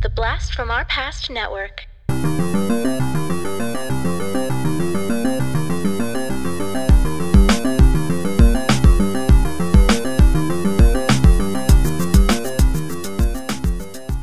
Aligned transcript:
The 0.00 0.08
Blast 0.10 0.54
from 0.54 0.70
Our 0.70 0.84
Past 0.84 1.28
Network. 1.30 1.86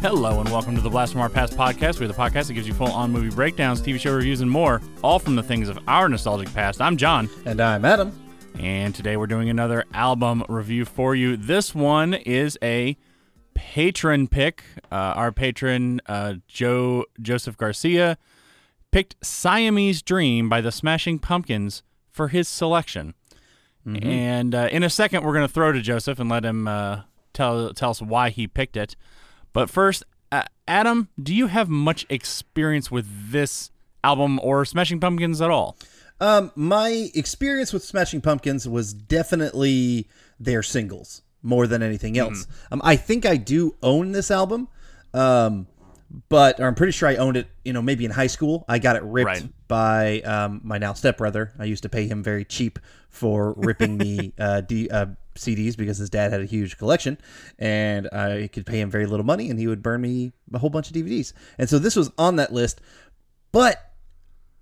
Hello 0.02 0.40
and 0.40 0.50
welcome 0.50 0.76
to 0.76 0.82
the 0.82 0.90
Blast 0.90 1.14
from 1.14 1.22
Our 1.22 1.30
Past 1.30 1.54
podcast. 1.58 2.00
We're 2.00 2.08
the 2.08 2.14
podcast 2.14 2.48
that 2.48 2.54
gives 2.54 2.68
you 2.68 2.74
full 2.74 2.92
on 2.92 3.12
movie 3.12 3.30
breakdowns, 3.36 3.82
TV 3.82 4.00
show 4.00 4.14
reviews, 4.14 4.42
and 4.42 4.50
more, 4.50 4.82
all 5.04 5.20
from 5.20 5.36
the 5.36 5.42
things 5.44 5.68
of 5.68 5.80
our 5.88 6.08
nostalgic 6.10 6.54
past. 6.54 6.80
I'm 6.82 6.96
John, 6.96 7.28
And 7.46 7.60
I'm 7.60 7.84
Adam. 7.86 8.12
and 8.60 8.94
today 8.96 9.18
we're 9.18 9.28
doing 9.28 9.50
another 9.50 9.84
album 9.94 10.44
review 10.48 10.86
for 10.86 11.16
you. 11.16 11.36
This 11.38 11.74
one 11.76 12.14
is 12.14 12.58
a 12.64 12.96
patron 13.56 14.28
pick. 14.28 14.64
Uh, 14.92 14.96
our 14.96 15.32
patron, 15.32 16.02
uh, 16.06 16.36
Joe 16.48 17.06
Joseph 17.20 17.58
Garcia, 17.58 18.18
picked 18.92 19.16
Siamese 19.26 20.02
Dream 20.02 20.48
by 20.48 20.62
the 20.62 20.72
Smashing 20.72 21.20
Pumpkins 21.20 21.82
for 22.12 22.28
his 22.28 22.48
selection. 22.48 23.16
And 23.86 24.56
uh, 24.56 24.68
in 24.72 24.82
a 24.82 24.90
second, 24.90 25.24
we're 25.24 25.34
going 25.34 25.48
to 25.48 25.54
throw 25.54 25.72
to 25.72 25.82
Joseph 25.82 26.20
and 26.20 26.28
let 26.28 26.44
him 26.44 26.68
uh, 26.68 27.02
tell 27.34 27.72
tell 27.74 27.92
us 27.92 28.02
why 28.02 28.32
he 28.32 28.48
picked 28.48 28.76
it. 28.76 28.96
But 29.54 29.70
first, 29.70 30.04
uh, 30.32 30.44
Adam, 30.68 31.10
do 31.22 31.36
you 31.36 31.48
have 31.48 31.70
much 31.70 32.06
experience 32.10 32.90
with 32.90 33.32
this 33.32 33.70
album 34.04 34.40
or 34.42 34.66
Smashing 34.66 35.00
Pumpkins 35.00 35.40
at 35.40 35.52
all? 35.52 35.78
Um, 36.20 36.52
my 36.56 37.12
experience 37.14 37.74
with 37.74 37.84
Smashing 37.84 38.22
Pumpkins 38.22 38.68
was 38.68 38.94
definitely 38.94 40.08
their 40.40 40.64
singles 40.64 41.22
more 41.46 41.68
than 41.68 41.82
anything 41.84 42.18
else. 42.18 42.48
Um, 42.72 42.82
I 42.84 42.96
think 42.96 43.26
I 43.26 43.38
do 43.38 43.76
own 43.84 44.12
this 44.12 44.32
album, 44.32 44.68
um, 45.14 45.68
but 46.30 46.60
I'm 46.60 46.76
pretty 46.76 46.92
sure 46.92 47.08
I 47.08 47.16
owned 47.16 47.38
it. 47.38 47.48
You 47.64 47.74
know, 47.74 47.82
maybe 47.82 48.04
in 48.06 48.12
high 48.12 48.28
school, 48.28 48.66
I 48.68 48.80
got 48.80 48.96
it 48.96 49.04
ripped 49.04 49.26
Right. 49.28 49.48
by 49.68 50.22
um, 50.22 50.62
my 50.64 50.78
now 50.78 50.94
stepbrother. 50.94 51.54
I 51.60 51.66
used 51.66 51.84
to 51.84 51.90
pay 51.90 52.08
him 52.08 52.24
very 52.24 52.44
cheap 52.46 52.80
for 53.10 53.54
ripping 53.58 53.98
me 53.98 54.34
uh, 54.40 54.62
D, 54.62 54.90
uh, 54.90 55.08
CDs 55.36 55.78
because 55.78 55.98
his 55.98 56.10
dad 56.10 56.32
had 56.32 56.42
a 56.42 56.46
huge 56.46 56.78
collection, 56.78 57.18
and 57.60 58.08
I 58.12 58.50
could 58.52 58.66
pay 58.66 58.80
him 58.80 58.90
very 58.90 59.06
little 59.06 59.26
money, 59.26 59.50
and 59.50 59.60
he 59.60 59.68
would 59.68 59.84
burn 59.84 60.02
me 60.02 60.32
a 60.54 60.58
whole 60.58 60.70
bunch 60.70 60.88
of 60.90 60.96
DVDs. 60.96 61.34
And 61.58 61.70
so 61.70 61.78
this 61.80 61.96
was 61.96 62.10
on 62.18 62.38
that 62.38 62.52
list, 62.54 62.82
but 63.52 63.92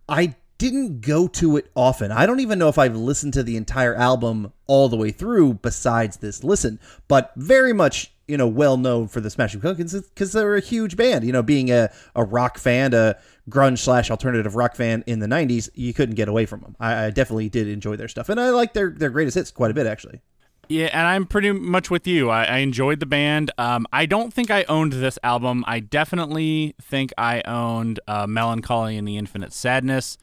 I 0.09 0.35
didn't 0.63 1.01
go 1.01 1.27
to 1.27 1.57
it 1.57 1.69
often. 1.75 2.09
I 2.09 2.25
don't 2.25 2.39
even 2.39 2.57
know 2.57 2.69
if 2.69 2.77
I've 2.77 2.95
listened 2.95 3.33
to 3.33 3.43
the 3.43 3.57
entire 3.57 3.93
album 3.95 4.53
all 4.65 4.87
the 4.87 4.95
way 4.95 5.11
through 5.11 5.55
besides 5.55 6.15
this 6.17 6.41
listen, 6.41 6.79
but 7.09 7.33
very 7.35 7.73
much, 7.73 8.13
you 8.29 8.37
know, 8.37 8.47
well 8.47 8.77
known 8.77 9.09
for 9.09 9.19
the 9.19 9.29
Smashing 9.29 9.59
Pumpkins 9.59 9.93
because 9.93 10.31
they're 10.31 10.55
a 10.55 10.61
huge 10.61 10.95
band. 10.95 11.25
You 11.25 11.33
know, 11.33 11.43
being 11.43 11.69
a, 11.69 11.91
a 12.15 12.23
rock 12.23 12.57
fan, 12.57 12.93
a 12.93 13.17
grunge 13.49 13.79
slash 13.79 14.09
alternative 14.09 14.55
rock 14.55 14.77
fan 14.77 15.03
in 15.05 15.19
the 15.19 15.27
90s, 15.27 15.69
you 15.73 15.93
couldn't 15.93 16.15
get 16.15 16.29
away 16.29 16.45
from 16.45 16.61
them. 16.61 16.77
I, 16.79 17.07
I 17.07 17.09
definitely 17.09 17.49
did 17.49 17.67
enjoy 17.67 17.97
their 17.97 18.07
stuff. 18.07 18.29
And 18.29 18.39
I 18.39 18.51
like 18.51 18.71
their, 18.71 18.89
their 18.89 19.09
greatest 19.09 19.35
hits 19.35 19.51
quite 19.51 19.71
a 19.71 19.73
bit, 19.73 19.85
actually. 19.85 20.21
Yeah, 20.69 20.85
and 20.93 21.05
I'm 21.05 21.25
pretty 21.25 21.51
much 21.51 21.89
with 21.89 22.07
you. 22.07 22.29
I, 22.29 22.45
I 22.45 22.57
enjoyed 22.59 22.99
the 22.99 23.05
band. 23.05 23.51
Um, 23.57 23.85
I 23.91 24.05
don't 24.05 24.33
think 24.33 24.49
I 24.49 24.63
owned 24.69 24.93
this 24.93 25.19
album. 25.23 25.63
I 25.67 25.79
definitely 25.79 26.73
think 26.81 27.11
I 27.17 27.41
owned 27.45 27.99
uh, 28.07 28.25
Melancholy 28.27 28.97
and 28.97 29.07
the 29.07 29.17
Infinite 29.17 29.53
Sadness. 29.53 30.17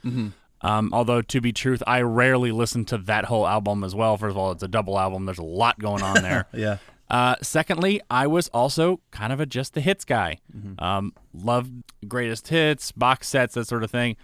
Um, 0.63 0.91
although, 0.93 1.23
to 1.23 1.41
be 1.41 1.53
truth, 1.53 1.83
I 1.87 2.03
rarely 2.03 2.53
listen 2.53 2.85
to 2.87 2.99
that 2.99 3.25
whole 3.27 3.47
album 3.47 3.83
as 3.83 3.95
well. 3.95 4.17
First 4.19 4.33
of 4.33 4.37
all, 4.37 4.53
it's 4.53 4.63
a 4.63 4.69
double 4.69 4.99
album. 4.99 5.25
There's 5.25 5.39
a 5.39 5.43
lot 5.43 5.79
going 5.79 6.03
on 6.03 6.23
there. 6.23 6.47
Yeah. 6.53 6.79
Uh, 7.09 7.35
secondly, 7.43 8.01
I 8.09 8.27
was 8.29 8.49
also 8.49 9.01
kind 9.11 9.33
of 9.33 9.41
a 9.41 9.47
just 9.47 9.75
the 9.75 9.81
hits 9.81 10.05
guy. 10.05 10.39
Um, 10.79 11.13
loved 11.35 11.73
greatest 12.07 12.47
hits, 12.49 12.93
box 12.93 13.27
sets, 13.29 13.55
that 13.55 13.67
sort 13.67 13.83
of 13.83 13.91
thing. 13.91 14.17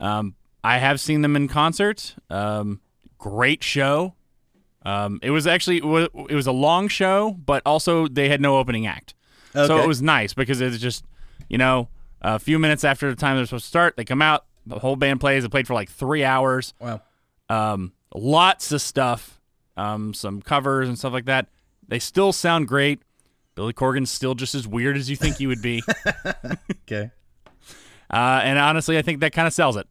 Um, 0.00 0.34
I 0.62 0.76
have 0.78 1.00
seen 1.00 1.22
them 1.22 1.34
in 1.36 1.48
concert. 1.48 2.14
Um, 2.28 2.80
great 3.16 3.62
show. 3.64 4.15
Um, 4.86 5.18
it 5.20 5.30
was 5.30 5.46
actually 5.48 5.78
it 5.78 5.84
was, 5.84 6.08
it 6.30 6.34
was 6.34 6.46
a 6.46 6.52
long 6.52 6.86
show, 6.88 7.32
but 7.32 7.60
also 7.66 8.06
they 8.06 8.28
had 8.28 8.40
no 8.40 8.56
opening 8.56 8.86
act, 8.86 9.14
so 9.52 9.78
it 9.82 9.88
was 9.88 10.00
nice 10.00 10.32
because 10.32 10.60
it's 10.60 10.78
just 10.78 11.04
you 11.48 11.58
know 11.58 11.88
a 12.22 12.38
few 12.38 12.58
minutes 12.58 12.84
after 12.84 13.10
the 13.10 13.16
time 13.16 13.36
they're 13.36 13.46
supposed 13.46 13.64
to 13.64 13.68
start, 13.68 13.96
they 13.96 14.04
come 14.04 14.22
out, 14.22 14.44
the 14.64 14.78
whole 14.78 14.94
band 14.96 15.18
plays. 15.20 15.42
They 15.42 15.48
played 15.48 15.66
for 15.66 15.74
like 15.74 15.90
three 15.90 16.22
hours. 16.24 16.72
Wow. 16.80 17.00
Um, 17.48 17.92
lots 18.14 18.70
of 18.70 18.80
stuff, 18.80 19.40
um, 19.76 20.14
some 20.14 20.40
covers 20.40 20.88
and 20.88 20.96
stuff 20.98 21.12
like 21.12 21.24
that. 21.26 21.48
They 21.88 21.98
still 21.98 22.32
sound 22.32 22.68
great. 22.68 23.00
Billy 23.56 23.72
Corgan's 23.72 24.10
still 24.10 24.34
just 24.34 24.54
as 24.54 24.68
weird 24.68 24.96
as 24.96 25.08
you 25.10 25.16
think 25.16 25.36
he 25.38 25.46
would 25.46 25.62
be. 25.62 25.82
Okay. 26.88 27.10
uh, 28.10 28.40
and 28.44 28.58
honestly, 28.58 28.96
I 28.98 29.02
think 29.02 29.18
that 29.20 29.32
kind 29.32 29.48
of 29.48 29.52
sells 29.52 29.76
it. 29.76 29.88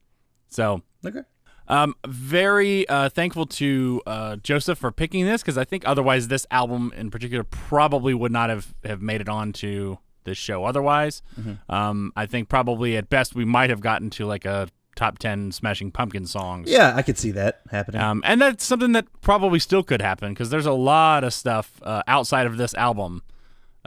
So, 0.50 0.82
Okay. 1.06 1.22
Um, 1.68 1.96
very 2.06 2.88
uh, 2.88 3.10
thankful 3.10 3.46
to 3.48 4.02
uh, 4.06 4.36
Joseph 4.38 4.78
for 4.78 4.92
picking 4.92 5.26
this 5.26 5.42
because 5.42 5.58
I 5.58 5.64
think 5.64 5.88
otherwise 5.88 6.28
this 6.28 6.46
album 6.52 6.94
in 6.96 7.10
particular 7.12 7.44
probably 7.44 8.14
would 8.14 8.32
not 8.32 8.50
have, 8.50 8.74
have 8.84 9.02
made 9.02 9.22
it 9.22 9.30
onto 9.30 9.98
this 10.24 10.38
show 10.38 10.66
otherwise. 10.66 11.22
Um, 11.70 12.12
I 12.16 12.26
think 12.26 12.50
probably 12.50 12.98
at 12.98 13.10
best 13.10 13.36
we 13.36 13.46
might 13.46 13.70
have 13.70 13.82
gotten 13.82 14.10
to 14.12 14.26
like 14.26 14.46
a 14.46 14.68
top 14.96 15.20
10 15.20 15.52
Smashing 15.52 15.92
Pumpkin 15.92 16.26
songs. 16.26 16.70
Yeah, 16.70 16.94
I 16.96 17.02
could 17.02 17.18
see 17.18 17.32
that 17.32 17.62
happening. 17.70 18.02
Um, 18.02 18.24
and 18.26 18.42
that's 18.42 18.64
something 18.64 18.94
that 18.94 19.06
probably 19.22 19.60
still 19.60 19.84
could 19.84 20.02
happen 20.02 20.34
because 20.34 20.50
there's 20.50 20.66
a 20.66 20.74
lot 20.74 21.24
of 21.24 21.34
stuff 21.34 21.82
uh, 21.84 22.02
outside 22.08 22.48
of 22.48 22.58
this 22.58 22.74
album 22.76 23.22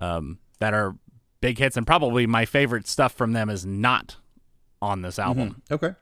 um, 0.00 0.38
that 0.60 0.74
are 0.74 0.96
big 1.40 1.58
hits, 1.58 1.76
and 1.76 1.86
probably 1.86 2.26
my 2.26 2.44
favorite 2.44 2.86
stuff 2.86 3.12
from 3.12 3.32
them 3.32 3.48
is 3.48 3.64
not 3.64 4.16
on 4.80 5.02
this 5.02 5.18
album. 5.18 5.62
okay. 5.70 5.94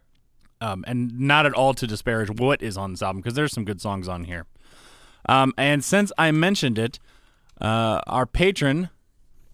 Um, 0.61 0.85
and 0.87 1.21
not 1.21 1.45
at 1.45 1.53
all 1.53 1.75
to 1.75 1.87
disparage 1.87 2.31
what 2.31 2.63
is 2.63 2.79
on 2.79 2.93
this 2.93 3.03
album 3.03 3.21
because 3.21 3.35
there's 3.35 3.53
some 3.53 3.65
good 3.65 3.81
songs 3.81 4.09
on 4.09 4.25
here. 4.25 4.47
Um, 5.29 5.53
and 5.59 5.85
since 5.85 6.13
I 6.17 6.31
mentioned 6.31 6.79
it, 6.79 6.99
uh, 7.61 8.01
our 8.07 8.27
patron, 8.27 8.91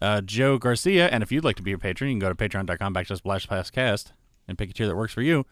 uh, 0.00 0.20
Joe 0.20 0.58
Garcia, 0.58 1.08
and 1.08 1.22
if 1.22 1.32
you'd 1.32 1.44
like 1.44 1.56
to 1.56 1.62
be 1.62 1.72
a 1.72 1.78
patron, 1.78 2.10
you 2.10 2.14
can 2.14 2.20
go 2.20 2.28
to 2.28 2.34
patreon.com 2.34 2.94
backslash 2.94 3.22
blastpastcast 3.22 4.12
and 4.46 4.58
pick 4.58 4.70
a 4.70 4.72
tier 4.72 4.86
that 4.86 4.96
works 4.96 5.12
for 5.12 5.22
you. 5.22 5.44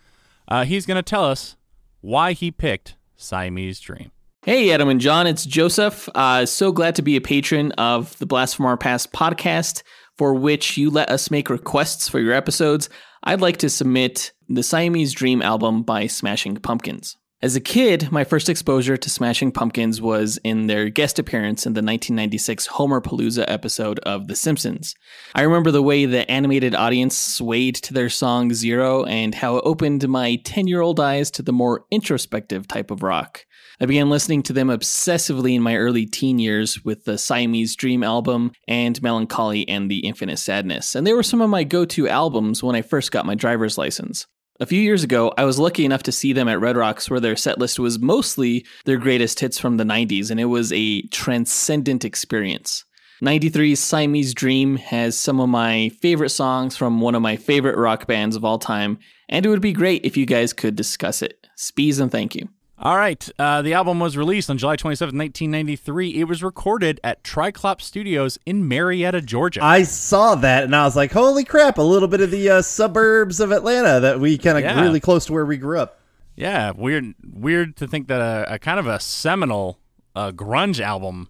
Uh, 0.49 0.65
he's 0.65 0.87
going 0.87 0.97
to 0.97 1.03
tell 1.03 1.25
us 1.25 1.57
why 2.01 2.33
he 2.33 2.51
picked 2.51 2.97
Siamese 3.17 3.81
Dream. 3.81 4.11
Hey, 4.43 4.73
Adam 4.73 4.89
and 4.89 5.01
John, 5.01 5.27
it's 5.27 5.45
Joseph. 5.45 6.09
Uh, 6.15 6.47
so 6.47 6.73
glad 6.73 6.95
to 6.95 7.03
be 7.03 7.15
a 7.15 7.21
patron 7.21 7.73
of 7.73 8.19
the 8.19 8.27
Blast 8.27 8.57
from 8.57 8.67
Our 8.67 8.79
Past 8.79 9.13
podcast, 9.13 9.83
for 10.17 10.33
which 10.35 10.79
you 10.79 10.91
let 10.91 11.11
us 11.11 11.31
make 11.31 11.51
requests 11.51 12.09
for 12.09 12.19
your 12.21 12.33
episodes. 12.33 12.89
I'd 13.23 13.43
like 13.43 13.59
to 13.59 13.69
submit 13.69 14.33
the 14.49 14.63
Siamese 14.63 15.13
Dream 15.13 15.43
album 15.43 15.83
by 15.83 16.07
Smashing 16.07 16.57
Pumpkins. 16.57 17.19
As 17.43 17.55
a 17.55 17.61
kid, 17.61 18.11
my 18.11 18.25
first 18.25 18.49
exposure 18.49 18.97
to 18.97 19.11
Smashing 19.11 19.53
Pumpkins 19.53 20.01
was 20.01 20.39
in 20.43 20.69
their 20.69 20.89
guest 20.89 21.19
appearance 21.19 21.67
in 21.67 21.75
the 21.75 21.79
1996 21.81 22.69
Homerpalooza 22.69 23.45
episode 23.47 23.99
of 24.01 24.27
The 24.27 24.37
Simpsons. 24.37 24.95
I 25.35 25.43
remember 25.43 25.71
the 25.71 25.83
way 25.83 26.07
the 26.07 26.31
animated 26.31 26.75
audience 26.75 27.17
swayed 27.17 27.75
to 27.77 27.93
their 27.93 28.09
song 28.09 28.55
Zero 28.55 29.05
and 29.05 29.35
how 29.35 29.59
it 29.59 29.65
opened 29.67 30.09
my 30.09 30.37
10 30.45 30.67
year 30.67 30.81
old 30.81 30.99
eyes 30.99 31.31
to 31.33 31.43
the 31.43 31.53
more 31.53 31.85
introspective 31.91 32.67
type 32.69 32.91
of 32.91 33.03
rock. 33.03 33.45
I 33.83 33.87
began 33.87 34.11
listening 34.11 34.43
to 34.43 34.53
them 34.53 34.69
obsessively 34.69 35.55
in 35.55 35.63
my 35.63 35.75
early 35.75 36.05
teen 36.05 36.39
years 36.39 36.85
with 36.85 37.07
the 37.07 37.17
Siamese 37.17 37.75
Dream 37.75 38.03
album 38.03 38.53
and 38.69 39.01
Melancholy 39.01 39.67
and 39.67 39.91
the 39.91 40.01
Infinite 40.01 40.37
Sadness, 40.37 40.95
and 40.95 41.07
they 41.07 41.15
were 41.15 41.23
some 41.23 41.41
of 41.41 41.49
my 41.49 41.65
go 41.65 41.87
to 41.87 42.07
albums 42.07 42.63
when 42.63 42.77
I 42.77 42.83
first 42.83 43.11
got 43.11 43.25
my 43.25 43.35
driver's 43.35 43.79
license. 43.79 44.27
A 44.61 44.67
few 44.67 44.83
years 44.83 45.03
ago, 45.03 45.33
I 45.39 45.45
was 45.45 45.59
lucky 45.59 45.87
enough 45.87 46.03
to 46.03 46.13
see 46.13 46.35
them 46.35 46.47
at 46.47 46.61
Red 46.61 46.77
Rocks 46.77 47.09
where 47.09 47.21
their 47.21 47.37
set 47.37 47.59
list 47.59 47.79
was 47.79 47.99
mostly 47.99 48.67
their 48.85 48.99
greatest 48.99 49.41
hits 49.41 49.59
from 49.59 49.79
the 49.79 49.85
90s, 49.85 50.31
and 50.31 50.39
it 50.39 50.45
was 50.45 50.71
a 50.75 51.01
transcendent 51.05 52.05
experience. 52.05 52.85
93's 53.23 53.81
Siamese 53.81 54.35
Dream 54.35 54.77
has 54.77 55.19
some 55.19 55.41
of 55.41 55.49
my 55.49 55.89
favorite 56.03 56.29
songs 56.29 56.77
from 56.77 57.01
one 57.01 57.15
of 57.15 57.23
my 57.23 57.37
favorite 57.37 57.79
rock 57.79 58.07
bands 58.07 58.37
of 58.37 58.45
all 58.45 58.59
time, 58.59 58.99
and 59.31 59.47
it 59.47 59.49
would 59.49 59.63
be 59.63 59.73
great 59.73 60.05
if 60.05 60.19
you 60.19 60.27
guys 60.27 60.53
could 60.53 60.77
discuss 60.77 61.23
it. 61.23 61.47
Spees 61.57 61.99
and 61.99 62.13
thank 62.13 62.35
you. 62.35 62.47
All 62.83 62.97
right. 62.97 63.29
Uh, 63.39 63.61
the 63.61 63.75
album 63.75 64.01
was 64.01 64.17
released 64.17 64.49
on 64.49 64.57
July 64.57 64.75
27, 64.77 65.09
1993. 65.17 66.15
It 66.19 66.25
was 66.25 66.43
recorded 66.43 66.99
at 67.05 67.23
Triclop 67.23 67.83
Studios 67.83 68.39
in 68.47 68.67
Marietta, 68.67 69.21
Georgia. 69.21 69.63
I 69.63 69.83
saw 69.83 70.35
that 70.37 70.65
and 70.65 70.75
I 70.75 70.85
was 70.85 70.97
like, 70.97 71.13
holy 71.13 71.45
crap, 71.45 71.77
a 71.77 71.83
little 71.83 72.09
bit 72.09 72.23
of 72.23 72.31
the 72.31 72.49
uh, 72.49 72.63
suburbs 72.63 73.39
of 73.39 73.53
Atlanta 73.53 74.01
that 74.01 74.19
we 74.19 74.39
kind 74.39 74.57
of 74.57 74.65
Yeah. 74.65 74.81
really 74.81 74.99
close 75.01 75.27
to 75.27 75.33
where 75.35 75.45
we 75.45 75.59
grew 75.59 75.79
up. 75.79 76.01
yeah, 76.37 76.71
weird 76.71 77.13
weird 77.31 77.77
to 77.77 77.87
think 77.87 78.09
that 78.09 78.21
a, 78.23 78.55
a 78.55 78.59
kind 78.59 78.81
of 78.81 78.87
a 78.87 78.99
seminal 78.99 79.79
uh, 80.17 80.31
grunge 80.33 80.81
album 80.81 81.29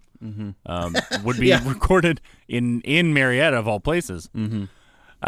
um, 0.65 0.95
would 1.25 1.37
be 1.37 1.47
Yeah. 1.47 1.67
recorded 1.67 2.21
in, 2.47 2.79
in 2.81 3.13
Marietta, 3.13 3.57
of 3.57 3.67
all 3.67 3.81
places. 3.81 4.29
Mm-hmm. 4.33 4.65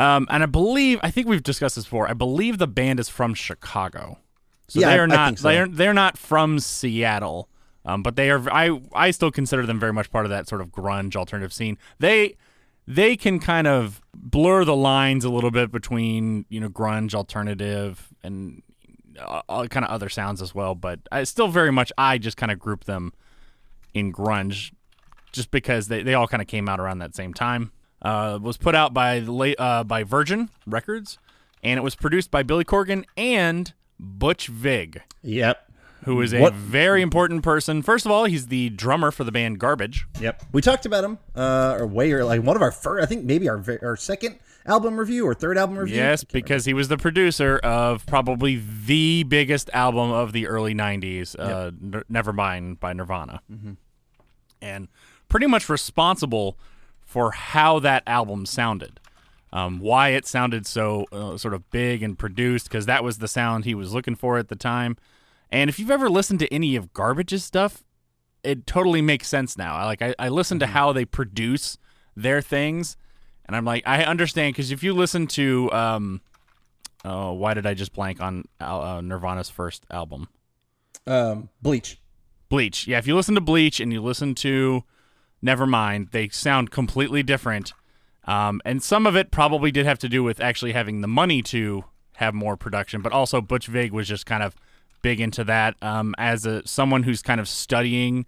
Um, 0.02 0.28
and 0.31 0.42
I 0.42 0.46
believe, 0.46 1.00
I 1.04 1.12
think 1.12 1.28
we've 1.28 1.44
discussed 1.44 1.76
this 1.76 1.84
before, 1.84 2.08
I 2.10 2.14
believe 2.14 2.60
the 2.60 2.68
band 2.68 3.00
is 3.02 3.10
from 3.10 3.34
Chicago. 3.34 4.19
So 4.68 4.80
Yeah, 4.80 4.89
they 4.92 5.00
are 5.00 5.04
I 5.04 5.07
not 5.07 5.25
think 5.27 5.38
so. 5.39 5.48
they're 5.50 5.68
they're 5.68 5.94
not 5.94 6.18
from 6.18 6.60
Seattle. 6.60 7.50
Um, 7.86 8.01
but 8.01 8.15
they 8.15 8.30
are 8.31 8.42
I 8.51 8.80
I 8.94 9.12
still 9.12 9.31
consider 9.31 9.65
them 9.65 9.80
very 9.80 9.92
much 9.94 10.10
part 10.10 10.25
of 10.25 10.30
that 10.30 10.48
sort 10.48 10.62
of 10.62 10.69
grunge 10.69 11.15
alternative 11.15 11.51
scene. 11.54 11.77
They 12.00 12.36
they 12.88 13.15
can 13.18 13.39
kind 13.39 13.68
of 13.68 14.01
blur 14.13 14.63
the 14.65 14.75
lines 14.75 15.25
a 15.25 15.30
little 15.30 15.51
bit 15.51 15.71
between 15.71 16.45
you 16.50 16.60
know 16.62 16.69
grunge, 16.69 17.13
alternative, 17.13 18.07
and 18.24 18.62
uh, 19.19 19.42
all 19.50 19.68
kind 19.68 19.86
of 19.86 19.92
other 19.92 20.07
sounds 20.10 20.42
as 20.42 20.56
well. 20.56 20.75
But 20.75 21.00
I 21.12 21.24
still 21.25 21.50
very 21.50 21.71
much 21.71 21.92
I 21.98 22.18
just 22.18 22.38
kind 22.38 22.51
of 22.51 22.59
group 22.59 22.86
them 22.86 23.12
in 23.94 24.13
grunge, 24.13 24.71
just 25.33 25.51
because 25.51 25.88
they, 25.89 26.04
they 26.04 26.13
all 26.13 26.27
kind 26.27 26.42
of 26.42 26.48
came 26.48 26.68
out 26.69 26.80
around 26.80 27.00
that 27.00 27.16
same 27.16 27.33
time. 27.33 27.71
Uh, 28.01 28.39
was 28.42 28.57
put 28.57 28.75
out 28.75 28.94
by 28.94 29.19
the 29.19 29.31
late 29.31 29.59
uh, 29.59 29.83
by 29.83 30.04
Virgin 30.04 30.50
Records, 30.66 31.18
and 31.62 31.77
it 31.77 31.83
was 31.83 31.95
produced 31.95 32.31
by 32.31 32.44
Billy 32.44 32.63
Corgan 32.66 33.04
and 33.18 33.74
Butch 34.00 34.48
Vig, 34.48 35.01
Yep. 35.22 35.72
who 36.06 36.22
is 36.22 36.34
a 36.34 36.40
What- 36.42 36.54
very 36.54 37.01
important 37.01 37.44
person. 37.44 37.81
First 37.81 38.06
of 38.06 38.12
all, 38.12 38.25
he's 38.25 38.48
the 38.48 38.69
drummer 38.69 39.12
for 39.12 39.24
the 39.24 39.31
band 39.31 39.60
Garbage. 39.60 40.06
Yep. 40.19 40.44
We 40.51 40.62
talked 40.62 40.86
about 40.86 41.04
him, 41.04 41.19
uh, 41.36 41.78
or 41.80 41.88
way 41.88 42.12
or 42.12 42.24
like 42.25 42.42
one 42.44 42.56
of 42.56 42.62
our 42.62 42.72
first, 42.72 43.04
I 43.04 43.06
think 43.06 43.24
maybe 43.25 43.48
our 43.50 43.63
our 43.81 43.95
second 43.95 44.36
album 44.66 44.98
review 44.98 45.25
or 45.28 45.34
third 45.34 45.57
album 45.57 45.78
review. 45.78 45.95
Yes, 45.98 46.24
because 46.24 46.66
he 46.66 46.74
was 46.74 46.88
the 46.88 46.98
producer 46.98 47.57
of 47.63 48.06
probably 48.06 48.62
the 48.86 49.24
biggest 49.24 49.69
album 49.74 50.12
of 50.12 50.31
the 50.34 50.48
early 50.48 50.74
'90s, 50.74 51.36
uh, 51.40 51.72
N- 51.81 52.04
Nevermind 52.12 52.80
by 52.80 52.94
Nirvana, 52.94 53.42
and 54.62 54.88
pretty 55.30 55.48
much 55.48 55.69
responsible 55.69 56.57
for 57.01 57.31
how 57.31 57.80
that 57.80 58.04
album 58.07 58.45
sounded, 58.45 59.00
um, 59.54 59.80
why 59.80 60.10
it 60.10 60.26
sounded 60.26 60.66
so 60.66 61.06
uh, 61.12 61.38
sort 61.38 61.54
of 61.54 61.70
big 61.70 62.02
and 62.02 62.18
produced, 62.18 62.68
because 62.68 62.88
that 62.88 63.04
was 63.04 63.20
the 63.20 63.28
sound 63.28 63.64
he 63.64 63.76
was 63.76 63.94
looking 63.94 64.16
for 64.16 64.40
at 64.40 64.48
the 64.50 64.56
time. 64.56 64.98
And 65.52 65.70
if 65.70 65.78
you've 65.78 65.92
ever 65.92 66.10
listened 66.10 66.40
to 66.40 66.52
any 66.52 66.76
of 66.76 66.92
Garbage's 66.92 67.44
stuff, 67.44 67.84
it 68.44 68.66
totally 68.66 69.02
makes 69.02 69.28
sense 69.28 69.56
now. 69.56 69.76
I 69.76 69.86
like 69.86 70.02
I, 70.02 70.16
I 70.18 70.30
listen 70.30 70.58
to 70.60 70.68
how 70.68 70.92
they 70.92 71.06
produce 71.06 71.78
their 72.16 72.42
things, 72.42 72.98
and 73.46 73.56
I'm 73.56 73.64
like 73.64 73.84
I 73.86 74.04
understand 74.04 74.56
because 74.56 74.72
if 74.72 74.82
you 74.82 74.92
listen 74.92 75.28
to 75.28 75.72
um, 75.72 76.22
oh 77.06 77.34
why 77.34 77.54
did 77.54 77.68
I 77.68 77.76
just 77.76 77.94
blank 77.94 78.20
on 78.22 78.46
uh, 78.60 79.02
Nirvana's 79.02 79.52
first 79.52 79.86
album? 79.92 80.30
Um, 81.06 81.50
Bleach. 81.62 82.02
Bleach. 82.50 82.88
Yeah, 82.88 82.98
if 82.98 83.06
you 83.06 83.16
listen 83.16 83.36
to 83.36 83.42
Bleach 83.42 83.80
and 83.80 83.94
you 83.94 84.02
listen 84.02 84.34
to 84.36 84.84
Nevermind, 85.46 86.10
they 86.10 86.30
sound 86.30 86.72
completely 86.72 87.22
different. 87.22 87.74
Um, 88.25 88.62
and 88.64 88.81
some 88.81 89.06
of 89.06 89.16
it 89.16 89.31
probably 89.31 89.72
did 89.72 89.86
have 89.86 90.00
to 90.00 90.10
do 90.10 90.24
with 90.24 90.40
actually 90.40 90.72
having 90.72 91.02
the 91.02 91.08
money 91.08 91.42
to 91.44 91.84
have 92.14 92.34
more 92.34 92.56
production, 92.56 93.02
but 93.02 93.12
also 93.12 93.42
Butch 93.42 93.68
Vig 93.68 93.92
was 93.92 94.08
just 94.08 94.25
kind 94.25 94.44
of 94.44 94.56
big 95.02 95.20
into 95.20 95.44
that. 95.44 95.75
Um, 95.81 96.16
as 96.18 96.46
a 96.46 96.66
someone 96.66 97.04
who's 97.04 97.22
kind 97.22 97.40
of 97.40 97.48
studying 97.48 98.25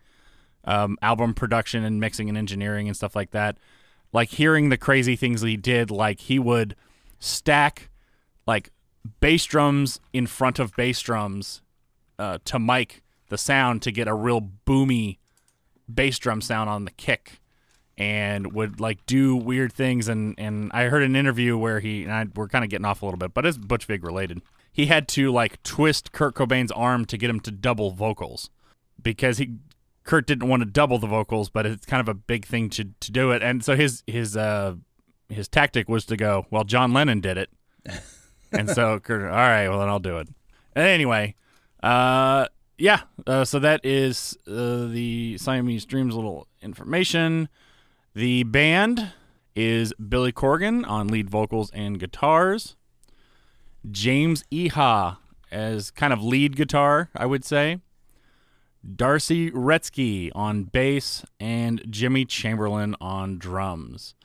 um, 0.66 0.98
album 1.02 1.34
production 1.34 1.84
and 1.84 2.00
mixing 2.00 2.28
and 2.28 2.38
engineering 2.38 2.88
and 2.88 2.98
stuff 2.98 3.16
like 3.16 3.32
that, 3.32 3.58
like 4.12 4.30
hearing 4.30 4.70
the 4.70 4.78
crazy 4.78 5.16
things 5.16 5.42
he 5.42 5.58
did, 5.58 5.92
like 5.92 6.20
he 6.22 6.40
would 6.40 6.76
stack 7.20 7.90
like 8.46 8.72
bass 9.20 9.46
drums 9.46 10.00
in 10.14 10.28
front 10.28 10.60
of 10.60 10.76
bass 10.76 11.00
drums 11.00 11.62
uh, 12.20 12.38
to 12.46 12.60
mic 12.60 13.02
the 13.30 13.38
sound 13.38 13.82
to 13.82 13.92
get 13.92 14.08
a 14.08 14.14
real 14.14 14.42
boomy 14.66 15.18
bass 15.94 16.18
drum 16.20 16.42
sound 16.42 16.70
on 16.70 16.86
the 16.86 16.92
kick 16.92 17.40
and 17.98 18.54
would 18.54 18.80
like 18.80 19.06
do 19.06 19.36
weird 19.36 19.72
things. 19.74 20.08
And 20.08 20.36
and 20.38 20.72
I 20.74 20.86
heard 20.86 21.04
an 21.04 21.16
interview 21.16 21.58
where 21.58 21.80
he 21.80 22.04
and 22.04 22.12
I, 22.12 22.26
we're 22.36 22.48
kind 22.48 22.64
of 22.64 22.70
getting 22.70 22.86
off 22.86 23.02
a 23.02 23.06
little 23.06 23.18
bit 23.18 23.34
but 23.34 23.46
it's 23.46 23.58
Butch 23.58 23.86
Vig 23.86 24.04
related. 24.04 24.42
He 24.72 24.88
had 24.88 25.08
to 25.10 25.32
like 25.32 25.62
twist 25.64 26.12
Kurt 26.12 26.36
Cobain's 26.36 26.72
arm 26.72 27.06
to 27.06 27.18
get 27.18 27.30
him 27.30 27.40
to 27.42 27.52
double 27.52 27.92
vocals 27.92 28.50
because 29.02 29.38
he 29.38 29.56
Kurt 30.04 30.28
didn't 30.28 30.50
want 30.50 30.62
to 30.62 30.66
double 30.66 31.00
the 31.00 31.08
vocals 31.08 31.50
but 31.50 31.66
it's 31.66 31.86
kind 31.86 32.02
of 32.02 32.10
a 32.10 32.14
big 32.14 32.46
thing 32.46 32.70
to 32.72 32.86
to 33.00 33.12
do 33.12 33.32
it. 33.32 33.42
And 33.42 33.64
so 33.64 33.76
his 33.76 34.04
his 34.08 34.36
uh 34.36 34.76
his 35.30 35.48
tactic 35.48 35.88
was 35.88 36.06
to 36.06 36.18
go 36.18 36.46
well 36.52 36.64
John 36.64 36.94
Lennon 36.94 37.22
did 37.22 37.38
it. 37.38 37.50
And 38.52 38.70
so 38.70 39.02
Kurt 39.02 39.24
all 39.24 39.32
right 39.32 39.68
well 39.68 39.80
then 39.80 39.90
I'll 39.90 40.00
do 40.00 40.18
it. 40.18 40.30
Anyway 40.76 41.36
uh 41.84 42.48
yeah 42.78 43.02
uh, 43.28 43.44
so 43.44 43.60
that 43.60 43.84
is 43.86 44.38
uh, 44.48 44.88
the 44.88 45.38
Siamese 45.38 45.86
Dreams 45.86 46.14
little 46.16 46.48
information 46.62 47.50
the 48.16 48.44
band 48.44 49.12
is 49.56 49.94
Billy 49.94 50.32
Corgan 50.32 50.88
on 50.88 51.08
lead 51.08 51.30
vocals 51.30 51.70
and 51.72 52.00
guitars, 52.00 52.76
James 53.90 54.44
Iha 54.52 55.18
as 55.52 55.92
kind 55.92 56.12
of 56.12 56.24
lead 56.24 56.56
guitar, 56.56 57.10
I 57.16 57.26
would 57.26 57.46
say, 57.46 57.80
D'arcy 58.96 59.52
Wretzky 59.52 60.32
on 60.36 60.64
bass, 60.64 61.26
and 61.40 61.82
Jimmy 61.90 62.26
Chamberlin 62.26 62.96
on 63.02 63.38
drums. 63.38 64.16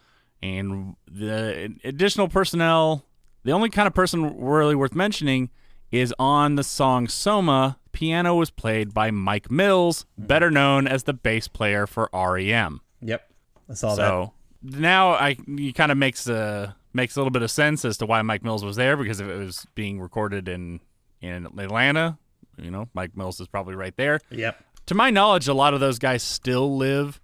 And 0.43 0.97
the 1.11 1.75
additional 1.85 2.29
personnel, 2.29 3.05
the 3.45 3.53
only 3.53 3.71
kind 3.71 3.87
of 3.87 3.95
person 3.95 4.39
really 4.39 4.75
worth 4.75 4.95
mentioning 4.95 5.51
is 5.91 6.15
on 6.19 6.55
the 6.57 6.65
song 6.65 7.09
Soma. 7.09 7.79
Piano 7.93 8.35
was 8.35 8.51
played 8.51 8.95
by 8.95 9.11
Mike 9.11 9.51
Mills, 9.51 10.07
better 10.17 10.51
known 10.51 10.87
as 10.87 11.05
the 11.05 11.13
bass 11.13 11.49
player 11.49 11.87
for 11.87 12.09
REM. 12.13 12.81
Yep. 13.03 13.30
I 13.71 13.75
saw 13.75 13.95
that. 13.95 13.97
So 13.97 14.33
now 14.63 15.11
I 15.11 15.37
it 15.47 15.75
kind 15.75 15.93
of 15.93 15.99
makes 15.99 16.27
a 16.27 16.77
makes 16.93 17.17
a 17.17 17.21
little 17.21 17.31
bit 17.31 17.43
of 17.43 17.51
sense 17.51 17.85
as 17.85 17.97
to 17.99 18.07
why 18.07 18.21
Mike 18.23 18.43
Mills 18.43 18.65
was 18.65 18.77
there 18.77 18.97
because 18.97 19.21
if 19.21 19.29
it 19.29 19.37
was 19.37 19.67
being 19.75 20.01
recorded 20.01 20.49
in 20.49 20.81
in 21.21 21.47
Atlanta, 21.47 22.19
you 22.59 22.71
know, 22.71 22.89
Mike 22.95 23.17
Mills 23.17 23.41
is 23.41 23.47
probably 23.47 23.75
right 23.75 23.97
there. 23.97 24.21
Yep. 24.31 24.63
To 24.87 24.95
my 24.95 25.11
knowledge, 25.11 25.47
a 25.47 25.55
lot 25.55 25.75
of 25.75 25.81
those 25.81 25.99
guys 25.99 26.23
still 26.23 26.77
live 26.77 27.21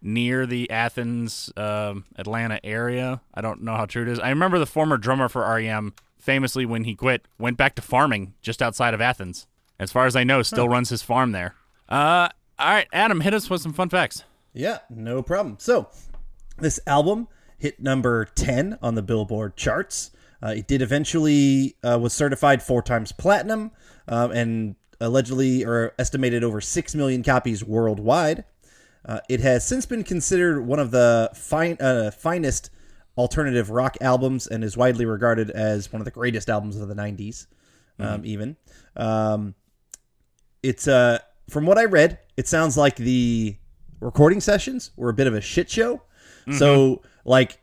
near 0.00 0.46
the 0.46 0.70
Athens, 0.70 1.52
um, 1.56 2.04
Atlanta 2.16 2.58
area. 2.64 3.20
I 3.34 3.40
don't 3.40 3.62
know 3.62 3.76
how 3.76 3.86
true 3.86 4.02
it 4.02 4.08
is. 4.08 4.18
I 4.18 4.30
remember 4.30 4.58
the 4.58 4.66
former 4.66 4.96
drummer 4.96 5.28
for 5.28 5.42
REM 5.42 5.94
famously 6.18 6.64
when 6.64 6.84
he 6.84 6.94
quit 6.94 7.26
went 7.38 7.56
back 7.56 7.74
to 7.74 7.82
farming 7.82 8.34
just 8.42 8.62
outside 8.62 8.94
of 8.94 9.00
Athens. 9.00 9.46
As 9.78 9.90
far 9.92 10.06
as 10.06 10.14
I 10.14 10.24
know, 10.24 10.42
still 10.42 10.68
runs 10.68 10.90
his 10.90 11.02
farm 11.02 11.32
there. 11.32 11.54
Uh, 11.88 12.28
all 12.58 12.70
right, 12.70 12.86
Adam, 12.92 13.20
hit 13.20 13.34
us 13.34 13.50
with 13.50 13.60
some 13.60 13.72
fun 13.72 13.88
facts. 13.88 14.24
Yeah, 14.52 14.78
no 14.90 15.22
problem. 15.22 15.56
So, 15.58 15.88
this 16.58 16.78
album 16.86 17.28
hit 17.58 17.80
number 17.80 18.24
10 18.24 18.78
on 18.82 18.94
the 18.94 19.02
Billboard 19.02 19.56
charts. 19.56 20.10
Uh, 20.42 20.54
it 20.56 20.66
did 20.66 20.82
eventually 20.82 21.76
uh, 21.84 21.98
was 22.00 22.12
certified 22.12 22.62
four 22.62 22.82
times 22.82 23.12
platinum 23.12 23.70
um, 24.08 24.32
and 24.32 24.74
allegedly 25.00 25.64
or 25.64 25.94
estimated 25.98 26.42
over 26.44 26.60
6 26.60 26.94
million 26.94 27.22
copies 27.22 27.64
worldwide. 27.64 28.44
Uh, 29.04 29.20
it 29.28 29.40
has 29.40 29.66
since 29.66 29.86
been 29.86 30.04
considered 30.04 30.60
one 30.66 30.78
of 30.78 30.90
the 30.90 31.30
fine, 31.34 31.76
uh, 31.80 32.10
finest 32.10 32.70
alternative 33.16 33.70
rock 33.70 33.96
albums 34.00 34.46
and 34.46 34.64
is 34.64 34.76
widely 34.76 35.04
regarded 35.04 35.50
as 35.50 35.92
one 35.92 36.00
of 36.00 36.04
the 36.04 36.10
greatest 36.10 36.48
albums 36.48 36.76
of 36.76 36.88
the 36.88 36.94
90s, 36.94 37.46
um, 37.98 38.24
even. 38.24 38.56
Um, 38.96 39.54
it's 40.62 40.86
uh 40.86 41.18
from 41.50 41.66
what 41.66 41.76
I 41.76 41.84
read, 41.84 42.20
it 42.36 42.46
sounds 42.46 42.76
like 42.76 42.96
the 42.96 43.56
recording 44.02 44.40
sessions 44.40 44.90
were 44.96 45.08
a 45.08 45.14
bit 45.14 45.26
of 45.26 45.34
a 45.34 45.40
shit 45.40 45.70
show. 45.70 46.02
So 46.58 47.02
like 47.24 47.60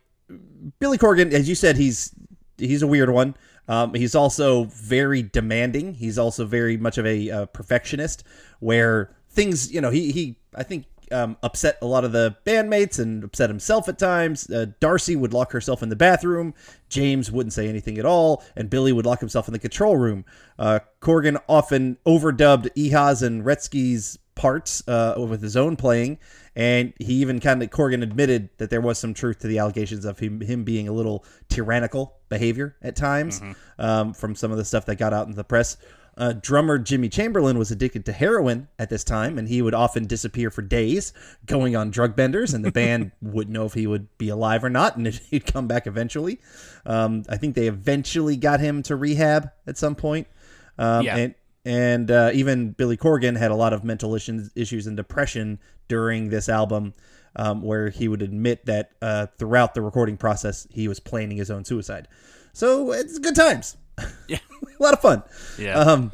Billy 0.78 0.98
Corgan, 0.98 1.32
as 1.32 1.48
you 1.48 1.54
said, 1.54 1.76
he's 1.76 2.14
he's 2.56 2.82
a 2.82 2.86
weird 2.86 3.10
one. 3.10 3.36
Um, 3.68 3.94
he's 3.94 4.14
also 4.14 4.64
very 4.64 5.22
demanding. 5.22 5.94
He's 5.94 6.18
also 6.18 6.44
very 6.44 6.76
much 6.76 6.98
of 6.98 7.06
a 7.06 7.30
uh, 7.30 7.46
perfectionist, 7.46 8.24
where 8.58 9.14
things, 9.28 9.70
you 9.72 9.80
know, 9.80 9.90
he 9.90 10.12
he 10.12 10.36
I 10.54 10.62
think 10.62 10.86
um, 11.12 11.36
upset 11.42 11.78
a 11.82 11.86
lot 11.86 12.04
of 12.04 12.12
the 12.12 12.36
bandmates 12.44 12.98
and 12.98 13.22
upset 13.22 13.50
himself 13.50 13.88
at 13.88 13.98
times. 13.98 14.48
Uh, 14.48 14.66
D'arcy 14.80 15.16
would 15.16 15.32
lock 15.32 15.52
herself 15.52 15.82
in 15.82 15.88
the 15.88 15.96
bathroom. 15.96 16.54
James 16.88 17.30
wouldn't 17.30 17.52
say 17.52 17.68
anything 17.68 17.98
at 17.98 18.04
all, 18.04 18.42
and 18.56 18.70
Billy 18.70 18.92
would 18.92 19.06
lock 19.06 19.20
himself 19.20 19.46
in 19.46 19.52
the 19.52 19.58
control 19.58 19.96
room. 19.96 20.24
Uh, 20.58 20.80
Corgan 21.00 21.40
often 21.48 21.98
overdubbed 22.06 22.70
Iha's 22.76 23.22
and 23.22 23.44
Wretzky's 23.44 24.18
parts 24.40 24.82
uh, 24.88 25.14
with 25.28 25.42
his 25.42 25.54
own 25.54 25.76
playing, 25.76 26.18
and 26.56 26.94
he 26.98 27.12
even 27.16 27.40
kind 27.40 27.62
of 27.62 27.68
Corgan 27.68 28.02
admitted 28.02 28.48
that 28.56 28.70
there 28.70 28.80
was 28.80 28.98
some 28.98 29.12
truth 29.12 29.40
to 29.40 29.48
the 29.48 29.58
allegations 29.58 30.06
of 30.06 30.18
him 30.18 30.40
him 30.40 30.64
being 30.64 30.88
a 30.88 30.92
little 30.92 31.26
tyrannical 31.50 32.14
behavior 32.30 32.74
at 32.80 32.96
times 32.96 33.42
um, 33.78 34.14
from 34.14 34.34
some 34.34 34.50
of 34.50 34.56
the 34.56 34.64
stuff 34.64 34.86
that 34.86 34.96
got 34.96 35.12
out 35.12 35.26
in 35.26 35.34
the 35.34 35.44
press. 35.44 35.76
Uh, 36.16 36.32
drummer 36.32 36.78
Jimmy 36.78 37.10
Chamberlin 37.10 37.58
was 37.58 37.70
addicted 37.70 38.06
to 38.06 38.12
heroin 38.12 38.66
at 38.78 38.88
this 38.88 39.04
time, 39.04 39.38
and 39.38 39.46
he 39.46 39.60
would 39.60 39.74
often 39.74 40.06
disappear 40.06 40.50
for 40.50 40.62
days, 40.62 41.12
going 41.44 41.76
on 41.76 41.90
drug 41.90 42.16
benders, 42.16 42.54
and 42.54 42.64
the 42.64 42.72
band 42.72 43.12
wouldn't 43.22 43.52
know 43.52 43.66
if 43.66 43.74
he 43.74 43.86
would 43.86 44.08
be 44.16 44.30
alive 44.30 44.64
or 44.64 44.70
not, 44.70 44.96
and 44.96 45.06
if 45.06 45.18
he'd 45.26 45.44
come 45.44 45.66
back 45.68 45.86
eventually. 45.86 46.40
Um, 46.86 47.24
I 47.28 47.36
think 47.36 47.54
they 47.54 47.68
eventually 47.68 48.36
got 48.36 48.58
him 48.60 48.82
to 48.84 48.96
rehab 48.96 49.50
at 49.66 49.76
some 49.76 49.94
point. 49.94 50.26
Um, 50.78 51.04
Yeah. 51.04 51.16
And 51.16 51.34
and 51.64 52.10
uh, 52.10 52.30
even 52.32 52.70
Billy 52.72 52.96
Corgan 52.96 53.36
had 53.36 53.50
a 53.50 53.54
lot 53.54 53.72
of 53.72 53.84
mental 53.84 54.14
issues, 54.14 54.50
issues 54.54 54.86
and 54.86 54.96
depression 54.96 55.58
during 55.88 56.30
this 56.30 56.48
album, 56.48 56.94
um, 57.36 57.62
where 57.62 57.90
he 57.90 58.08
would 58.08 58.22
admit 58.22 58.66
that 58.66 58.92
uh, 59.02 59.26
throughout 59.38 59.74
the 59.74 59.82
recording 59.82 60.16
process 60.16 60.66
he 60.70 60.88
was 60.88 61.00
planning 61.00 61.36
his 61.36 61.50
own 61.50 61.64
suicide. 61.64 62.08
So 62.52 62.92
it's 62.92 63.18
good 63.18 63.36
times. 63.36 63.76
Yeah. 64.26 64.38
a 64.80 64.82
lot 64.82 64.94
of 64.94 65.00
fun. 65.00 65.22
Yeah. 65.58 65.78
Um, 65.78 66.10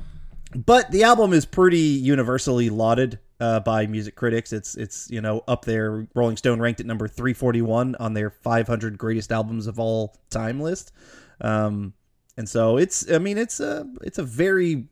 but 0.54 0.90
the 0.90 1.04
album 1.04 1.32
is 1.32 1.44
pretty 1.44 1.78
universally 1.78 2.70
lauded 2.70 3.18
uh, 3.40 3.60
by 3.60 3.86
music 3.86 4.16
critics. 4.16 4.52
It's 4.52 4.74
it's 4.76 5.10
you 5.10 5.20
know 5.20 5.42
up 5.46 5.64
there. 5.64 6.06
Rolling 6.14 6.36
Stone 6.36 6.60
ranked 6.60 6.80
it 6.80 6.86
number 6.86 7.08
341 7.08 7.96
on 7.96 8.14
their 8.14 8.30
500 8.30 8.98
greatest 8.98 9.32
albums 9.32 9.66
of 9.66 9.78
all 9.78 10.16
time 10.30 10.60
list. 10.60 10.92
Um, 11.40 11.94
and 12.36 12.48
so 12.48 12.76
it's 12.76 13.10
I 13.10 13.18
mean 13.18 13.38
it's 13.38 13.60
a 13.60 13.86
it's 14.02 14.18
a 14.18 14.22
very 14.22 14.88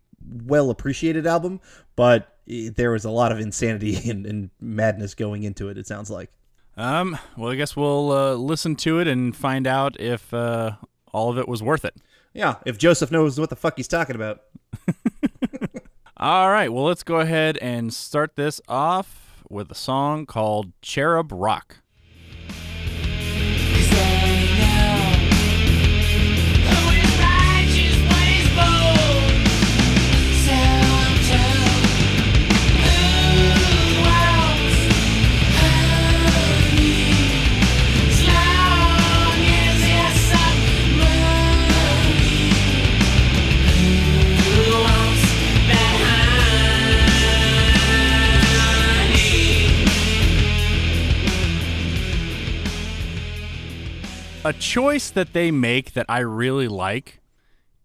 well 0.47 0.71
appreciated 0.71 1.27
album, 1.27 1.61
but 1.97 2.37
there 2.47 2.91
was 2.91 3.05
a 3.05 3.11
lot 3.11 3.33
of 3.33 3.41
insanity 3.41 3.97
and, 4.11 4.27
and 4.27 4.51
madness 4.61 5.15
going 5.15 5.43
into 5.43 5.69
it. 5.69 5.79
It 5.79 5.87
sounds 5.87 6.11
like. 6.11 6.31
Um, 6.77 7.17
well, 7.37 7.53
I 7.53 7.55
guess 7.55 7.77
we'll 7.77 8.11
uh, 8.11 8.35
listen 8.35 8.75
to 8.77 8.99
it 8.99 9.07
and 9.07 9.35
find 9.35 9.67
out 9.67 9.99
if 10.01 10.35
uh, 10.35 10.73
all 11.13 11.31
of 11.31 11.39
it 11.39 11.47
was 11.47 11.63
worth 11.63 11.85
it. 11.85 11.95
Yeah, 12.33 12.57
if 12.67 12.79
Joseph 12.79 13.13
knows 13.13 13.39
what 13.39 13.49
the 13.49 13.57
fuck 13.57 13.75
he's 13.77 13.87
talking 13.87 14.17
about. 14.17 14.43
All 16.17 16.51
right, 16.51 16.73
well, 16.73 16.85
let's 16.85 17.05
go 17.05 17.21
ahead 17.21 17.57
and 17.59 17.95
start 17.95 18.35
this 18.35 18.61
off 18.67 19.45
with 19.49 19.71
a 19.71 19.75
song 19.75 20.27
called 20.27 20.73
Cherub 20.83 21.31
Rock. 21.33 21.79
a 54.45 54.53
choice 54.53 55.11
that 55.11 55.33
they 55.33 55.51
make 55.51 55.93
that 55.95 56.07
I 56.09 56.21
really 56.21 56.69
like 56.69 57.21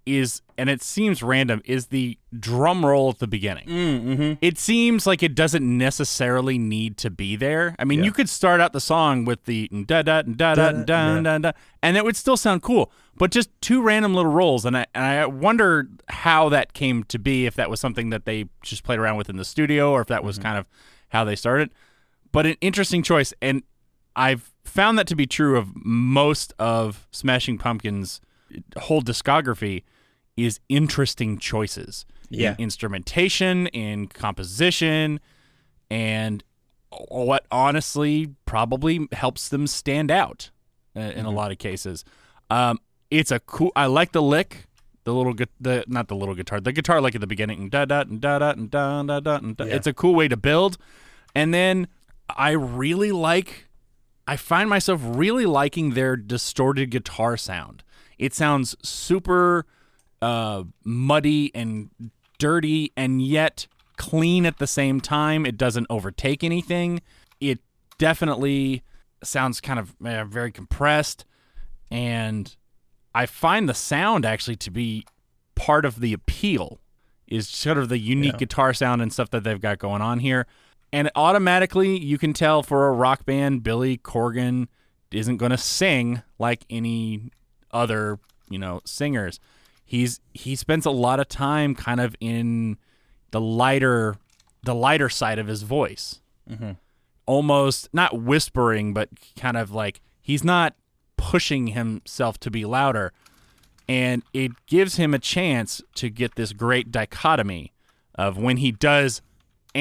is, 0.06 0.42
and 0.58 0.70
it 0.70 0.82
seems 0.82 1.22
random, 1.22 1.62
is 1.66 1.88
the 1.88 2.18
drum 2.38 2.86
roll 2.86 3.10
at 3.10 3.20
the 3.20 3.28
beginning. 3.28 3.68
Mm, 3.68 4.04
mm-hmm. 4.04 4.34
It 4.42 4.58
seems 4.58 5.06
like 5.06 5.22
it 5.22 5.36
doesn't 5.36 5.78
necessarily 5.78 6.58
need 6.58 6.98
to 6.98 7.10
be 7.10 7.36
there. 7.36 7.75
I 7.80 7.86
mean, 7.86 8.00
yeah. 8.00 8.06
you 8.06 8.12
could 8.12 8.30
start 8.30 8.60
out 8.60 8.74
the 8.74 8.82
song 8.82 9.25
with 9.25 9.46
the 9.46 9.68
da 9.68 10.01
da 10.01 10.24
da 10.24 10.56
da 10.56 10.72
da 10.72 11.22
da 11.22 11.38
da, 11.38 11.51
and 11.84 11.98
it 11.98 12.04
would 12.04 12.16
still 12.16 12.38
sound 12.38 12.62
cool. 12.62 12.92
But 13.16 13.32
just 13.32 13.50
two 13.62 13.82
random 13.82 14.13
little 14.13 14.32
rolls, 14.32 14.66
and 14.66 14.78
I 14.78 14.86
and 14.96 15.04
I 15.04 15.25
wonder 15.25 15.88
how 16.08 16.50
that 16.50 16.74
came 16.74 17.04
to 17.06 17.20
be. 17.20 17.46
If 17.46 17.56
that 17.56 17.70
was 17.70 17.80
something 17.80 18.10
that 18.10 18.25
they 18.25 18.46
just 18.63 18.84
played 18.84 19.00
around 19.00 19.18
with 19.18 19.30
in 19.30 19.38
the 19.38 19.46
studio, 19.46 19.92
or 19.92 20.01
if 20.01 20.08
that 20.08 20.24
was 20.24 20.38
mm-hmm. 20.38 20.44
kind 20.44 20.58
of 20.58 20.66
how 21.10 21.24
they 21.24 21.36
started. 21.36 21.70
But 22.32 22.46
an 22.46 22.56
interesting 22.62 23.04
choice, 23.04 23.34
and 23.42 23.63
I've 24.20 24.52
found 24.66 25.00
that 25.00 25.08
to 25.08 25.16
be 25.16 25.26
true 25.26 25.58
of 25.58 25.72
most 25.74 26.54
of 26.60 27.08
Smashing 27.10 27.58
Pumpkins' 27.58 28.20
whole 28.78 29.02
discography 29.02 29.84
is 30.36 30.60
interesting 30.68 31.38
choices 31.38 32.06
yeah. 32.30 32.52
in 32.52 32.64
instrumentation, 32.64 33.68
in 33.68 34.08
composition, 34.08 35.22
and 35.90 36.44
what 37.08 37.46
honestly 37.50 38.36
probably 38.46 39.08
helps 39.14 39.48
them 39.48 39.66
stand 39.68 40.12
out 40.12 40.52
uh, 40.98 41.00
in 41.00 41.12
mm-hmm. 41.12 41.26
a 41.26 41.32
lot 41.32 41.54
of 41.54 41.58
cases. 41.58 42.04
Um, 42.50 42.80
it's 43.10 43.32
a 43.32 43.40
cool. 43.40 43.72
I 43.78 43.86
like 43.86 44.12
the 44.12 44.22
lick, 44.22 44.66
the 45.06 45.14
little 45.14 45.34
gu- 45.34 45.46
the 45.62 45.86
not 45.88 46.10
the 46.10 46.16
little 46.18 46.36
guitar, 46.36 46.60
the 46.60 46.74
guitar 46.74 47.00
like 47.00 47.16
at 47.16 47.22
the 47.22 47.28
beginning 47.28 47.70
da 47.70 47.86
da 47.86 48.04
da 48.04 48.38
da 48.38 48.54
da 48.54 49.04
da 49.04 49.04
da. 49.04 49.20
da, 49.20 49.40
da. 49.40 49.64
It's 49.64 49.88
a 49.88 49.94
cool 49.94 50.14
way 50.14 50.28
to 50.28 50.36
build, 50.36 50.78
and 51.34 51.54
then 51.54 51.88
I 52.36 52.52
really 52.52 53.14
like 53.14 53.69
I 54.30 54.36
find 54.36 54.70
myself 54.70 55.02
really 55.04 55.48
liking 55.48 55.92
their 55.92 56.16
distorted 56.16 56.92
guitar 56.92 57.36
sound. 57.36 57.84
It 58.20 58.34
sounds 58.36 58.76
super 58.84 59.66
uh, 60.22 60.66
muddy 60.84 61.50
and 61.56 61.90
dirty, 62.38 62.92
and 62.96 63.22
yet 63.24 63.66
clean 63.98 64.46
at 64.46 64.60
the 64.60 64.68
same 64.68 65.02
time. 65.02 65.46
It 65.48 65.58
doesn't 65.58 65.88
overtake 65.90 66.44
anything. 66.44 67.02
It 67.40 67.60
definitely 67.98 68.84
sounds 69.24 69.60
kind 69.62 69.80
of 69.80 69.96
uh, 70.06 70.26
very 70.26 70.52
compressed, 70.52 71.26
and 71.90 72.56
I 73.16 73.26
find 73.26 73.68
the 73.68 73.74
sound 73.74 74.26
actually 74.26 74.58
to 74.58 74.70
be 74.70 75.06
part 75.56 75.86
of 75.86 76.02
the 76.02 76.14
appeal. 76.14 76.80
Is 77.28 77.48
sort 77.48 77.78
of 77.78 77.90
the 77.90 78.00
unique 78.00 78.34
Yeah. 78.34 78.40
guitar 78.40 78.74
sound 78.74 79.02
and 79.02 79.14
stuff 79.14 79.30
that 79.32 79.44
they've 79.44 79.62
got 79.62 79.78
going 79.80 80.02
on 80.02 80.20
here. 80.20 80.48
And 80.91 81.12
automatically, 81.15 81.98
you 81.98 82.17
can 82.17 82.34
tell 82.34 82.63
for 82.63 82.88
a 82.88 82.91
rock 82.91 83.25
band, 83.25 83.63
Billy 83.63 83.98
Corgan 83.98 84.67
isn't 85.12 85.38
going 85.38 85.51
to 85.51 85.58
sing 85.58 86.24
like 86.39 86.65
any 86.69 87.31
other, 87.72 88.19
you 88.50 88.58
know, 88.58 88.81
singers. 88.86 89.39
He's 89.86 90.19
he 90.34 90.55
spends 90.55 90.86
a 90.86 90.91
lot 90.91 91.19
of 91.19 91.27
time 91.27 91.75
kind 91.75 92.00
of 92.00 92.15
in 92.19 92.77
the 93.31 93.41
lighter, 93.41 94.15
the 94.63 94.75
lighter 94.75 95.10
side 95.10 95.39
of 95.39 95.48
his 95.48 95.63
voice, 95.63 96.22
mm-hmm. 96.50 96.72
almost 97.25 97.89
not 97.93 98.22
whispering, 98.22 98.93
but 98.93 99.10
kind 99.39 99.58
of 99.58 99.72
like 99.72 100.01
he's 100.22 100.43
not 100.43 100.75
pushing 101.17 101.67
himself 101.67 102.39
to 102.39 102.51
be 102.51 102.65
louder, 102.65 103.12
and 103.88 104.24
it 104.34 104.51
gives 104.67 104.98
him 104.98 105.13
a 105.13 105.19
chance 105.19 105.81
to 105.96 106.10
get 106.10 106.36
this 106.36 106.53
great 106.53 106.91
dichotomy 106.91 107.74
of 108.15 108.38
when 108.38 108.58
he 108.58 108.72
does 108.72 109.22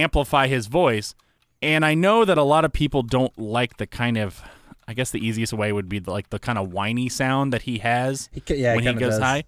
amplify 0.02 0.46
his 0.46 0.66
voice. 0.66 1.14
And 1.60 1.84
I 1.84 1.94
know 1.94 2.24
that 2.24 2.38
a 2.38 2.42
lot 2.42 2.64
of 2.64 2.72
people 2.72 3.02
don't 3.02 3.36
like 3.38 3.78
the 3.78 3.86
kind 3.86 4.16
of, 4.16 4.42
I 4.86 4.94
guess 4.94 5.10
the 5.10 5.24
easiest 5.26 5.52
way 5.52 5.72
would 5.72 5.88
be 5.88 5.98
the, 5.98 6.10
like 6.10 6.30
the 6.30 6.38
kind 6.38 6.58
of 6.58 6.72
whiny 6.72 7.08
sound 7.08 7.52
that 7.52 7.62
he 7.62 7.78
has 7.78 8.28
He 8.32 8.42
yeah, 8.54 8.74
when 8.74 8.84
he 8.84 8.92
goes 8.94 9.14
does. 9.14 9.22
high. 9.22 9.44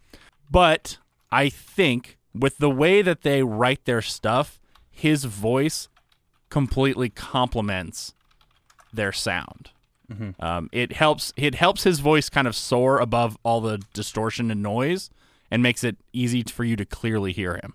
But 0.51 0.99
I 1.31 1.49
think 1.49 2.19
with 2.35 2.59
the 2.59 2.71
way 2.71 3.03
that 3.03 3.23
they 3.23 3.43
write 3.43 3.85
their 3.85 4.03
stuff, 4.03 4.61
his 4.91 5.25
voice 5.25 5.89
completely 6.49 7.09
complements 7.09 8.15
their 8.93 9.13
sound. 9.13 9.71
Mm-hmm. 10.13 10.45
Um, 10.45 10.69
it 10.73 10.93
helps. 10.93 11.33
It 11.37 11.55
helps 11.55 11.85
his 11.85 12.01
voice 12.01 12.29
kind 12.29 12.49
of 12.49 12.57
soar 12.57 12.99
above 12.99 13.39
all 13.45 13.61
the 13.61 13.81
distortion 13.93 14.51
and 14.51 14.61
noise, 14.61 15.09
and 15.53 15.63
makes 15.63 15.85
it 15.85 15.97
easy 16.13 16.43
for 16.43 16.65
you 16.65 16.75
to 16.75 16.85
clearly 16.85 17.33
hear 17.33 17.55
him. 17.55 17.75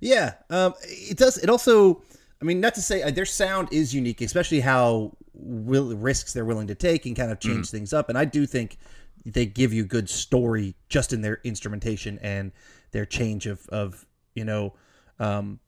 Yeah, 0.00 0.34
um, 0.50 0.74
it 0.82 1.16
does. 1.16 1.38
It 1.38 1.48
also, 1.50 2.02
I 2.40 2.44
mean, 2.44 2.60
not 2.60 2.74
to 2.74 2.82
say 2.82 3.02
uh, 3.02 3.10
their 3.10 3.24
sound 3.24 3.68
is 3.72 3.94
unique, 3.94 4.20
especially 4.20 4.60
how 4.60 5.16
will, 5.32 5.94
risks 5.96 6.32
they're 6.32 6.44
willing 6.44 6.66
to 6.68 6.74
take 6.74 7.06
and 7.06 7.16
kind 7.16 7.32
of 7.32 7.40
change 7.40 7.70
things 7.70 7.92
up. 7.92 8.08
And 8.08 8.18
I 8.18 8.24
do 8.24 8.46
think 8.46 8.78
they 9.24 9.46
give 9.46 9.72
you 9.72 9.84
good 9.84 10.08
story 10.08 10.74
just 10.88 11.12
in 11.12 11.20
their 11.22 11.40
instrumentation 11.44 12.18
and 12.22 12.52
their 12.92 13.06
change 13.06 13.46
of, 13.46 13.66
of 13.70 14.06
you 14.34 14.44
know, 14.44 14.74
um, 15.18 15.60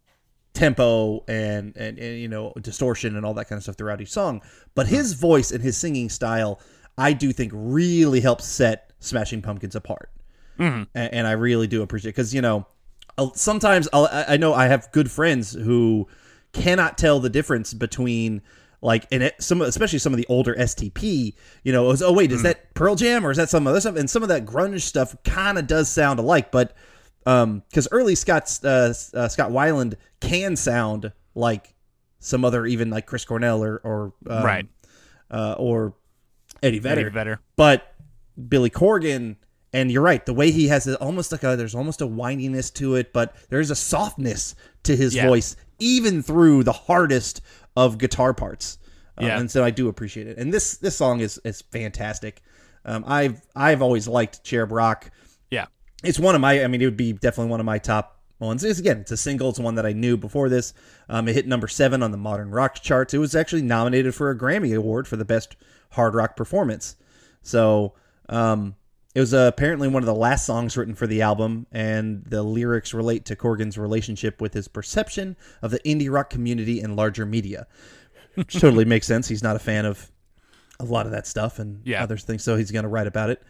tempo 0.54 1.25
and, 1.28 1.76
and 1.76 1.99
and 1.99 2.18
you 2.18 2.26
know 2.26 2.52
distortion 2.61 3.14
and 3.16 3.25
all 3.25 3.32
that 3.32 3.49
kind 3.49 3.58
of 3.58 3.62
stuff 3.62 3.76
throughout 3.76 4.00
each 4.00 4.11
song. 4.11 4.42
But 4.75 4.87
his 4.87 5.12
voice 5.12 5.50
and 5.52 5.62
his 5.62 5.76
singing 5.76 6.08
style, 6.08 6.61
I 6.97 7.12
do 7.12 7.32
think, 7.32 7.52
really 7.54 8.20
helps 8.20 8.44
set 8.44 8.92
Smashing 9.00 9.42
Pumpkins 9.42 9.76
apart 9.76 10.11
and, 10.94 11.14
and 11.14 11.26
I 11.26 11.32
really 11.32 11.66
do 11.66 11.82
appreciate 11.82 12.11
because 12.11 12.35
you 12.35 12.42
know 12.42 12.66
sometimes 13.34 13.88
I'll, 13.92 14.08
I 14.12 14.37
know 14.37 14.54
I 14.54 14.66
have 14.66 14.90
good 14.92 15.10
friends 15.10 15.52
who 15.52 16.06
cannot 16.52 16.96
tell 16.98 17.20
the 17.20 17.28
difference 17.30 17.75
between 17.75 18.42
like 18.80 19.06
and 19.10 19.22
it, 19.25 19.34
some 19.42 19.60
especially 19.60 19.98
some 19.98 20.12
of 20.12 20.16
the 20.16 20.26
older 20.28 20.54
STP 20.54 21.34
you 21.64 21.72
know 21.72 21.87
it 21.87 21.88
was, 21.88 22.02
oh 22.02 22.12
wait 22.12 22.30
is 22.32 22.42
that 22.42 22.72
Pearl 22.75 22.94
Jam 22.94 23.26
or 23.26 23.30
is 23.30 23.37
that 23.37 23.48
some 23.48 23.66
other 23.66 23.80
stuff 23.80 23.96
and 23.96 24.08
some 24.08 24.22
of 24.22 24.28
that 24.28 24.46
grunge 24.46 24.82
stuff 24.82 25.16
kind 25.25 25.58
of 25.58 25.66
does 25.66 25.88
sound 25.90 26.18
alike 26.20 26.50
but 26.52 26.75
um 27.26 27.62
because 27.68 27.88
early 27.90 28.14
Scott's 28.14 28.64
uh, 28.64 28.94
uh, 29.14 29.26
Scott 29.28 29.50
Weiland 29.50 29.94
can 30.20 30.54
sound 30.56 31.12
like 31.34 31.75
some 32.20 32.44
other 32.44 32.66
even 32.66 32.88
like 32.90 33.06
Chris 33.06 33.25
Cornell 33.25 33.62
or 33.64 33.78
or 33.84 34.12
um, 34.28 34.44
Right. 34.44 34.66
uh, 35.30 35.54
or 35.58 35.94
Eddie 36.62 36.78
Vedder 36.78 37.00
Eddie 37.02 37.10
Vedder. 37.10 37.40
but 37.56 37.94
Billy 38.48 38.70
Corgan, 38.70 39.37
and 39.72 39.90
you're 39.90 40.02
right, 40.02 40.25
the 40.25 40.34
way 40.34 40.50
he 40.50 40.68
has 40.68 40.87
it, 40.87 40.94
almost 41.00 41.30
like 41.32 41.42
a 41.42 41.56
there's 41.56 41.75
almost 41.75 42.00
a 42.00 42.06
whininess 42.06 42.72
to 42.75 42.94
it, 42.96 43.12
but 43.12 43.34
there's 43.50 43.70
a 43.70 43.76
softness 43.76 44.54
to 44.84 44.96
his 44.96 45.14
Yeah. 45.14 45.26
voice, 45.26 45.56
even 45.78 46.22
through 46.22 46.64
the 46.64 46.72
hardest 46.72 47.40
of 47.76 47.98
guitar 47.98 48.32
parts. 48.34 48.78
Um, 49.16 49.26
Yeah. 49.26 49.38
and 49.40 49.50
so 49.50 49.64
I 49.64 49.70
do 49.70 49.88
appreciate 49.88 50.26
it. 50.26 50.38
And 50.38 50.52
this 50.52 50.76
this 50.78 50.96
song 50.96 51.20
is 51.20 51.38
is 51.44 51.62
fantastic. 51.70 52.40
Um, 52.84 53.04
I've 53.06 53.40
I've 53.56 53.82
always 53.82 54.08
liked 54.08 54.44
Cherub 54.44 54.72
Rock. 54.72 55.10
Yeah. 55.50 55.66
It's 56.04 56.18
one 56.18 56.34
of 56.34 56.40
my. 56.40 56.62
I 56.62 56.66
mean, 56.68 56.80
it 56.80 56.84
would 56.84 56.96
be 56.96 57.12
definitely 57.12 57.50
one 57.50 57.60
of 57.60 57.66
my 57.66 57.78
top 57.78 58.20
ones. 58.38 58.62
It's, 58.62 58.78
again, 58.78 58.98
it's 59.00 59.10
a 59.10 59.16
single. 59.16 59.48
It's 59.50 59.58
one 59.58 59.75
that 59.75 59.84
I 59.84 59.92
knew 59.92 60.16
before 60.16 60.48
this. 60.48 60.72
Um, 61.08 61.26
it 61.26 61.34
hit 61.34 61.48
number 61.48 61.66
seven 61.66 62.02
on 62.04 62.12
the 62.12 62.16
modern 62.16 62.50
rock 62.50 62.76
charts. 62.76 63.12
It 63.12 63.18
was 63.18 63.34
actually 63.34 63.62
nominated 63.62 64.14
for 64.14 64.30
a 64.30 64.38
Grammy 64.38 64.76
Award 64.76 65.08
for 65.08 65.16
the 65.16 65.25
best 65.25 65.56
hard 65.90 66.14
rock 66.14 66.37
performance. 66.37 66.94
So 67.42 67.94
um, 68.28 68.76
It 69.18 69.20
was 69.22 69.34
uh, 69.34 69.50
apparently 69.52 69.88
one 69.88 70.00
of 70.00 70.06
the 70.06 70.14
last 70.14 70.46
songs 70.46 70.76
written 70.76 70.94
for 70.94 71.08
the 71.08 71.22
album, 71.22 71.66
and 71.72 72.22
the 72.25 72.40
lyrics 72.44 72.94
relate 72.94 73.25
to 73.25 73.34
Corgan's 73.34 73.76
relationship 73.76 74.40
with 74.40 74.54
his 74.54 74.68
perception 74.68 75.37
of 75.60 75.72
the 75.72 75.80
indie 75.80 76.08
rock 76.08 76.30
community 76.30 76.78
and 76.80 76.94
larger 76.94 77.26
media. 77.26 77.66
Which 78.37 78.52
totally 78.60 78.84
makes 78.84 79.08
sense. 79.08 79.26
He's 79.26 79.42
not 79.42 79.56
a 79.56 79.58
fan 79.58 79.87
of 79.87 80.12
a 80.78 80.84
lot 80.84 81.04
of 81.06 81.10
that 81.10 81.26
stuff 81.26 81.58
and 81.58 81.80
Yeah. 81.84 82.00
other 82.00 82.16
things, 82.16 82.44
so 82.44 82.54
he's 82.54 82.70
going 82.70 82.84
to 82.84 82.88
write 82.88 83.08
about 83.08 83.28
it. 83.30 83.42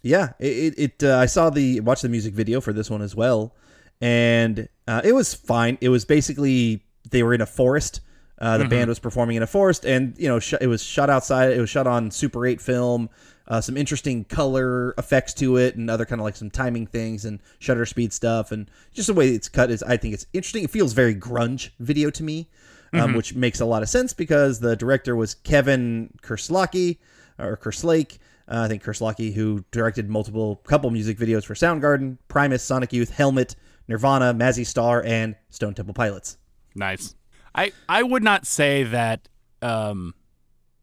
Yeah, 0.00 0.30
it. 0.38 0.78
it, 0.78 1.02
uh, 1.04 1.18
I 1.18 1.26
saw 1.26 1.50
the 1.50 1.80
watched 1.80 2.00
the 2.00 2.08
music 2.08 2.32
video 2.32 2.62
for 2.62 2.72
this 2.72 2.88
one 2.88 3.02
as 3.02 3.14
well, 3.14 3.54
and 4.00 4.70
uh, 4.88 5.02
it 5.04 5.12
was 5.12 5.34
fine. 5.34 5.76
It 5.82 5.90
was 5.90 6.06
basically 6.06 6.82
they 7.10 7.22
were 7.22 7.34
in 7.34 7.42
a 7.42 7.46
forest. 7.46 8.00
Uh, 8.38 8.56
the 8.56 8.64
band 8.64 8.88
was 8.88 8.98
performing 8.98 9.36
in 9.36 9.42
a 9.42 9.46
forest, 9.46 9.84
and 9.84 10.14
you 10.16 10.26
know 10.28 10.38
sh- 10.38 10.54
it 10.62 10.66
was 10.66 10.82
shot 10.82 11.10
outside. 11.10 11.52
It 11.52 11.60
was 11.60 11.68
shot 11.68 11.86
on 11.86 12.10
Super 12.10 12.46
8 12.46 12.58
film. 12.58 13.10
Uh, 13.50 13.60
some 13.60 13.76
interesting 13.76 14.22
color 14.24 14.94
effects 14.96 15.34
to 15.34 15.56
it, 15.56 15.74
and 15.74 15.90
other 15.90 16.06
kind 16.06 16.20
of 16.20 16.24
like 16.24 16.36
some 16.36 16.50
timing 16.50 16.86
things 16.86 17.24
and 17.24 17.40
shutter 17.58 17.84
speed 17.84 18.12
stuff, 18.12 18.52
and 18.52 18.70
just 18.94 19.08
the 19.08 19.12
way 19.12 19.28
it's 19.30 19.48
cut 19.48 19.72
is. 19.72 19.82
I 19.82 19.96
think 19.96 20.14
it's 20.14 20.24
interesting. 20.32 20.62
It 20.62 20.70
feels 20.70 20.92
very 20.92 21.16
grunge 21.16 21.70
video 21.80 22.10
to 22.10 22.22
me, 22.22 22.48
um, 22.92 23.14
which 23.14 23.34
makes 23.34 23.58
a 23.58 23.64
lot 23.64 23.82
of 23.82 23.88
sense 23.88 24.12
because 24.12 24.60
the 24.60 24.76
director 24.76 25.16
was 25.16 25.34
Kevin 25.34 26.14
Kerslake 26.22 26.98
or 27.40 27.56
Kerslake. 27.56 28.18
Uh, 28.46 28.62
I 28.62 28.68
think 28.68 28.84
Kerslake, 28.84 29.34
who 29.34 29.64
directed 29.72 30.08
multiple 30.08 30.56
couple 30.64 30.90
music 30.90 31.18
videos 31.18 31.44
for 31.44 31.54
Soundgarden, 31.54 32.18
Primus, 32.28 32.62
Sonic 32.62 32.92
Youth, 32.92 33.10
Helmet, 33.10 33.56
Nirvana, 33.88 34.32
Mazzy 34.32 34.64
Star, 34.64 35.02
and 35.04 35.34
Stone 35.50 35.74
Temple 35.74 35.94
Pilots. 35.94 36.38
Nice. 36.76 37.16
I 37.52 37.72
I 37.88 38.04
would 38.04 38.22
not 38.22 38.46
say 38.46 38.84
that 38.84 39.28
um, 39.60 40.14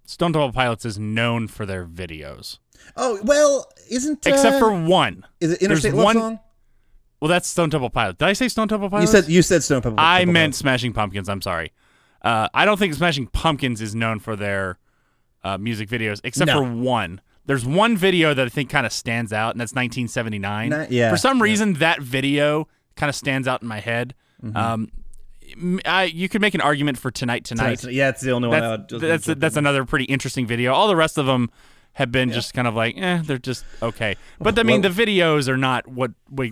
Stone 0.08 0.34
Temple 0.34 0.52
Pilots 0.54 0.86
is 0.86 0.98
known 0.98 1.48
for 1.48 1.66
their 1.66 1.86
videos, 1.86 2.58
Oh 2.96 3.20
well, 3.24 3.68
isn't 3.92 4.26
uh, 4.26 4.30
except 4.32 4.58
for 4.60 4.72
one. 4.74 5.26
is 5.40 5.52
it 5.52 5.60
there's 5.60 5.84
Interstate 5.86 5.94
Love 5.94 6.04
one- 6.06 6.16
Song? 6.16 6.40
Well, 7.22 7.30
that's 7.30 7.48
Stone 7.48 7.72
Temple 7.72 7.90
Pilots. 7.90 8.18
Did 8.20 8.28
I 8.28 8.34
say 8.34 8.48
Stone 8.48 8.68
Temple 8.70 8.90
Pilots? 8.90 9.12
You 9.14 9.22
said 9.22 9.30
you 9.32 9.42
said 9.42 9.64
Stone 9.64 9.82
Temple. 9.82 10.00
I 10.04 10.20
Temple 10.20 10.34
meant 10.34 10.44
Pilots. 10.54 10.58
Smashing 10.60 10.94
Pumpkins. 10.94 11.28
I'm 11.30 11.42
sorry. 11.42 11.72
Uh, 12.22 12.48
I 12.54 12.64
don't 12.66 12.78
think 12.78 12.94
Smashing 12.94 13.28
Pumpkins 13.28 13.82
is 13.82 13.94
known 13.96 14.20
for 14.20 14.36
their 14.36 14.80
uh, 15.44 15.58
music 15.58 15.90
videos, 15.90 16.22
except 16.24 16.48
No. 16.48 16.64
for 16.64 16.72
one. 16.72 17.22
There's 17.46 17.66
one 17.66 17.96
video 17.98 18.34
that 18.34 18.46
I 18.46 18.50
think 18.50 18.70
kind 18.70 18.86
of 18.86 18.92
stands 18.94 19.32
out, 19.34 19.52
and 19.56 19.62
that's 19.62 19.74
1979. 19.74 20.70
Ni- 20.70 20.88
yeah, 20.98 21.10
For 21.10 21.18
some 21.18 21.38
yeah. 21.38 21.44
reason, 21.44 21.74
that 21.76 22.02
video 22.02 22.68
kind 22.96 23.10
of 23.10 23.16
stands 23.16 23.48
out 23.48 23.62
in 23.62 23.68
my 23.68 23.80
head. 23.80 24.14
Mm-hmm. 24.44 24.58
Um, 24.58 24.92
I, 25.86 26.04
you 26.06 26.30
could 26.30 26.42
make 26.42 26.54
an 26.56 26.62
argument 26.62 26.98
for 26.98 27.12
Tonight 27.12 27.46
Tonight. 27.46 27.84
Yeah, 27.84 28.10
it's 28.10 28.22
the 28.22 28.32
only 28.32 28.48
one. 28.50 28.64
I 28.64 28.70
would 28.72 28.90
That's 28.90 29.26
that's, 29.26 29.40
that's 29.40 29.56
another 29.58 29.86
pretty 29.86 30.06
interesting 30.06 30.46
video. 30.48 30.74
All 30.74 30.88
the 30.88 30.96
rest 30.96 31.18
of 31.18 31.26
them 31.26 31.50
have 31.94 32.12
been 32.12 32.32
just 32.32 32.54
kind 32.54 32.68
of 32.68 32.76
like, 32.76 32.96
eh, 32.98 33.22
they're 33.24 33.40
just 33.40 33.66
okay. 33.82 34.16
But 34.40 34.60
I 34.60 34.64
mean, 34.64 34.82
Well- 34.82 34.92
the 34.92 35.06
videos 35.06 35.48
are 35.50 35.58
not 35.58 35.88
what, 35.88 36.12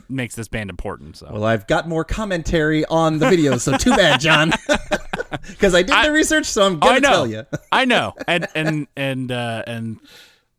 makes 0.09 0.33
this 0.35 0.47
band 0.47 0.69
important. 0.71 1.17
So 1.17 1.29
Well, 1.31 1.43
I've 1.43 1.67
got 1.67 1.87
more 1.87 2.03
commentary 2.03 2.83
on 2.85 3.19
the 3.19 3.27
videos, 3.27 3.61
so 3.61 3.77
too 3.77 3.91
bad, 3.91 4.19
John. 4.19 4.51
Because 5.49 5.75
I 5.75 5.81
did 5.81 5.91
I- 5.91 6.05
the 6.07 6.11
research, 6.13 6.45
so 6.45 6.65
I'm 6.65 6.79
gonna 6.79 7.01
tell 7.01 7.27
you. 7.27 7.45
I 7.71 7.85
know, 7.85 8.13
and 8.27 8.47
and 8.55 8.87
and 8.95 9.31
uh, 9.31 9.63
and 9.67 9.99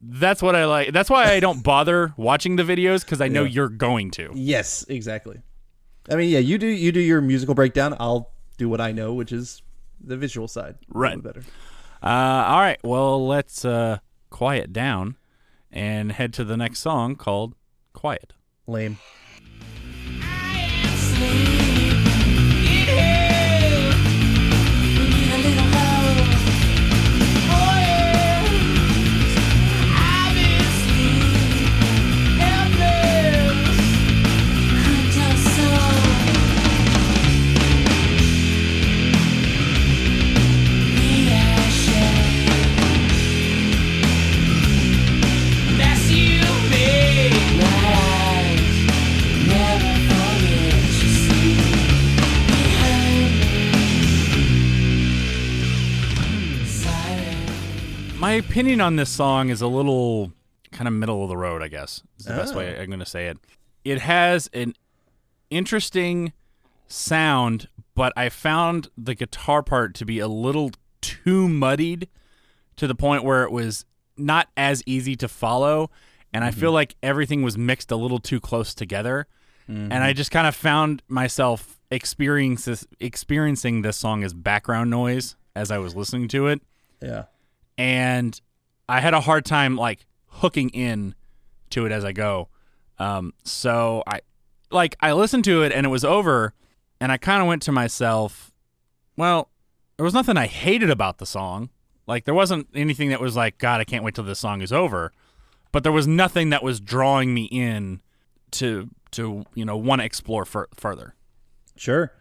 that's 0.02 0.42
what 0.42 0.54
I 0.54 0.66
like. 0.66 0.92
That's 0.92 1.08
why 1.08 1.32
I 1.32 1.40
don't 1.40 1.62
bother 1.62 2.12
watching 2.16 2.56
the 2.56 2.62
videos 2.62 3.00
because 3.02 3.20
I 3.20 3.28
know 3.28 3.44
Yeah. 3.44 3.50
you're 3.52 3.68
going 3.70 4.10
to. 4.12 4.30
yes, 4.34 4.84
exactly. 4.88 5.40
I 6.10 6.14
mean, 6.14 6.30
yeah, 6.30 6.38
you 6.38 6.58
do 6.58 6.66
you 6.66 6.92
do 6.92 7.00
your 7.00 7.20
musical 7.20 7.54
breakdown. 7.54 7.96
I'll 7.98 8.30
do 8.56 8.68
what 8.68 8.80
I 8.80 8.92
know, 8.92 9.12
which 9.12 9.32
is 9.32 9.62
the 10.00 10.16
visual 10.16 10.48
side. 10.48 10.76
Right. 10.88 11.20
Better. 11.22 11.42
Uh, 12.02 12.44
all 12.46 12.60
right, 12.60 12.78
well, 12.84 13.26
let's 13.26 13.64
uh, 13.64 13.98
quiet 14.30 14.72
down 14.72 15.16
and 15.72 16.12
head 16.12 16.32
to 16.34 16.44
the 16.44 16.56
next 16.56 16.80
song 16.80 17.16
called 17.16 17.54
"Quiet." 17.92 18.34
Lame. 18.66 18.98
Opinion 58.36 58.80
on 58.80 58.96
this 58.96 59.10
song 59.10 59.50
is 59.50 59.60
a 59.60 59.66
little 59.66 60.32
kind 60.72 60.88
of 60.88 60.94
middle 60.94 61.22
of 61.22 61.28
the 61.28 61.36
road, 61.36 61.62
I 61.62 61.68
guess. 61.68 62.02
Is 62.18 62.26
the 62.26 62.34
best 62.34 62.54
way 62.54 62.76
oh. 62.76 62.80
I'm 62.80 62.86
going 62.86 63.00
to 63.00 63.06
say 63.06 63.28
it. 63.28 63.38
It 63.84 64.00
has 64.00 64.48
an 64.52 64.74
interesting 65.50 66.32
sound, 66.88 67.68
but 67.94 68.12
I 68.16 68.28
found 68.28 68.88
the 68.96 69.14
guitar 69.14 69.62
part 69.62 69.94
to 69.96 70.04
be 70.04 70.18
a 70.18 70.28
little 70.28 70.70
too 71.00 71.48
muddied 71.48 72.08
to 72.76 72.86
the 72.86 72.94
point 72.94 73.24
where 73.24 73.44
it 73.44 73.52
was 73.52 73.84
not 74.16 74.48
as 74.56 74.82
easy 74.86 75.16
to 75.16 75.28
follow. 75.28 75.90
And 76.32 76.44
I 76.44 76.50
feel 76.50 76.70
mm-hmm. 76.70 76.74
like 76.74 76.96
everything 77.02 77.42
was 77.42 77.56
mixed 77.56 77.90
a 77.90 77.96
little 77.96 78.18
too 78.18 78.40
close 78.40 78.74
together. 78.74 79.26
And 79.92 79.94
I 79.94 80.08
mm-hmm. 80.08 80.16
just 80.16 80.30
kind 80.30 80.46
of 80.46 80.54
found 80.54 81.02
myself 81.08 81.80
experience 81.90 82.66
this, 82.66 82.86
experiencing 83.00 83.82
this 83.82 83.96
song 83.96 84.22
as 84.24 84.34
background 84.34 84.90
noise 84.90 85.36
as 85.54 85.70
I 85.70 85.78
was 85.78 85.96
listening 85.96 86.28
to 86.28 86.48
it 86.48 86.60
Yeah. 87.00 87.24
And 87.78 88.40
I 88.88 89.00
had 89.00 89.14
a 89.14 89.20
hard 89.20 89.44
time 89.44 89.76
like 89.76 90.06
hooking 90.28 90.70
in 90.70 91.14
to 91.70 91.86
it 91.86 91.92
as 91.92 92.04
I 92.04 92.12
go. 92.12 92.48
Um, 92.98 93.32
so 93.44 94.02
I 94.06 94.20
like 94.70 94.96
I 95.00 95.12
listened 95.12 95.44
to 95.44 95.62
it 95.62 95.72
and 95.72 95.84
it 95.86 95.90
was 95.90 96.04
over, 96.04 96.54
and 97.00 97.10
I 97.12 97.16
kind 97.18 97.42
of 97.42 97.48
went 97.48 97.62
to 97.62 97.72
myself, 97.72 98.52
well, 99.16 99.50
there 99.96 100.04
was 100.04 100.14
nothing 100.14 100.36
I 100.36 100.46
hated 100.46 100.90
about 100.90 101.18
the 101.18 101.26
song. 101.26 101.70
Like 102.06 102.24
there 102.24 102.34
wasn't 102.34 102.68
anything 102.74 103.10
that 103.10 103.20
was 103.20 103.34
like, 103.36 103.58
God, 103.58 103.80
I 103.80 103.84
can't 103.84 104.04
wait 104.04 104.14
till 104.14 104.24
this 104.24 104.38
song 104.38 104.62
is 104.62 104.72
over. 104.72 105.12
But 105.72 105.82
there 105.82 105.92
was 105.92 106.06
nothing 106.06 106.50
that 106.50 106.62
was 106.62 106.80
drawing 106.80 107.34
me 107.34 107.44
in 107.44 108.00
to 108.52 108.88
to 109.12 109.44
you 109.54 109.64
know 109.64 109.76
want 109.76 110.00
to 110.00 110.04
explore 110.06 110.44
fur- 110.44 110.68
further. 110.76 111.14
Sure. 111.76 112.12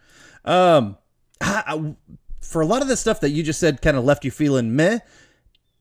Um, 0.44 0.98
I, 1.40 1.62
I- 1.66 1.96
for 2.40 2.60
a 2.60 2.66
lot 2.66 2.80
of 2.80 2.86
the 2.86 2.96
stuff 2.96 3.20
that 3.20 3.30
you 3.30 3.42
just 3.42 3.58
said, 3.58 3.82
kind 3.82 3.96
of 3.96 4.04
left 4.04 4.24
you 4.24 4.30
feeling 4.30 4.76
meh. 4.76 4.98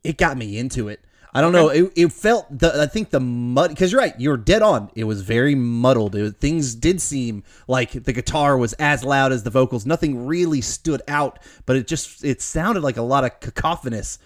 It 0.05 0.17
got 0.17 0.37
me 0.37 0.57
into 0.57 0.87
it. 0.87 1.01
I 1.35 1.41
don't 1.41 1.51
know. 1.51 1.67
It, 1.67 1.91
it 1.97 2.11
felt 2.13 2.47
the. 2.59 2.81
I 2.81 2.85
think 2.85 3.09
the 3.09 3.19
mud 3.19 3.69
because 3.69 3.91
you're 3.91 3.99
right. 3.99 4.17
You're 4.17 4.37
dead 4.37 4.61
on. 4.61 4.89
It 4.95 5.03
was 5.03 5.21
very 5.21 5.53
muddled. 5.53 6.13
Was- 6.13 6.31
things 6.31 6.75
did 6.75 7.01
seem 7.01 7.43
like 7.67 7.91
the 7.91 8.13
guitar 8.13 8.57
was 8.57 8.71
as 8.73 9.03
loud 9.03 9.33
as 9.33 9.43
the 9.43 9.49
vocals. 9.49 9.85
Nothing 9.85 10.27
really 10.27 10.61
stood 10.61 11.01
out, 11.09 11.39
but 11.65 11.75
it 11.75 11.87
just 11.87 12.23
it 12.23 12.41
sounded 12.41 12.83
like 12.83 12.95
a 12.95 13.01
lot 13.01 13.25
of 13.25 13.41
cacophonous. 13.41 14.17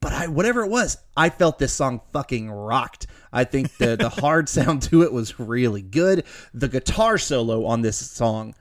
But 0.00 0.12
I, 0.12 0.26
whatever 0.26 0.62
it 0.62 0.68
was, 0.68 0.98
I 1.16 1.30
felt 1.30 1.58
this 1.58 1.72
song 1.72 2.02
fucking 2.12 2.50
rocked. 2.50 3.06
I 3.32 3.44
think 3.44 3.78
the 3.78 3.96
the 3.96 4.08
hard 4.20 4.50
sound 4.50 4.82
to 4.82 5.02
it 5.02 5.14
was 5.14 5.40
really 5.40 5.80
good. 5.80 6.24
The 6.52 6.68
guitar 6.68 7.16
solo 7.16 7.64
on 7.64 7.80
this 7.80 7.96
song 7.96 8.54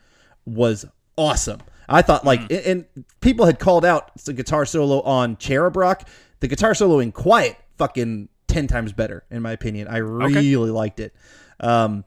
was 0.46 0.86
awesome. 1.18 1.60
I 1.90 2.02
thought 2.02 2.24
like, 2.24 2.40
hmm. 2.40 2.54
and, 2.54 2.66
and 2.66 3.06
people 3.20 3.46
had 3.46 3.60
called 3.60 3.84
out 3.84 4.16
the 4.24 4.32
guitar 4.32 4.66
solo 4.66 5.02
on 5.02 5.36
Cherub 5.36 5.76
Rock. 5.76 6.08
The 6.44 6.50
guitar 6.50 6.76
solo 6.76 7.00
in 7.00 7.14
Quiet, 7.14 7.56
fucking 7.78 8.28
ten 8.48 8.68
times 8.68 8.92
better 8.92 9.24
in 9.32 9.42
my 9.42 9.54
opinion. 9.54 9.88
I 9.88 10.00
really 10.00 10.72
liked 10.72 11.00
it. 11.00 11.16
Um, 11.62 12.04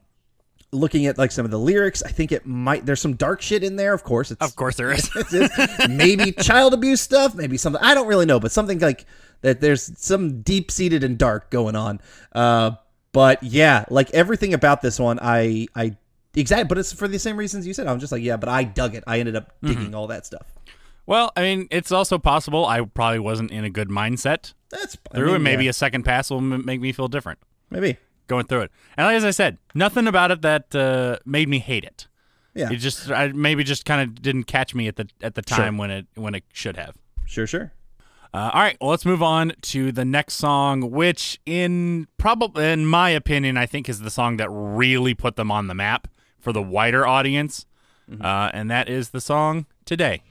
looking 0.73 1.07
at 1.07 1.17
like 1.17 1.33
some 1.33 1.47
of 1.47 1.51
the 1.51 1.59
lyrics, 1.59 2.03
I 2.03 2.11
think 2.11 2.33
it 2.33 2.45
might. 2.45 2.85
There's 2.85 3.01
some 3.01 3.15
dark 3.15 3.41
shit 3.41 3.65
in 3.65 3.77
there. 3.77 3.95
Of 3.95 4.05
course, 4.05 4.31
it's 4.31 4.47
Of 4.47 4.55
course, 4.55 4.77
there 4.77 4.93
is. 4.93 5.09
maybe 5.89 6.33
child 6.43 6.75
abuse 6.75 7.01
stuff, 7.01 7.35
maybe 7.35 7.57
something 7.57 7.81
I 7.83 7.95
don't 7.95 8.07
really 8.09 8.27
know, 8.27 8.39
but 8.39 8.53
something 8.53 8.79
like 8.79 9.07
that. 9.41 9.63
There's 9.63 9.91
some 9.99 10.43
deep 10.43 10.71
seated 10.71 11.03
and 11.03 11.17
dark 11.17 11.51
going 11.51 11.75
on. 11.75 12.03
Uh, 12.31 12.73
but 13.13 13.43
yeah, 13.43 13.87
like 13.89 14.11
everything 14.11 14.53
about 14.53 14.83
this 14.83 15.01
one, 15.01 15.19
I 15.23 15.67
I 15.75 15.97
exactly, 16.35 16.69
but 16.69 16.77
it's 16.77 16.93
for 16.93 17.09
the 17.09 17.19
same 17.19 17.39
reasons 17.39 17.67
you 17.67 17.73
said. 17.73 17.87
I'm 17.87 18.01
just 18.01 18.13
like, 18.13 18.23
yeah, 18.23 18.37
but 18.37 18.51
I 18.51 18.65
dug 18.65 18.95
it. 18.97 19.05
I 19.07 19.19
ended 19.19 19.35
up 19.35 19.55
digging 19.63 19.95
all 19.95 20.09
that 20.09 20.27
stuff. 20.27 20.53
Well, 21.07 21.33
I 21.37 21.43
mean, 21.43 21.69
it's 21.71 21.93
also 21.93 22.19
possible 22.19 22.67
I 22.67 22.81
probably 22.83 23.19
wasn't 23.21 23.51
in 23.51 23.65
a 23.65 23.71
good 23.71 23.89
mindset 23.89 24.55
That's 24.71 24.97
I 25.13 25.17
through, 25.17 25.27
mean, 25.27 25.35
and 25.37 25.45
maybe 25.45 25.65
yeah, 25.65 25.71
a 25.71 25.75
second 25.75 26.03
pass 26.05 26.31
will 26.31 26.39
m- 26.39 26.65
make 26.65 26.81
me 26.81 26.93
feel 26.93 27.09
different. 27.09 27.39
maybe 27.71 27.97
going 28.29 28.47
through 28.47 28.63
it. 28.63 28.71
And 28.97 29.07
like, 29.07 29.17
as 29.17 29.25
I 29.25 29.31
said, 29.31 29.59
nothing 29.75 30.07
about 30.09 30.31
it 30.33 30.43
that 30.43 30.75
uh, 30.75 31.19
made 31.25 31.49
me 31.49 31.61
hate 31.61 31.85
it. 31.85 32.09
yeah, 32.55 32.71
It 32.73 32.77
just 32.77 33.11
I 33.11 33.29
maybe 33.29 33.63
just 33.65 33.85
kind 33.85 34.01
of 34.03 34.21
didn't 34.21 34.45
catch 34.45 34.75
me 34.75 34.89
at 34.89 34.97
the 34.97 35.09
at 35.23 35.35
the 35.37 35.43
time 35.43 35.79
when 35.79 35.91
it 35.91 36.07
when 36.17 36.35
it 36.35 36.45
should 36.53 36.77
have. 36.77 36.97
sure, 37.25 37.47
sure. 37.47 37.73
Uh, 38.35 38.51
all 38.53 38.61
right, 38.61 38.77
well, 38.81 38.91
let's 38.91 39.07
move 39.07 39.23
on 39.23 39.53
to 39.63 39.93
the 39.93 40.05
next 40.05 40.35
song, 40.35 40.91
which, 40.91 41.41
in 41.47 42.07
probably, 42.19 42.67
in 42.71 42.85
my 42.85 43.09
opinion, 43.09 43.57
I 43.57 43.65
think 43.65 43.89
is 43.89 44.01
the 44.01 44.11
song 44.11 44.37
that 44.39 44.49
really 44.51 45.15
put 45.15 45.37
them 45.37 45.51
on 45.51 45.69
the 45.69 45.75
map 45.75 46.07
for 46.39 46.53
the 46.53 46.61
wider 46.61 47.07
audience, 47.07 47.65
uh, 48.21 48.51
and 48.53 48.71
that 48.71 48.89
is 48.91 49.11
the 49.11 49.21
song. 49.23 49.65
Today 49.87 50.23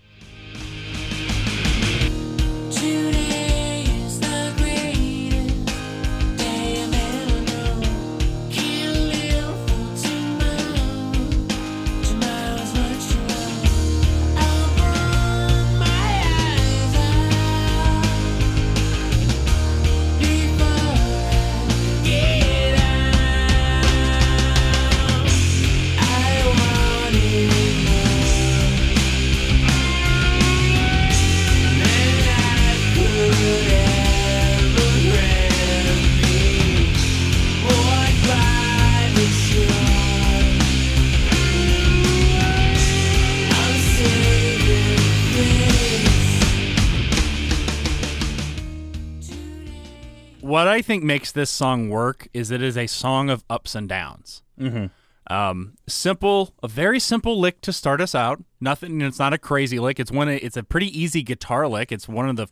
What 50.46 50.68
I 50.68 50.84
think 50.84 51.04
makes 51.04 51.32
this 51.32 51.50
song 51.50 51.90
work 51.90 52.28
is 52.32 52.52
it 52.52 52.62
is 52.62 52.78
a 52.78 52.86
song 52.86 53.32
of 53.32 53.44
ups 53.50 53.74
and 53.74 53.90
downs. 53.90 54.44
Mm-hmm. 54.60 55.34
Um, 55.34 55.74
simple, 55.88 56.54
a 56.62 56.68
very 56.68 57.00
simple 57.00 57.40
lick 57.40 57.62
to 57.62 57.74
start 57.74 58.00
us 58.00 58.14
out. 58.14 58.44
Nothing. 58.62 59.02
It's 59.02 59.18
not 59.18 59.34
a 59.34 59.40
crazy 59.40 59.80
lick. 59.80 60.00
It's 60.00 60.12
one. 60.12 60.30
It's 60.30 60.56
a 60.56 60.62
pretty 60.62 60.88
easy 60.98 61.24
guitar 61.24 61.68
lick. 61.68 61.92
It's 61.92 62.08
one 62.08 62.30
of 62.30 62.36
the 62.36 62.48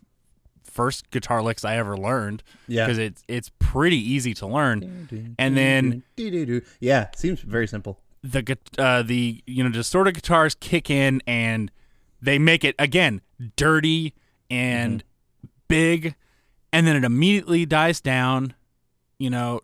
first 0.64 1.12
guitar 1.12 1.44
licks 1.44 1.64
I 1.64 1.78
ever 1.78 1.96
learned. 1.96 2.42
Yeah. 2.68 2.86
because 2.86 2.98
it's 2.98 3.24
it's 3.28 3.52
pretty 3.60 3.98
easy 3.98 4.34
to 4.36 4.48
learn. 4.48 5.36
And 5.38 5.56
then 5.56 6.02
yeah, 6.80 7.10
seems 7.16 7.42
very 7.42 7.68
simple. 7.68 8.00
the 8.24 8.58
uh, 8.80 9.04
the 9.04 9.44
you 9.46 9.64
know 9.64 9.70
distorted 9.70 10.16
guitars 10.16 10.56
kick 10.56 10.90
in 10.90 11.22
and 11.28 11.70
they 12.24 12.40
make 12.40 12.64
it 12.64 12.74
again 12.80 13.22
dirty 13.56 14.16
and 14.50 15.04
big, 15.68 16.16
and 16.74 16.86
then 16.86 16.96
it 16.98 17.04
immediately 17.06 17.66
dies 17.66 18.02
down. 18.02 18.54
You 19.20 19.30
know, 19.30 19.62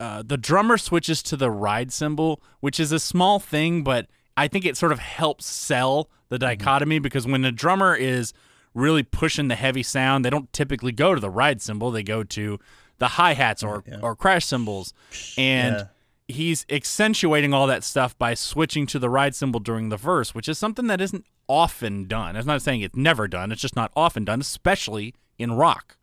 uh, 0.00 0.22
the 0.24 0.38
drummer 0.38 0.78
switches 0.78 1.22
to 1.24 1.36
the 1.36 1.50
ride 1.50 1.92
cymbal, 1.92 2.40
which 2.60 2.80
is 2.80 2.92
a 2.92 2.98
small 3.00 3.38
thing, 3.38 3.82
but 3.82 4.06
I 4.36 4.48
think 4.48 4.64
it 4.64 4.76
sort 4.76 4.92
of 4.92 4.98
helps 5.00 5.44
sell 5.46 6.08
the 6.28 6.38
dichotomy 6.38 6.98
because 6.98 7.26
when 7.26 7.42
the 7.42 7.52
drummer 7.52 7.94
is 7.94 8.32
really 8.74 9.02
pushing 9.02 9.48
the 9.48 9.54
heavy 9.54 9.82
sound, 9.82 10.24
they 10.24 10.30
don't 10.30 10.52
typically 10.52 10.92
go 10.92 11.14
to 11.14 11.20
the 11.20 11.30
ride 11.30 11.60
cymbal; 11.60 11.90
they 11.90 12.02
go 12.02 12.22
to 12.22 12.58
the 12.98 13.08
hi 13.08 13.34
hats 13.34 13.62
or 13.62 13.82
or 14.02 14.14
crash 14.16 14.44
cymbals, 14.46 14.92
and 15.36 15.74
Yeah. 15.76 15.84
he's 16.28 16.64
accentuating 16.70 17.52
all 17.54 17.66
that 17.66 17.84
stuff 17.84 18.16
by 18.18 18.34
switching 18.34 18.86
to 18.88 18.98
the 18.98 19.08
ride 19.10 19.34
cymbal 19.34 19.60
during 19.60 19.88
the 19.88 19.96
verse, 19.96 20.34
which 20.34 20.48
is 20.48 20.58
something 20.58 20.86
that 20.88 21.00
isn't 21.00 21.24
often 21.48 22.06
done. 22.06 22.36
I'm 22.36 22.46
not 22.46 22.62
saying 22.62 22.80
it's 22.82 22.96
never 22.96 23.28
done; 23.28 23.50
it's 23.52 23.60
just 23.62 23.76
not 23.76 23.92
often 23.96 24.24
done, 24.24 24.40
especially 24.40 25.14
in 25.38 25.52
rock, 25.52 25.96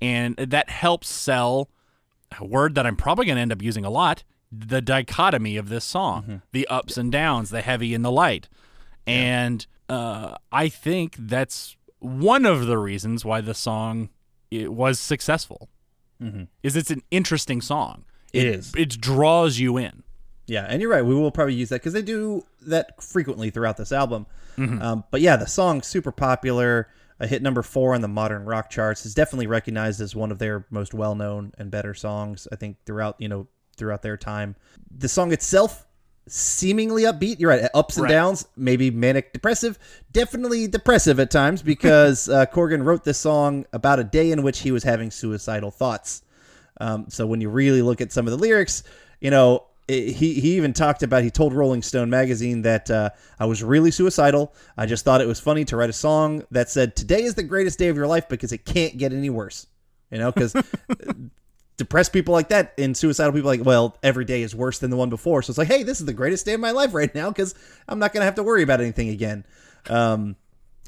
and 0.00 0.36
that 0.36 0.70
helps 0.70 1.08
sell 1.08 1.68
a 2.38 2.44
word 2.44 2.74
that 2.74 2.86
I'm 2.86 2.96
probably 2.96 3.26
going 3.26 3.36
to 3.36 3.42
end 3.42 3.52
up 3.52 3.62
using 3.62 3.84
a 3.84 3.90
lot 3.90 4.24
the 4.50 4.80
dichotomy 4.80 5.56
of 5.56 5.68
this 5.68 5.84
song, 5.84 6.42
the 6.52 6.66
ups 6.68 6.96
and 6.96 7.12
downs, 7.12 7.50
the 7.50 7.60
heavy 7.60 7.94
and 7.94 8.04
the 8.04 8.10
light. 8.10 8.48
And 9.06 9.66
uh, 9.88 10.36
I 10.52 10.68
think 10.68 11.16
that's 11.18 11.76
one 11.98 12.46
of 12.46 12.66
the 12.66 12.78
reasons 12.78 13.24
why 13.24 13.40
the 13.40 13.54
song 13.54 14.10
it 14.50 14.72
was 14.72 14.98
successful. 14.98 15.68
Is 16.62 16.76
it's 16.76 16.90
an 16.90 17.02
interesting 17.10 17.60
song. 17.60 18.04
It 18.32 18.46
is. 18.46 18.72
It 18.76 19.00
draws 19.00 19.58
you 19.58 19.76
in. 19.76 20.02
Yeah, 20.46 20.64
and 20.64 20.80
you're 20.80 20.90
right. 20.90 21.04
We 21.04 21.14
will 21.14 21.30
probably 21.30 21.54
use 21.54 21.68
that 21.68 21.76
because 21.76 21.92
they 21.92 22.02
do 22.02 22.44
that 22.62 23.02
frequently 23.02 23.50
throughout 23.50 23.76
this 23.76 23.92
album. 23.92 24.26
Mm-hmm. 24.56 24.80
Um, 24.80 25.04
but 25.10 25.20
yeah, 25.20 25.36
the 25.36 25.46
song 25.46 25.82
super 25.82 26.10
popular. 26.10 26.88
A 27.20 27.26
hit 27.26 27.42
number 27.42 27.62
four 27.62 27.94
on 27.94 28.00
the 28.00 28.08
modern 28.08 28.44
rock 28.44 28.70
charts 28.70 29.04
is 29.04 29.14
definitely 29.14 29.46
recognized 29.48 30.00
as 30.00 30.14
one 30.14 30.30
of 30.30 30.38
their 30.38 30.66
most 30.70 30.94
well-known 30.94 31.52
and 31.58 31.70
better 31.70 31.92
songs. 31.94 32.46
I 32.52 32.56
think 32.56 32.76
throughout 32.86 33.16
you 33.18 33.28
know 33.28 33.48
throughout 33.76 34.02
their 34.02 34.16
time. 34.16 34.56
The 34.96 35.08
song 35.08 35.32
itself 35.32 35.84
seemingly 36.26 37.04
upbeat. 37.04 37.40
You're 37.40 37.50
right, 37.50 37.68
ups 37.74 37.96
and 37.96 38.04
Right. 38.04 38.10
downs, 38.10 38.46
maybe 38.56 38.90
manic 38.90 39.32
depressive, 39.32 39.78
definitely 40.12 40.66
depressive 40.68 41.18
at 41.20 41.30
times 41.30 41.62
because 41.62 42.28
uh, 42.28 42.44
Corgan 42.46 42.84
wrote 42.84 43.04
this 43.04 43.18
song 43.18 43.64
about 43.72 43.98
a 43.98 44.04
day 44.04 44.30
in 44.30 44.42
which 44.42 44.60
he 44.60 44.70
was 44.70 44.82
having 44.84 45.10
suicidal 45.10 45.70
thoughts. 45.70 46.22
Um, 46.80 47.06
so 47.08 47.26
when 47.26 47.40
you 47.40 47.48
really 47.48 47.82
look 47.82 48.00
at 48.00 48.12
some 48.12 48.26
of 48.26 48.30
the 48.30 48.36
lyrics, 48.36 48.82
you 49.20 49.30
know, 49.30 49.64
he 49.88 50.34
he 50.34 50.56
even 50.56 50.72
talked 50.74 51.02
about 51.02 51.22
he 51.22 51.30
told 51.30 51.54
Rolling 51.54 51.82
Stone 51.82 52.10
magazine 52.10 52.62
that 52.62 52.90
uh, 52.90 53.10
I 53.38 53.46
was 53.46 53.62
really 53.62 53.90
suicidal. 53.90 54.54
I 54.76 54.86
just 54.86 55.04
thought 55.04 55.20
it 55.20 55.26
was 55.26 55.40
funny 55.40 55.64
to 55.66 55.76
write 55.76 55.88
a 55.88 55.94
song 55.94 56.44
that 56.50 56.68
said 56.68 56.94
today 56.94 57.22
is 57.22 57.34
the 57.34 57.42
greatest 57.42 57.78
day 57.78 57.88
of 57.88 57.96
your 57.96 58.06
life 58.06 58.28
because 58.28 58.52
it 58.52 58.66
can't 58.66 58.98
get 58.98 59.12
any 59.12 59.30
worse. 59.30 59.66
You 60.10 60.18
know, 60.18 60.30
because 60.30 60.54
depressed 61.78 62.12
people 62.12 62.32
like 62.32 62.48
that 62.48 62.74
and 62.76 62.96
suicidal 62.96 63.32
people 63.32 63.48
like 63.48 63.64
well 63.64 63.96
every 64.02 64.24
day 64.24 64.42
is 64.42 64.54
worse 64.54 64.78
than 64.78 64.90
the 64.90 64.96
one 64.96 65.08
before. 65.08 65.42
So 65.42 65.52
it's 65.52 65.58
like 65.58 65.68
hey 65.68 65.82
this 65.82 66.00
is 66.00 66.06
the 66.06 66.12
greatest 66.12 66.44
day 66.44 66.52
of 66.52 66.60
my 66.60 66.72
life 66.72 66.92
right 66.92 67.14
now 67.14 67.30
because 67.30 67.54
I'm 67.88 67.98
not 67.98 68.12
gonna 68.12 68.26
have 68.26 68.34
to 68.34 68.42
worry 68.42 68.62
about 68.62 68.80
anything 68.82 69.08
again. 69.08 69.44
Um, 69.88 70.36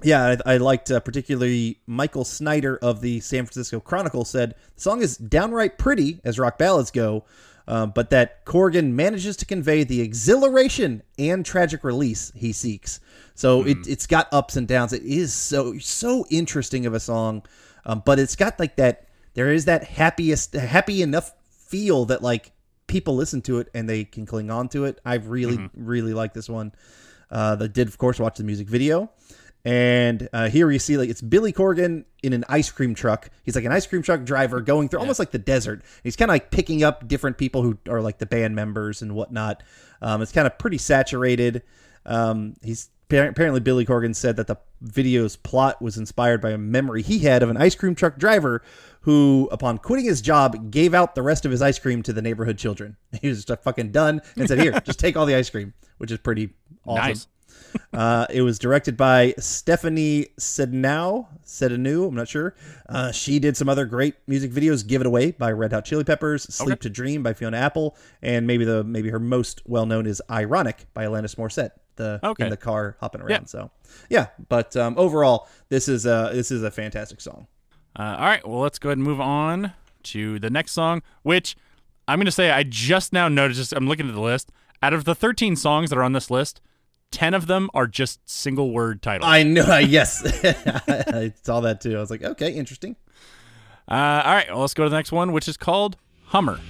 yeah, 0.02 0.36
I, 0.46 0.54
I 0.54 0.56
liked 0.58 0.90
uh, 0.90 1.00
particularly 1.00 1.80
Michael 1.86 2.24
Snyder 2.24 2.78
of 2.78 3.00
the 3.00 3.20
San 3.20 3.44
Francisco 3.44 3.80
Chronicle 3.80 4.24
said 4.24 4.54
the 4.74 4.80
song 4.80 5.00
is 5.02 5.16
downright 5.16 5.78
pretty 5.78 6.20
as 6.24 6.38
rock 6.38 6.58
ballads 6.58 6.90
go, 6.90 7.24
uh, 7.70 7.86
but 7.86 8.10
that 8.10 8.44
Corgan 8.44 8.94
manages 8.94 9.36
to 9.36 9.46
convey 9.46 9.84
the 9.84 10.00
exhilaration 10.00 11.04
and 11.20 11.46
tragic 11.46 11.84
release 11.84 12.32
he 12.34 12.52
seeks. 12.52 12.98
So 13.36 13.64
it, 13.64 13.86
it's 13.86 14.08
got 14.08 14.26
ups 14.32 14.56
and 14.56 14.66
downs. 14.66 14.92
It 14.92 15.04
is 15.04 15.32
so 15.32 15.78
so 15.78 16.26
interesting 16.30 16.84
of 16.84 16.94
a 16.94 17.00
song, 17.00 17.44
um, 17.86 18.02
but 18.04 18.18
it's 18.18 18.34
got 18.34 18.58
like 18.58 18.74
that. 18.76 19.06
There 19.34 19.52
is 19.52 19.66
that 19.66 19.84
happiest 19.84 20.54
happy 20.54 21.00
enough 21.00 21.32
feel 21.48 22.06
that 22.06 22.24
like 22.24 22.50
people 22.88 23.14
listen 23.14 23.40
to 23.42 23.60
it 23.60 23.68
and 23.72 23.88
they 23.88 24.02
can 24.02 24.26
cling 24.26 24.50
on 24.50 24.68
to 24.70 24.84
it. 24.86 25.00
I 25.04 25.14
really 25.14 25.70
really 25.72 26.12
like 26.12 26.34
this 26.34 26.48
one. 26.48 26.72
Uh, 27.30 27.54
that 27.54 27.72
did 27.72 27.86
of 27.86 27.96
course 27.98 28.18
watch 28.18 28.38
the 28.38 28.42
music 28.42 28.68
video. 28.68 29.12
And 29.64 30.28
uh, 30.32 30.48
here 30.48 30.70
you 30.70 30.78
see 30.78 30.96
like 30.96 31.10
it's 31.10 31.20
Billy 31.20 31.52
Corgan 31.52 32.04
in 32.22 32.32
an 32.32 32.44
ice 32.48 32.70
cream 32.70 32.94
truck. 32.94 33.28
He's 33.44 33.54
like 33.54 33.64
an 33.64 33.72
ice 33.72 33.86
cream 33.86 34.02
truck 34.02 34.24
driver 34.24 34.60
going 34.60 34.88
through 34.88 35.00
almost 35.00 35.18
like 35.18 35.32
the 35.32 35.38
desert. 35.38 35.82
He's 36.02 36.16
kind 36.16 36.30
of 36.30 36.34
like 36.34 36.50
picking 36.50 36.82
up 36.82 37.06
different 37.06 37.36
people 37.36 37.62
who 37.62 37.76
are 37.88 38.00
like 38.00 38.18
the 38.18 38.26
band 38.26 38.54
members 38.54 39.02
and 39.02 39.14
whatnot. 39.14 39.62
Um, 40.00 40.22
it's 40.22 40.32
kind 40.32 40.46
of 40.46 40.58
pretty 40.58 40.78
saturated. 40.78 41.62
Um, 42.06 42.54
he's 42.62 42.88
apparently 43.10 43.60
Billy 43.60 43.84
Corgan 43.84 44.14
said 44.14 44.36
that 44.36 44.46
the 44.46 44.56
video's 44.80 45.36
plot 45.36 45.82
was 45.82 45.98
inspired 45.98 46.40
by 46.40 46.50
a 46.50 46.58
memory 46.58 47.02
he 47.02 47.18
had 47.20 47.42
of 47.42 47.50
an 47.50 47.56
ice 47.56 47.74
cream 47.74 47.94
truck 47.94 48.16
driver 48.18 48.62
who, 49.02 49.48
upon 49.50 49.78
quitting 49.78 50.04
his 50.04 50.20
job, 50.20 50.70
gave 50.70 50.94
out 50.94 51.14
the 51.14 51.22
rest 51.22 51.44
of 51.44 51.50
his 51.50 51.60
ice 51.62 51.78
cream 51.78 52.02
to 52.02 52.12
the 52.12 52.22
neighborhood 52.22 52.58
children. 52.58 52.96
He 53.20 53.28
was 53.28 53.44
just 53.44 53.62
fucking 53.62 53.90
done 53.92 54.22
and 54.36 54.48
said, 54.48 54.58
"Here, 54.58 54.72
just 54.80 54.98
take 54.98 55.16
all 55.16 55.26
the 55.26 55.34
ice 55.34 55.50
cream," 55.50 55.74
which 55.98 56.10
is 56.10 56.18
pretty 56.18 56.50
awesome. 56.86 57.08
Nice. 57.08 57.26
Uh, 57.92 58.26
it 58.30 58.42
was 58.42 58.58
directed 58.58 58.96
by 58.96 59.34
Stephanie 59.38 60.28
Sednaoui. 60.38 61.26
Sedanu, 61.44 62.08
I'm 62.08 62.14
not 62.14 62.28
sure. 62.28 62.54
Uh, 62.88 63.10
she 63.12 63.38
did 63.38 63.56
some 63.56 63.68
other 63.68 63.84
great 63.84 64.14
music 64.26 64.52
videos. 64.52 64.86
"Give 64.86 65.00
It 65.00 65.06
Away" 65.06 65.32
by 65.32 65.50
Red 65.50 65.72
Hot 65.72 65.84
Chili 65.84 66.04
Peppers, 66.04 66.44
"Sleep 66.44 66.80
to 66.80 66.88
Dream" 66.90 67.22
by 67.22 67.32
Fiona 67.32 67.56
Apple, 67.56 67.96
and 68.22 68.46
maybe 68.46 68.64
the 68.64 68.84
maybe 68.84 69.10
her 69.10 69.18
most 69.18 69.62
well 69.66 69.86
known 69.86 70.06
is 70.06 70.22
"Ironic" 70.30 70.86
by 70.94 71.04
Alanis 71.04 71.34
Morissette. 71.36 71.70
The 71.96 72.20
Okay. 72.22 72.44
in 72.44 72.50
the 72.50 72.56
car 72.56 72.96
hopping 73.00 73.20
around. 73.20 73.30
Yeah. 73.30 73.44
So 73.46 73.70
yeah, 74.08 74.26
but 74.48 74.76
um, 74.76 74.94
overall, 74.96 75.48
this 75.68 75.88
is 75.88 76.06
a 76.06 76.30
this 76.32 76.50
is 76.50 76.62
a 76.62 76.70
fantastic 76.70 77.20
song. 77.20 77.46
Uh, 77.98 78.14
all 78.18 78.24
right, 78.26 78.46
well, 78.46 78.60
let's 78.60 78.78
go 78.78 78.88
ahead 78.90 78.98
and 78.98 79.04
move 79.06 79.20
on 79.20 79.72
to 80.04 80.38
the 80.38 80.48
next 80.48 80.72
song, 80.72 81.02
which 81.24 81.56
I'm 82.06 82.18
going 82.18 82.26
to 82.26 82.30
say 82.32 82.50
I 82.50 82.62
just 82.62 83.12
now 83.12 83.26
noticed. 83.28 83.72
I'm 83.72 83.88
looking 83.88 84.08
at 84.08 84.14
the 84.14 84.20
list. 84.20 84.50
Out 84.82 84.94
of 84.94 85.04
the 85.04 85.14
13 85.14 85.56
songs 85.56 85.90
that 85.90 85.98
are 85.98 86.02
on 86.02 86.12
this 86.12 86.30
list, 86.30 86.60
10 87.12 87.34
of 87.34 87.46
them 87.46 87.68
are 87.74 87.86
just 87.86 88.20
single 88.28 88.70
word 88.72 89.02
titles. 89.02 89.28
I 89.28 89.42
know. 89.42 89.78
Yes, 89.78 90.22
I 90.86 91.32
saw 91.42 91.60
that 91.60 91.80
too. 91.80 91.96
I 91.96 92.00
was 92.00 92.10
like, 92.10 92.22
okay, 92.22 92.52
interesting. 92.52 92.96
Uh, 93.88 93.94
all 94.24 94.34
right, 94.34 94.48
well, 94.48 94.60
let's 94.60 94.74
go 94.74 94.84
to 94.84 94.90
the 94.90 94.96
next 94.96 95.10
one, 95.10 95.32
which 95.32 95.48
is 95.48 95.56
called 95.56 95.96
Hummer. 96.26 96.60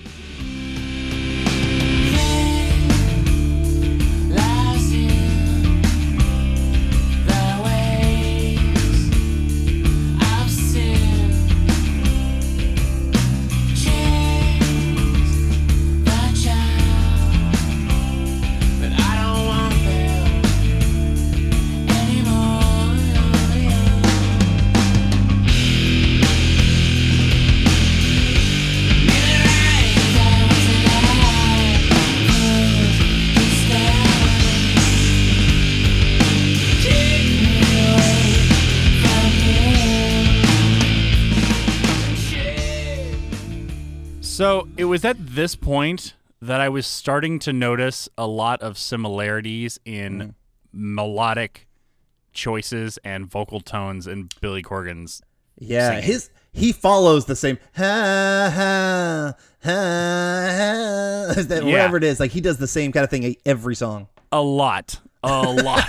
Was 44.91 45.05
at 45.05 45.25
this 45.25 45.55
point 45.55 46.15
that 46.43 46.61
I 46.61 46.69
was 46.69 46.85
starting 46.85 47.39
to 47.41 47.53
notice 47.53 48.09
a 48.19 48.27
lot 48.27 48.61
of 48.61 48.77
similarities 48.77 49.79
in 49.85 50.19
mm. 50.19 50.35
melodic 50.73 51.69
choices 52.33 52.99
and 53.05 53.31
vocal 53.31 53.61
tones 53.61 54.09
in 54.09 54.29
Billy 54.41 54.63
Corgan's. 54.63 55.23
Yeah, 55.57 55.91
singing. 55.91 56.05
his 56.05 56.31
he 56.53 56.73
follows 56.73 57.27
the 57.27 57.37
same 57.37 57.59
ha 57.77 58.51
ha 58.53 59.35
ha, 59.63 59.73
ha 61.35 61.35
that 61.37 61.63
Yeah. 61.65 61.71
whatever 61.71 61.97
it 61.97 62.03
is. 62.03 62.19
Like 62.19 62.33
he 62.33 62.41
does 62.41 62.59
the 62.59 62.67
same 62.67 62.91
kind 62.91 63.05
of 63.05 63.11
thing 63.11 63.37
every 63.47 63.77
song. 63.77 64.09
A 64.33 64.43
lot. 64.43 64.99
A 65.23 65.43
lot. 65.43 65.89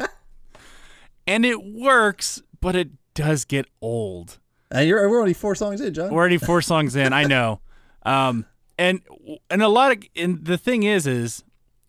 and 1.26 1.44
it 1.44 1.62
works, 1.62 2.40
but 2.62 2.74
it 2.74 2.92
does 3.12 3.44
get 3.44 3.66
old. 3.82 4.38
And 4.70 4.88
you're 4.88 5.06
we're 5.06 5.20
only 5.20 5.34
four 5.34 5.54
songs 5.54 5.82
in, 5.82 5.92
John. 5.92 6.10
We're 6.10 6.20
already 6.20 6.38
four 6.38 6.62
songs 6.62 6.96
in. 6.96 7.12
I 7.12 7.24
know. 7.24 7.60
Um, 8.02 8.46
and 8.78 9.02
and 9.50 9.62
a 9.62 9.68
lot 9.68 9.92
of 9.92 10.02
and 10.16 10.44
the 10.44 10.56
thing 10.58 10.82
is 10.84 11.06
is 11.06 11.44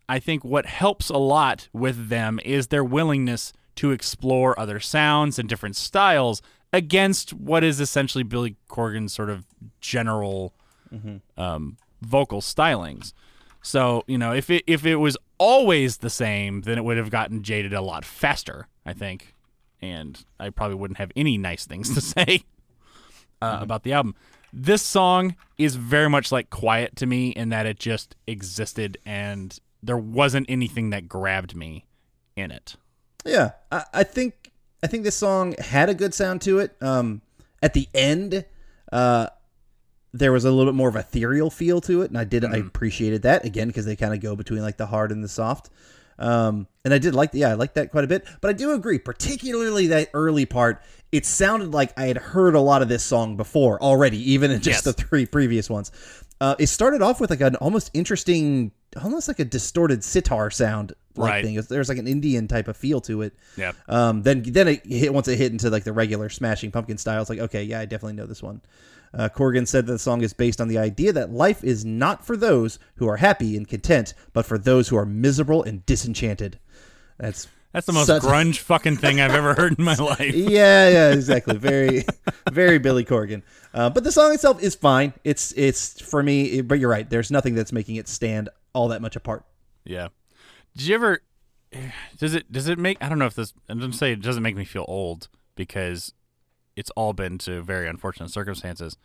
I 0.09 0.19
think 0.19 0.43
what 0.43 0.65
helps 0.65 1.09
a 1.09 1.17
lot 1.17 1.69
with 1.71 2.09
them 2.09 2.39
is 2.43 2.67
their 2.67 2.83
willingness 2.83 3.53
to 3.75 3.91
explore 3.91 4.59
other 4.59 4.79
sounds 4.79 5.39
and 5.39 5.47
different 5.47 5.77
styles 5.77 6.41
against 6.73 7.33
what 7.33 7.63
is 7.63 7.79
essentially 7.79 8.23
Billy 8.23 8.57
Corgan's 8.67 9.13
sort 9.13 9.29
of 9.29 9.45
general 9.79 10.53
um, 11.37 11.77
vocal 12.01 12.41
stylings. 12.41 13.13
So 13.61 14.03
you 14.07 14.17
know, 14.17 14.33
if 14.33 14.49
it 14.49 14.63
if 14.67 14.85
it 14.85 14.97
was 14.97 15.17
always 15.37 15.97
the 15.97 16.09
same, 16.09 16.61
then 16.61 16.77
it 16.77 16.83
would 16.83 16.97
have 16.97 17.09
gotten 17.09 17.43
jaded 17.43 17.73
a 17.73 17.81
lot 17.81 18.03
faster. 18.03 18.67
I 18.85 18.93
think, 18.93 19.35
and 19.81 20.23
I 20.39 20.49
probably 20.49 20.75
wouldn't 20.75 20.97
have 20.97 21.11
any 21.15 21.37
nice 21.37 21.65
things 21.65 21.93
to 21.93 22.01
say 22.15 22.43
uh, 23.41 23.59
about 23.61 23.83
the 23.83 23.93
album. 23.93 24.15
This 24.53 24.81
song 24.81 25.35
is 25.57 25.75
very 25.75 26.09
much 26.09 26.31
like 26.31 26.49
Quiet 26.49 26.95
to 26.97 27.05
me 27.05 27.29
in 27.29 27.49
that 27.49 27.65
it 27.65 27.79
just 27.79 28.15
existed 28.27 28.97
and 29.05 29.57
there 29.83 29.97
wasn't 29.97 30.45
anything 30.49 30.89
that 30.91 31.07
grabbed 31.07 31.55
me 31.55 31.85
in 32.35 32.51
it. 32.51 32.75
Yeah, 33.25 33.51
I, 33.71 33.85
I 33.93 34.03
think 34.03 34.51
I 34.83 34.87
think 34.87 35.03
this 35.03 35.15
song 35.15 35.55
had 35.59 35.89
a 35.89 35.93
good 35.93 36.13
sound 36.13 36.41
to 36.41 36.59
it. 36.59 36.75
Um, 36.81 37.21
at 37.61 37.73
the 37.73 37.87
end, 37.93 38.45
uh, 38.91 39.27
there 40.13 40.31
was 40.31 40.43
a 40.43 40.51
little 40.51 40.71
bit 40.71 40.75
more 40.75 40.89
of 40.89 40.95
a 40.95 40.99
ethereal 40.99 41.49
feel 41.49 41.79
to 41.81 42.01
it, 42.01 42.09
and 42.09 42.17
I 42.17 42.23
did 42.23 42.43
I 42.43 42.57
appreciated 42.57 43.21
that 43.21 43.45
again 43.45 43.67
because 43.67 43.85
they 43.85 43.95
kind 43.95 44.13
of 44.13 44.19
go 44.19 44.35
between 44.35 44.61
like 44.61 44.77
the 44.77 44.87
hard 44.87 45.11
and 45.11 45.23
the 45.23 45.29
soft. 45.29 45.69
Um, 46.21 46.67
and 46.85 46.93
I 46.93 46.97
did 46.99 47.15
like 47.15 47.31
yeah, 47.33 47.49
I 47.49 47.53
like 47.55 47.73
that 47.73 47.91
quite 47.91 48.03
a 48.03 48.07
bit. 48.07 48.25
But 48.41 48.49
I 48.49 48.53
do 48.53 48.73
agree, 48.73 48.99
particularly 48.99 49.87
that 49.87 50.09
early 50.13 50.45
part. 50.45 50.81
It 51.11 51.25
sounded 51.25 51.73
like 51.73 51.91
I 51.97 52.05
had 52.05 52.17
heard 52.17 52.55
a 52.55 52.61
lot 52.61 52.81
of 52.81 52.87
this 52.87 53.03
song 53.03 53.35
before 53.35 53.81
already, 53.81 54.31
even 54.31 54.49
in 54.51 54.61
just 54.61 54.85
Yes. 54.85 54.95
the 54.95 55.03
three 55.03 55.25
previous 55.25 55.69
ones. 55.69 55.91
Uh, 56.39 56.55
it 56.57 56.67
started 56.67 57.01
off 57.01 57.19
with 57.19 57.29
like 57.29 57.41
an 57.41 57.55
almost 57.57 57.91
interesting, 57.93 58.71
almost 59.03 59.27
like 59.27 59.39
a 59.39 59.45
distorted 59.45 60.03
sitar 60.03 60.49
sound 60.49 60.93
like 61.15 61.29
Right. 61.31 61.43
thing. 61.45 61.61
There's 61.69 61.89
like 61.89 61.97
an 61.97 62.07
Indian 62.07 62.47
type 62.47 62.67
of 62.67 62.77
feel 62.77 63.01
to 63.01 63.23
it. 63.23 63.33
Yeah. 63.57 63.73
Um, 63.89 64.21
then 64.23 64.41
then 64.43 64.67
it 64.69 64.85
hit 64.85 65.13
once 65.13 65.27
it 65.27 65.37
hit 65.37 65.51
into 65.51 65.69
like 65.69 65.83
the 65.83 65.93
regular 65.93 66.29
Smashing 66.29 66.71
Pumpkin 66.71 66.97
style. 66.97 67.21
It's 67.21 67.29
like 67.29 67.39
okay, 67.39 67.63
yeah, 67.63 67.79
I 67.81 67.85
definitely 67.85 68.13
know 68.15 68.25
this 68.25 68.41
one. 68.41 68.61
Uh, 69.13 69.27
Corgan 69.29 69.67
said 69.67 69.85
that 69.87 69.91
the 69.93 69.99
song 69.99 70.21
is 70.21 70.31
based 70.33 70.61
on 70.61 70.67
the 70.69 70.77
idea 70.77 71.11
that 71.13 71.31
life 71.31 71.63
is 71.63 71.83
not 71.83 72.25
for 72.25 72.37
those 72.37 72.79
who 72.95 73.07
are 73.09 73.17
happy 73.17 73.57
and 73.57 73.67
content, 73.67 74.13
but 74.33 74.45
for 74.45 74.57
those 74.57 74.87
who 74.87 74.95
are 74.95 75.05
miserable 75.05 75.63
and 75.63 75.85
disenchanted. 75.85 76.59
That's 77.17 77.47
That's 77.73 77.85
the 77.87 77.93
most 77.93 78.07
such- 78.07 78.23
grunge 78.23 78.59
fucking 78.59 78.97
thing 78.97 79.19
I've 79.19 79.35
ever 79.35 79.53
heard 79.53 79.77
in 79.77 79.83
my 79.83 79.95
life. 79.99 80.33
yeah, 80.33 80.89
yeah, 80.89 81.11
exactly. 81.11 81.57
Very, 81.57 82.05
very 82.51 82.77
Billy 82.77 83.03
Corgan. 83.03 83.41
Uh, 83.73 83.89
but 83.89 84.03
the 84.05 84.11
song 84.13 84.33
itself 84.33 84.61
is 84.63 84.75
fine. 84.75 85.13
It's 85.23 85.51
it's 85.57 86.01
for 86.01 86.23
me. 86.23 86.61
But 86.61 86.79
you're 86.79 86.89
right. 86.89 87.09
There's 87.09 87.31
nothing 87.31 87.53
that's 87.55 87.71
making 87.73 87.97
it 87.97 88.07
stand 88.07 88.47
all 88.73 88.87
that 88.89 89.01
much 89.01 89.15
apart. 89.17 89.43
Yeah. 89.83 90.07
Did 90.77 90.87
you 90.87 90.95
ever 90.95 91.19
does 92.17 92.33
it 92.33 92.49
does 92.51 92.67
it 92.69 92.79
make 92.79 92.97
I 93.01 93.09
don't 93.09 93.19
know 93.19 93.25
if 93.25 93.35
this 93.35 93.53
I'm 93.69 93.79
gonna 93.79 93.91
say 93.93 94.11
it 94.13 94.21
doesn't 94.21 94.43
make 94.43 94.55
me 94.55 94.63
feel 94.65 94.85
old 94.87 95.27
because 95.55 96.13
it's 96.75 96.89
all 96.91 97.13
been 97.13 97.37
to 97.39 97.61
very 97.61 97.87
unfortunate 97.87 98.31
circumstances. 98.31 98.97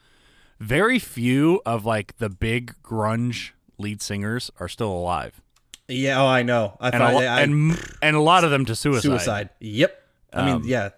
Very 0.61 0.99
few 0.99 1.61
of 1.67 1.85
like 1.85 2.17
the 2.19 2.29
big 2.31 2.75
grunge 2.83 3.51
lead 3.79 4.01
singers 4.01 4.51
are 4.59 4.69
still 4.69 4.91
alive. 4.93 5.41
Yeah. 5.89 6.21
Oh, 6.23 6.27
I 6.27 6.43
know. 6.43 6.77
I 6.81 6.89
And 6.91 7.03
a, 7.03 7.13
lo- 7.13 7.21
I- 7.21 7.41
and 7.43 7.95
and 8.03 8.17
a 8.17 8.21
lot 8.21 8.43
of 8.45 8.51
them 8.51 8.65
to 8.65 8.75
suicide. 8.75 9.03
suicide. 9.03 9.51
Yep. 9.61 10.03
I 10.33 10.45
mean, 10.53 10.63
yeah. 10.65 10.91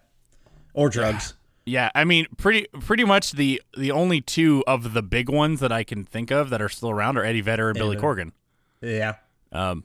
Or 0.75 0.89
drugs. 0.89 1.35
Yeah, 1.67 1.91
I 1.95 2.05
mean, 2.05 2.27
pretty 2.39 2.67
pretty 2.81 3.05
much 3.05 3.33
the 3.33 3.61
the 3.77 3.91
only 3.91 4.21
two 4.23 4.65
of 4.67 4.95
the 4.95 5.03
big 5.03 5.29
ones 5.29 5.61
that 5.61 5.71
I 5.73 5.85
can 5.85 6.05
think 6.05 6.31
of 6.31 6.49
that 6.51 6.63
are 6.63 6.69
still 6.71 6.89
around 6.91 7.19
are 7.19 7.25
Eddie 7.25 7.43
Vedder 7.43 7.69
and 7.71 7.79
Billy 7.79 7.97
Vedder. 7.97 8.07
Corgan. 8.07 8.33
Yeah. 8.81 9.17
Um, 9.53 9.85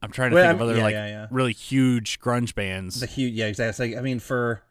I'm 0.00 0.10
trying 0.10 0.30
to 0.30 0.36
Well, 0.36 0.44
think 0.48 0.54
of 0.54 0.60
I'm- 0.62 0.68
other 0.70 0.78
yeah, 0.78 0.84
like 0.84 0.92
yeah, 0.94 1.06
yeah. 1.08 1.26
really 1.30 1.52
huge 1.52 2.18
grunge 2.20 2.54
bands. 2.54 3.00
The 3.00 3.06
huge. 3.06 3.34
Yeah. 3.34 3.46
Exactly. 3.46 3.90
Like, 3.90 3.98
I 3.98 4.00
mean, 4.00 4.20
for 4.20 4.62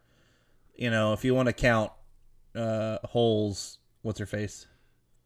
you 0.78 0.90
know, 0.90 1.12
if 1.12 1.24
you 1.24 1.34
want 1.34 1.46
to 1.48 1.52
count 1.52 1.92
uh 2.54 2.98
Hole's, 3.04 3.78
what's 4.02 4.18
her 4.18 4.26
face? 4.26 4.66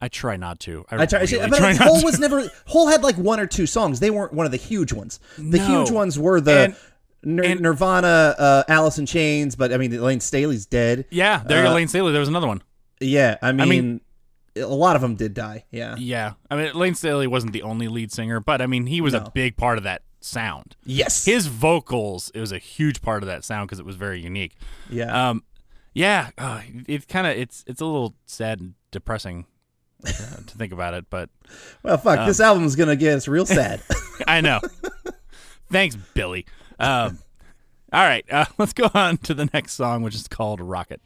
I 0.00 0.08
try 0.08 0.36
not 0.36 0.58
to. 0.60 0.84
I, 0.90 1.02
I 1.02 1.06
try, 1.06 1.20
really 1.20 1.48
but 1.48 1.58
try 1.58 1.74
Hole 1.74 2.02
was 2.02 2.18
never. 2.18 2.50
Hole 2.66 2.88
had 2.88 3.04
like 3.04 3.16
one 3.16 3.38
or 3.38 3.46
two 3.46 3.66
songs. 3.66 4.00
They 4.00 4.10
weren't 4.10 4.32
one 4.32 4.46
of 4.46 4.50
the 4.52 4.58
huge 4.58 4.92
ones. 4.92 5.20
The 5.38 5.58
No. 5.58 5.66
huge 5.84 5.92
ones 5.92 6.18
were 6.18 6.40
the 6.40 6.58
And- 6.58 6.76
Nir- 7.24 7.44
and- 7.44 7.60
Nirvana, 7.60 8.34
uh, 8.36 8.62
Alice 8.66 8.98
in 8.98 9.06
Chains. 9.06 9.54
But 9.54 9.72
I 9.72 9.76
mean, 9.76 9.92
Layne 10.02 10.18
Staley's 10.18 10.66
dead. 10.66 11.04
Yeah, 11.10 11.44
there 11.46 11.64
Uh, 11.64 11.72
Layne 11.72 11.86
Staley. 11.86 12.10
There 12.10 12.18
was 12.18 12.28
another 12.28 12.48
one. 12.48 12.62
Yeah, 13.00 13.36
I 13.42 13.52
mean, 13.52 13.68
mean- 13.68 14.00
a 14.56 14.66
lot 14.66 14.96
of 14.96 15.02
them 15.02 15.14
did 15.14 15.32
die. 15.34 15.64
Yeah. 15.70 15.94
Yeah, 15.98 16.32
I 16.50 16.56
mean 16.56 16.72
Layne 16.74 16.94
Staley 16.96 17.28
wasn't 17.28 17.52
the 17.52 17.62
only 17.62 17.86
lead 17.88 18.10
singer, 18.12 18.40
but 18.40 18.60
I 18.60 18.66
mean 18.66 18.86
he 18.86 19.00
was 19.00 19.14
a 19.14 19.30
big 19.32 19.56
part 19.56 19.78
of 19.78 19.84
that 19.84 20.02
sound. 20.24 20.76
Yes. 20.84 21.24
His 21.24 21.46
vocals, 21.46 22.30
it 22.34 22.40
was 22.40 22.52
a 22.52 22.58
huge 22.58 23.02
part 23.02 23.22
of 23.22 23.26
that 23.26 23.44
sound 23.44 23.68
because 23.68 23.78
it 23.78 23.86
was 23.86 23.96
very 23.96 24.20
unique. 24.20 24.56
yeah. 24.90 25.30
Um, 25.30 25.42
yeah, 25.94 26.30
uh, 26.38 26.62
it 26.88 27.06
kind 27.06 27.26
of 27.26 27.36
it's 27.36 27.64
it's 27.66 27.80
a 27.80 27.84
little 27.84 28.14
sad 28.24 28.60
and 28.60 28.74
depressing 28.90 29.46
uh, 30.06 30.10
to 30.46 30.56
think 30.56 30.72
about 30.72 30.94
it, 30.94 31.06
but 31.10 31.28
well, 31.82 31.98
fuck. 31.98 32.26
this 32.26 32.40
um, 32.40 32.46
album's 32.46 32.76
gonna 32.76 32.96
get 32.96 33.14
us 33.14 33.28
real 33.28 33.46
sad. 33.46 33.82
I 34.26 34.40
know. 34.40 34.60
Thanks, 35.70 35.96
Billy. 36.14 36.46
Um, 36.78 37.18
all 37.92 38.04
right, 38.04 38.24
uh, 38.30 38.46
let's 38.58 38.72
go 38.72 38.90
on 38.94 39.18
to 39.18 39.34
the 39.34 39.50
next 39.52 39.72
song, 39.74 40.02
which 40.02 40.14
is 40.14 40.28
called 40.28 40.60
Rocket. 40.60 41.02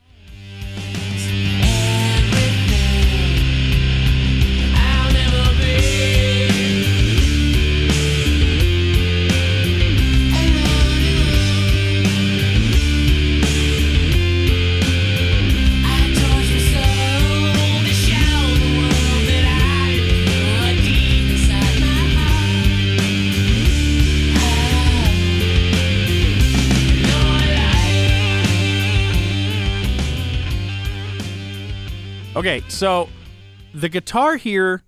Okay, 32.37 32.63
so 32.69 33.09
the 33.73 33.89
guitar 33.89 34.37
here, 34.37 34.83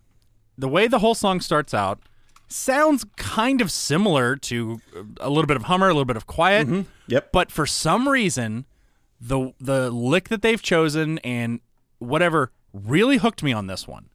the 0.58 0.68
way 0.68 0.86
the 0.86 0.98
whole 0.98 1.14
song 1.14 1.40
starts 1.40 1.72
out, 1.72 1.98
sounds 2.46 3.06
kind 3.16 3.62
of 3.62 3.72
similar 3.72 4.36
to 4.36 4.80
a 5.18 5.30
little 5.30 5.46
bit 5.46 5.56
of 5.56 5.62
Hummer, 5.64 5.86
a 5.86 5.94
little 5.94 6.04
bit 6.04 6.16
of 6.18 6.26
Quiet. 6.26 6.86
Yep. 7.06 7.32
But 7.32 7.50
for 7.50 7.64
some 7.64 8.06
reason, 8.06 8.66
the 9.18 9.54
the 9.58 9.90
lick 9.90 10.28
that 10.28 10.42
they've 10.42 10.60
chosen 10.60 11.18
and 11.20 11.60
whatever 11.98 12.52
really 12.74 13.16
hooked 13.16 13.42
me 13.42 13.54
on 13.54 13.66
this 13.66 13.88
one. 13.88 14.10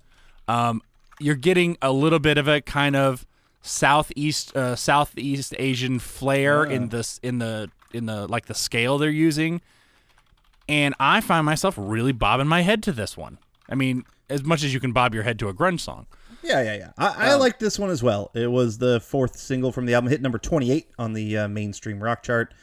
Um, 0.47 0.83
you're 1.19 1.33
getting 1.33 1.75
a 1.81 1.91
little 1.91 2.19
bit 2.19 2.37
of 2.37 2.47
a 2.47 2.61
kind 2.61 2.95
of 2.95 3.25
southeast 3.63 4.55
uh, 4.55 4.75
Southeast 4.75 5.55
Asian 5.57 5.97
flair 5.97 6.63
in 6.63 6.89
this 6.89 7.19
in 7.23 7.39
the 7.39 7.71
in 7.93 8.05
the 8.05 8.27
like 8.27 8.45
the 8.45 8.53
scale 8.53 8.99
they're 8.99 9.09
using 9.09 9.59
and 10.67 10.93
I 10.99 11.21
find 11.21 11.45
myself 11.45 11.75
really 11.77 12.11
bobbing 12.11 12.47
my 12.47 12.61
head 12.61 12.83
to 12.83 12.91
this 12.91 13.17
one. 13.17 13.37
I 13.69 13.75
mean, 13.75 14.03
as 14.29 14.43
much 14.43 14.63
as 14.63 14.73
you 14.73 14.79
can 14.79 14.91
bob 14.91 15.13
your 15.13 15.23
head 15.23 15.39
to 15.39 15.49
a 15.49 15.53
grunge 15.53 15.79
song. 15.81 16.07
Yeah, 16.41 16.61
yeah, 16.61 16.75
yeah. 16.75 16.91
I, 16.97 17.31
I 17.31 17.35
like 17.35 17.59
this 17.59 17.79
one 17.79 17.89
as 17.89 18.03
well. 18.03 18.29
It 18.33 18.51
was 18.51 18.77
the 18.77 18.99
fourth 18.99 19.37
single 19.37 19.71
from 19.71 19.85
the 19.85 19.93
album, 19.93 20.09
hit 20.09 20.21
number 20.21 20.37
28 20.37 20.87
on 20.99 21.13
the 21.13 21.37
uh, 21.37 21.47
mainstream 21.47 22.03
rock 22.03 22.21
chart. 22.23 22.53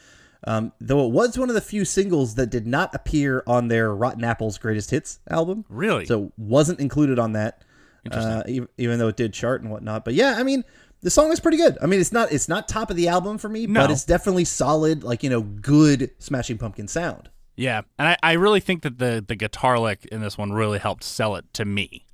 Um, 0.45 0.73
though 0.81 1.07
it 1.07 1.13
was 1.13 1.39
one 1.39 1.49
of 1.49 1.55
the 1.55 1.61
few 1.61 1.85
singles 1.85 2.35
that 2.37 2.49
did 2.49 2.67
not 2.67 2.95
appear 2.95 3.43
on 3.47 3.69
their 3.69 3.95
Rotten 3.95 4.25
Apples 4.25 4.59
Greatest 4.59 4.91
Hits 4.91 5.19
album. 5.31 5.65
Really? 5.69 6.07
So 6.07 6.33
wasn't 6.37 6.81
included 6.81 7.19
on 7.19 7.33
that. 7.33 7.63
Uh, 8.11 8.43
even, 8.49 8.69
even 8.79 8.99
though 8.99 9.09
it 9.09 9.17
did 9.17 9.35
chart 9.35 9.61
and 9.61 9.71
whatnot. 9.71 10.05
But 10.07 10.15
yeah, 10.15 10.37
I 10.39 10.43
mean, 10.43 10.65
the 11.03 11.11
song 11.11 11.31
is 11.33 11.41
pretty 11.41 11.59
good. 11.59 11.77
I 11.83 11.87
mean, 11.87 12.01
it's 12.01 12.13
not 12.13 12.33
it's 12.33 12.49
not 12.49 12.67
top 12.69 12.91
of 12.91 12.97
the 12.97 13.09
album 13.09 13.37
for 13.37 13.49
me, 13.51 13.67
No. 13.67 13.81
but 13.83 13.91
it's 13.91 14.05
definitely 14.05 14.47
solid, 14.47 15.05
like, 15.05 15.23
you 15.23 15.29
know, 15.29 15.43
good 15.43 16.11
Smashing 16.19 16.57
Pumpkin 16.59 16.89
sound. 16.89 17.29
Yeah, 17.57 17.83
and 17.99 18.09
I, 18.09 18.17
I 18.23 18.33
really 18.35 18.61
think 18.61 18.83
that 18.83 18.99
the 18.99 19.25
the 19.27 19.35
guitar 19.37 19.79
lick 19.79 20.07
in 20.07 20.21
this 20.21 20.39
one 20.39 20.53
really 20.53 20.79
helped 20.79 21.05
sell 21.05 21.37
it 21.37 21.45
to 21.55 21.65
me. 21.65 22.07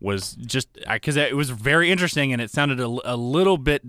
was 0.00 0.32
just 0.34 0.68
because 0.90 1.16
it 1.16 1.36
was 1.36 1.50
very 1.50 1.90
interesting 1.90 2.32
and 2.32 2.42
it 2.42 2.50
sounded 2.50 2.80
a, 2.80 2.86
a 3.04 3.16
little 3.16 3.56
bit 3.56 3.82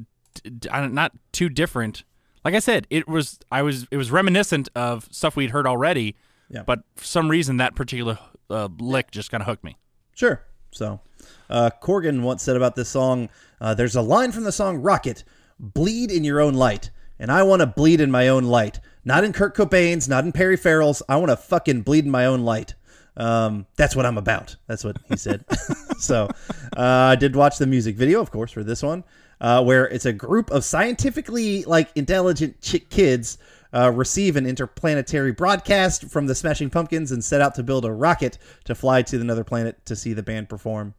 d- 0.44 0.50
d- 0.52 0.70
I 0.70 0.80
don't- 0.82 0.94
not 0.94 1.12
too 1.32 1.50
different. 1.50 2.04
Like 2.46 2.54
I 2.56 2.60
said, 2.60 2.88
it 2.90 3.08
was 3.08 3.40
I 3.52 3.62
was 3.62 3.88
it 3.92 3.98
was 3.98 4.12
reminiscent 4.12 4.70
of 4.76 5.08
stuff 5.12 5.36
we'd 5.36 5.52
heard 5.52 5.66
already, 5.68 6.16
Yeah. 6.50 6.64
but 6.64 6.84
for 6.96 7.06
some 7.06 7.30
reason 7.30 7.58
that 7.58 7.76
particular 7.76 8.20
uh, 8.50 8.70
lick 8.80 9.12
just 9.12 9.32
kind 9.32 9.42
of 9.42 9.48
hooked 9.48 9.64
me. 9.64 9.78
Sure. 10.14 10.44
So, 10.72 11.02
uh, 11.50 11.70
Corgan 11.82 12.22
once 12.22 12.42
said 12.44 12.56
about 12.56 12.76
this 12.76 12.90
song 12.90 13.30
uh, 13.62 13.74
there's 13.74 13.96
a 13.96 14.02
line 14.02 14.32
from 14.32 14.44
the 14.44 14.52
song 14.52 14.78
Rocket 14.78 15.24
bleed 15.60 16.12
in 16.12 16.24
your 16.24 16.40
own 16.42 16.54
light. 16.54 16.90
And 17.20 17.32
I 17.32 17.44
want 17.44 17.62
to 17.62 17.68
bleed 17.68 18.02
in 18.02 18.12
my 18.12 18.28
own 18.28 18.44
light. 18.44 18.80
Not 19.06 19.24
in 19.24 19.34
Kurt 19.34 19.56
Cobain's, 19.56 20.08
not 20.08 20.24
in 20.24 20.32
Perry 20.32 20.58
Farrell's. 20.58 21.02
I 21.10 21.18
want 21.18 21.30
to 21.30 21.38
fucking 21.38 21.82
bleed 21.82 22.06
in 22.06 22.12
my 22.12 22.26
own 22.26 22.42
light. 22.42 22.76
Um, 23.16 23.68
that's 23.76 23.96
what 23.96 24.06
I'm 24.06 24.18
about. 24.18 24.56
That's 24.68 24.84
what 24.84 24.98
he 25.10 25.18
said. 25.18 25.46
so, 26.00 26.30
uh, 26.76 26.82
I 27.12 27.16
did 27.16 27.36
watch 27.36 27.58
the 27.58 27.68
music 27.68 27.96
video, 27.96 28.22
of 28.22 28.32
course, 28.32 28.52
for 28.52 28.64
this 28.64 28.82
one, 28.82 29.04
uh, 29.40 29.64
where 29.64 29.88
it's 29.88 30.06
a 30.06 30.14
group 30.14 30.50
of 30.52 30.64
scientifically 30.64 31.64
like 31.66 31.92
intelligent 31.96 32.62
kids 32.90 33.38
uh, 33.74 33.92
receive 33.92 34.36
an 34.36 34.46
interplanetary 34.46 35.32
broadcast 35.32 36.06
from 36.06 36.28
the 36.28 36.36
Smashing 36.36 36.70
Pumpkins 36.70 37.12
and 37.12 37.24
set 37.24 37.42
out 37.42 37.56
to 37.56 37.64
build 37.64 37.86
a 37.86 37.92
rocket 37.92 38.38
to 38.66 38.76
fly 38.76 39.02
to 39.02 39.20
another 39.20 39.44
planet 39.44 39.84
to 39.86 39.96
see 39.96 40.14
the 40.14 40.24
band 40.24 40.50
perform. 40.50 40.94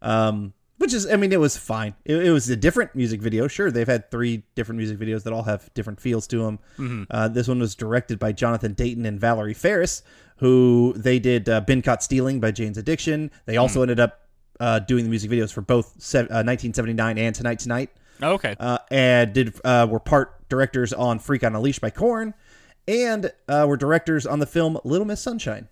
Um, 0.00 0.52
which 0.82 0.92
is, 0.92 1.06
I 1.06 1.14
mean, 1.14 1.32
it 1.32 1.38
was 1.38 1.56
fine. 1.56 1.94
It, 2.04 2.26
it 2.26 2.30
was 2.32 2.50
a 2.50 2.56
different 2.56 2.94
music 2.96 3.22
video. 3.22 3.46
Sure, 3.46 3.70
they've 3.70 3.86
had 3.86 4.10
three 4.10 4.42
different 4.56 4.78
music 4.78 4.98
videos 4.98 5.22
that 5.22 5.32
all 5.32 5.44
have 5.44 5.72
different 5.74 6.00
feels 6.00 6.26
to 6.26 6.38
them. 6.42 7.06
Uh, 7.08 7.28
this 7.28 7.46
one 7.46 7.60
was 7.60 7.76
directed 7.76 8.18
by 8.18 8.32
Jonathan 8.32 8.72
Dayton 8.72 9.06
and 9.06 9.20
Valerie 9.20 9.54
Faris, 9.54 10.02
who 10.38 10.92
they 10.96 11.20
did 11.20 11.48
uh, 11.48 11.60
"Been 11.60 11.82
Caught 11.82 12.02
Stealing" 12.02 12.40
by 12.40 12.50
Jane's 12.50 12.78
Addiction. 12.78 13.30
They 13.46 13.56
also 13.56 13.82
ended 13.82 14.00
up 14.00 14.22
uh, 14.58 14.80
doing 14.80 15.04
the 15.04 15.10
music 15.10 15.30
videos 15.30 15.52
for 15.52 15.60
both 15.60 15.94
se- 16.02 16.18
uh, 16.18 16.42
1979 16.42 17.16
and 17.16 17.34
Tonight 17.34 17.58
Tonight 17.60 17.90
Okay, 18.20 18.56
uh, 18.58 18.78
and 18.90 19.32
did 19.32 19.54
uh, 19.64 19.86
were 19.88 20.00
part 20.00 20.48
directors 20.48 20.92
on 20.92 21.18
Freak 21.20 21.44
on 21.44 21.54
a 21.54 21.60
Leash 21.60 21.78
by 21.78 21.90
Korn, 21.90 22.34
and 22.88 23.32
uh, 23.48 23.64
were 23.68 23.76
directors 23.76 24.26
on 24.26 24.40
the 24.40 24.46
film 24.46 24.78
Little 24.84 25.06
Miss 25.06 25.20
Sunshine. 25.22 25.68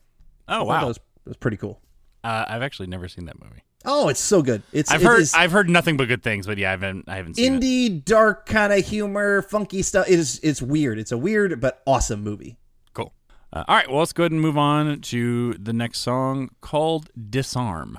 oh 0.49 0.63
wow, 0.65 0.81
that 0.81 0.87
was, 0.87 0.97
that 0.97 1.31
was 1.31 1.37
pretty 1.37 1.57
cool. 1.57 1.81
uh, 2.23 2.45
I've 2.49 2.63
actually 2.63 2.87
never 2.87 3.09
seen 3.09 3.25
that 3.27 3.41
movie. 3.43 3.63
Oh, 3.85 4.09
it's 4.09 4.21
so 4.21 4.43
good. 4.43 4.63
It's 4.73 4.91
I've 4.91 5.01
it 5.03 5.07
heard 5.07 5.21
is 5.21 5.35
I've 5.35 5.53
heard 5.53 5.69
nothing 5.71 5.97
but 5.97 6.07
good 6.09 6.23
things, 6.23 6.47
but 6.47 6.59
yeah, 6.59 6.69
I 6.69 6.71
haven't 6.73 7.09
I 7.09 7.17
haven't 7.17 7.35
seen 7.37 7.55
it. 7.55 7.63
indie 7.63 8.05
dark 8.05 8.47
kind 8.47 8.73
of 8.73 8.87
humor, 8.87 9.43
funky 9.43 9.83
stuff. 9.83 10.07
It 10.09 10.19
is 10.19 10.39
it's 10.43 10.61
weird. 10.61 10.99
It's 10.99 11.13
a 11.13 11.19
weird 11.19 11.61
but 11.61 11.83
awesome 11.87 12.23
movie. 12.23 12.57
Cool. 12.93 13.15
Uh, 13.53 13.65
all 13.67 13.77
right, 13.77 13.89
well, 13.89 14.01
let's 14.01 14.13
go 14.13 14.25
ahead 14.25 14.33
and 14.33 14.41
move 14.41 14.59
on 14.59 15.01
to 15.01 15.55
the 15.55 15.73
next 15.73 16.01
song 16.01 16.51
called 16.61 17.11
"Disarm." 17.31 17.99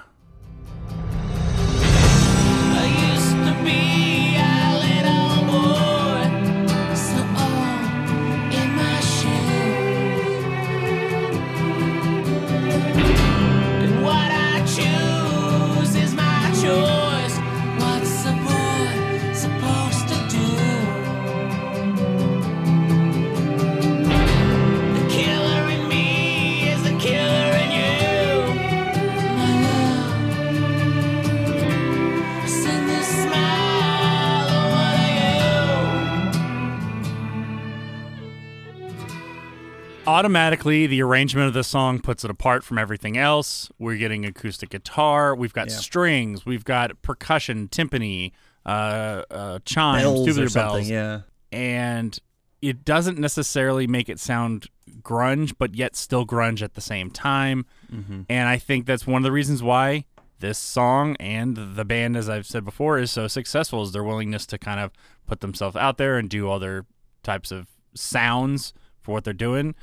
Automatically, 40.08 40.88
the 40.88 41.02
arrangement 41.04 41.48
of 41.48 41.54
the 41.54 41.64
song 41.64 42.00
puts 42.00 42.24
it 42.26 42.32
apart 42.32 42.64
from 42.64 42.80
everything 42.80 43.18
else. 43.18 43.70
We're 43.78 43.98
getting 43.98 44.26
acoustic 44.26 44.70
guitar, 44.70 45.36
we've 45.36 45.54
got 45.54 45.70
Yeah. 45.70 45.76
strings, 45.78 46.44
we've 46.46 46.66
got 46.66 47.00
percussion, 47.04 47.68
timpani, 47.70 48.32
uh, 48.66 49.24
uh, 49.30 49.60
chimes, 49.64 50.02
Bells 50.04 50.26
tubular 50.26 50.46
or 50.48 50.50
something. 50.50 50.76
bells, 50.88 50.90
Yeah. 50.90 51.22
and 51.52 52.18
it 52.64 52.84
doesn't 52.84 53.20
necessarily 53.20 53.86
make 53.86 54.10
it 54.10 54.20
sound 54.20 54.68
grunge, 55.04 55.54
but 55.60 55.76
yet 55.76 55.96
still 55.96 56.26
grunge 56.26 56.64
at 56.64 56.74
the 56.74 56.82
same 56.82 57.12
time. 57.12 57.66
Mm-hmm. 57.94 58.22
And 58.28 58.50
I 58.50 58.58
think 58.58 58.88
that's 58.88 59.06
one 59.06 59.18
of 59.22 59.24
the 59.24 59.32
reasons 59.32 59.62
why 59.62 60.06
this 60.40 60.58
song 60.58 61.16
and 61.20 61.76
the 61.76 61.86
band, 61.86 62.18
as 62.18 62.28
I've 62.28 62.48
said 62.48 62.66
before, 62.66 62.98
is 62.98 63.12
so 63.12 63.28
successful 63.28 63.84
is 63.84 63.92
their 63.92 64.04
willingness 64.04 64.48
to 64.48 64.58
kind 64.58 64.80
of 64.80 64.92
put 65.28 65.42
themselves 65.42 65.76
out 65.76 65.98
there 65.98 66.18
and 66.18 66.28
do 66.28 66.50
other 66.50 66.86
types 67.22 67.52
of 67.52 67.68
sounds 67.94 68.74
for 69.02 69.12
what 69.14 69.24
they're 69.24 69.34
doing. 69.34 69.76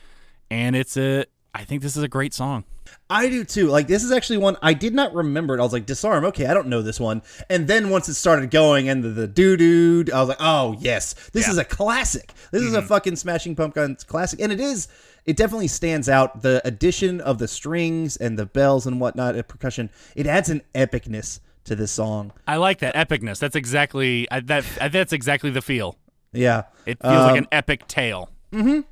And 0.51 0.75
it's 0.77 0.97
a, 0.97 1.27
I 1.55 1.65
think 1.65 1.83
this 1.83 1.97
is 1.97 2.03
a 2.03 2.09
great 2.09 2.33
song. 2.35 2.65
I 3.11 3.29
do 3.29 3.45
too. 3.45 3.67
Like 3.69 3.87
this 3.87 4.03
is 4.03 4.13
actually 4.13 4.39
one 4.39 4.57
I 4.63 4.73
did 4.73 4.95
not 4.95 5.13
remember 5.15 5.55
it. 5.55 5.61
I 5.61 5.63
was 5.63 5.75
like, 5.75 5.85
disarm. 5.85 6.25
Okay, 6.27 6.47
I 6.47 6.55
don't 6.55 6.69
know 6.69 6.81
this 6.81 6.99
one. 6.99 7.21
And 7.51 7.69
then 7.69 7.91
once 7.91 8.09
it 8.09 8.15
started 8.15 8.51
going 8.51 8.89
and 8.89 9.05
the, 9.05 9.11
the 9.11 9.27
doo 9.27 9.57
doo, 9.59 10.05
I 10.15 10.21
was 10.21 10.29
like, 10.31 10.39
oh 10.41 10.75
yes, 10.79 11.13
this 11.33 11.47
Yeah. 11.47 11.53
is 11.53 11.59
a 11.59 11.65
classic. 11.65 12.33
This 12.51 12.63
is 12.63 12.73
a 12.75 12.81
fucking 12.81 13.17
Smashing 13.17 13.57
Pumpkins 13.57 14.05
classic, 14.05 14.41
and 14.41 14.51
it 14.53 14.61
is. 14.61 14.89
It 15.27 15.37
definitely 15.37 15.69
stands 15.69 16.09
out. 16.09 16.41
The 16.41 16.63
addition 16.67 17.21
of 17.21 17.37
the 17.39 17.47
strings 17.49 18.17
and 18.17 18.39
the 18.39 18.47
bells 18.47 18.87
and 18.87 18.99
whatnot, 18.99 19.35
and 19.35 19.47
percussion, 19.47 19.91
it 20.17 20.27
adds 20.27 20.49
an 20.49 20.63
epicness 20.75 21.41
to 21.65 21.77
this 21.77 21.93
song. 21.93 22.33
I 22.47 22.57
like 22.57 22.79
that 22.79 22.95
epicness. 22.95 23.39
That's 23.39 23.57
exactly 23.57 24.27
that. 24.31 24.65
That's 24.91 25.13
exactly 25.13 25.51
the 25.51 25.61
feel. 25.61 25.99
Yeah, 26.33 26.63
It 26.87 26.99
feels 27.03 27.13
like 27.13 27.33
Um, 27.33 27.39
an 27.39 27.47
epic 27.53 27.87
tale. 27.87 28.31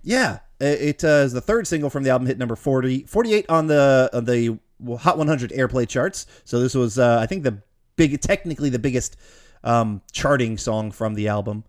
Yeah, 0.02 0.40
it, 0.60 1.04
uh, 1.04 1.08
is 1.08 1.32
the 1.32 1.40
third 1.40 1.66
single 1.66 1.90
from 1.90 2.02
the 2.02 2.10
album, 2.10 2.26
hit 2.26 2.38
number 2.38 2.56
40, 2.56 3.04
48 3.04 3.46
on 3.48 3.66
the 3.66 4.10
on 4.12 4.24
the 4.24 4.58
Hot 4.98 5.16
100 5.16 5.52
airplay 5.52 5.88
charts. 5.88 6.26
So 6.44 6.60
this 6.60 6.74
was, 6.74 6.98
uh, 6.98 7.18
I 7.20 7.26
think, 7.26 7.44
the 7.44 7.62
big, 7.96 8.20
technically 8.20 8.68
the 8.68 8.78
biggest 8.78 9.16
um, 9.64 10.02
charting 10.12 10.58
song 10.58 10.90
from 10.90 11.14
the 11.14 11.28
album. 11.28 11.64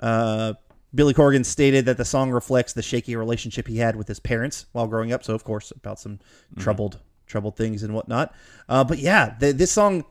Uh, 0.00 0.54
Billy 0.94 1.14
Corgan 1.14 1.44
stated 1.44 1.84
that 1.84 1.98
the 1.98 2.04
song 2.04 2.30
reflects 2.30 2.72
the 2.72 2.82
shaky 2.82 3.14
relationship 3.14 3.68
he 3.68 3.76
had 3.76 3.94
with 3.94 4.08
his 4.08 4.18
parents 4.18 4.66
while 4.72 4.86
growing 4.86 5.12
up. 5.12 5.22
So, 5.22 5.34
of 5.34 5.44
course, 5.44 5.70
about 5.70 6.00
some 6.00 6.18
troubled 6.58 6.98
troubled 7.26 7.56
things 7.56 7.82
and 7.82 7.94
whatnot. 7.94 8.34
Uh, 8.68 8.82
but 8.84 8.98
yeah, 8.98 9.36
the, 9.38 9.52
this 9.52 9.70
song 9.70 10.04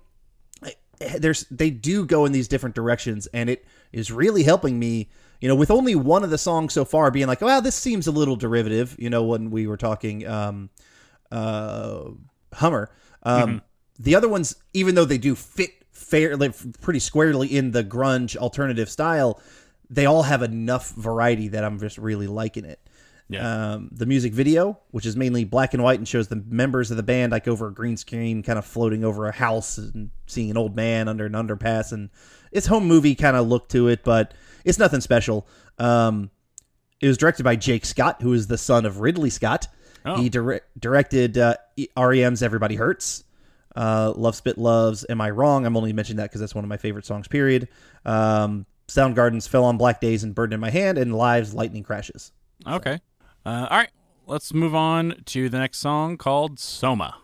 there's 1.19 1.45
they 1.51 1.69
do 1.69 2.05
go 2.05 2.25
in 2.25 2.31
these 2.31 2.47
different 2.47 2.75
directions 2.75 3.27
and 3.27 3.49
it 3.49 3.65
is 3.91 4.11
really 4.11 4.43
helping 4.43 4.79
me 4.79 5.09
you 5.41 5.47
know 5.47 5.55
with 5.55 5.71
only 5.71 5.95
one 5.95 6.23
of 6.23 6.29
the 6.29 6.37
songs 6.37 6.73
so 6.73 6.83
far 6.85 7.11
being 7.11 7.27
like 7.27 7.41
well 7.41 7.61
this 7.61 7.75
seems 7.75 8.07
a 8.07 8.11
little 8.11 8.35
derivative 8.35 8.95
you 8.97 9.09
know 9.09 9.23
when 9.23 9.51
we 9.51 9.67
were 9.67 9.77
talking 9.77 10.25
um 10.27 10.69
uh 11.31 12.03
hummer. 12.53 12.89
Um 13.23 13.61
the 13.99 14.15
other 14.15 14.29
ones 14.29 14.55
even 14.73 14.95
though 14.95 15.05
they 15.05 15.17
do 15.17 15.35
fit 15.35 15.71
fair 15.91 16.37
like 16.37 16.53
pretty 16.81 16.99
squarely 16.99 17.47
in 17.47 17.71
the 17.71 17.83
grunge 17.83 18.37
alternative 18.37 18.89
style 18.89 19.41
they 19.89 20.05
all 20.05 20.23
have 20.23 20.43
enough 20.43 20.91
variety 20.91 21.47
that 21.49 21.63
i'm 21.63 21.79
just 21.79 21.97
really 21.97 22.27
liking 22.27 22.65
it. 22.65 22.79
Yeah. 23.29 23.73
um, 23.73 23.89
the 23.91 24.05
music 24.05 24.31
video, 24.33 24.79
which 24.91 25.05
is 25.05 25.17
mainly 25.17 25.43
black 25.43 25.73
and 25.73 25.83
white 25.83 25.99
and 25.99 26.07
shows 26.07 26.29
the 26.29 26.37
members 26.47 26.91
of 26.91 26.97
the 26.97 27.03
band 27.03 27.33
like 27.33 27.45
over 27.45 27.67
a 27.67 27.73
green 27.73 27.97
screen, 27.97 28.41
kind 28.41 28.57
of 28.57 28.65
floating 28.65 29.03
over 29.03 29.27
a 29.27 29.33
house 29.33 29.77
and 29.77 30.11
seeing 30.27 30.49
an 30.49 30.55
old 30.57 30.77
man 30.77 31.09
under 31.09 31.25
an 31.25 31.33
underpass, 31.33 31.91
and 31.91 32.09
it's 32.51 32.67
home 32.67 32.85
movie 32.85 33.15
kind 33.15 33.35
of 33.35 33.47
look 33.47 33.69
to 33.69 33.87
it, 33.87 34.03
but 34.03 34.33
it's 34.65 34.79
nothing 34.79 35.01
special. 35.01 35.47
Um, 35.77 36.29
it 36.99 37.07
was 37.07 37.17
directed 37.17 37.43
by 37.43 37.55
Jake 37.55 37.85
Scott, 37.85 38.21
who 38.21 38.33
is 38.33 38.47
the 38.47 38.57
son 38.57 38.85
of 38.85 38.99
Ridley 38.99 39.29
Scott. 39.29 39.67
Oh. 40.05 40.15
He 40.15 40.29
dire- 40.29 40.61
directed 40.79 41.37
uh, 41.37 41.55
REM's 41.97 42.41
"Everybody 42.41 42.75
Hurts." 42.75 43.23
Uh, 43.75 44.11
Love 44.15 44.35
Spit 44.35 44.57
Love's. 44.57 45.05
Am 45.07 45.21
I 45.21 45.29
Wrong? 45.29 45.65
I'm 45.65 45.77
only 45.77 45.93
mentioning 45.93 46.17
that 46.17 46.29
because 46.29 46.41
that's 46.41 46.55
one 46.55 46.63
of 46.63 46.69
my 46.69 46.77
favorite 46.77 47.05
songs, 47.05 47.27
period. 47.27 47.67
Um, 48.05 48.65
Soundgarden's 48.87 49.47
Fell 49.47 49.65
on 49.65 49.77
Black 49.77 50.01
Days 50.01 50.23
and 50.23 50.33
Burden 50.33 50.53
in 50.53 50.59
My 50.59 50.71
Hand, 50.71 50.97
and 50.97 51.15
Live's 51.15 51.53
Lightning 51.53 51.83
Crashes. 51.83 52.31
Okay. 52.65 52.99
Uh, 53.45 53.67
all 53.69 53.77
right. 53.77 53.91
Let's 54.25 54.53
move 54.53 54.73
on 54.75 55.21
to 55.27 55.47
the 55.47 55.59
next 55.59 55.77
song 55.77 56.17
called 56.17 56.59
Soma. 56.59 57.17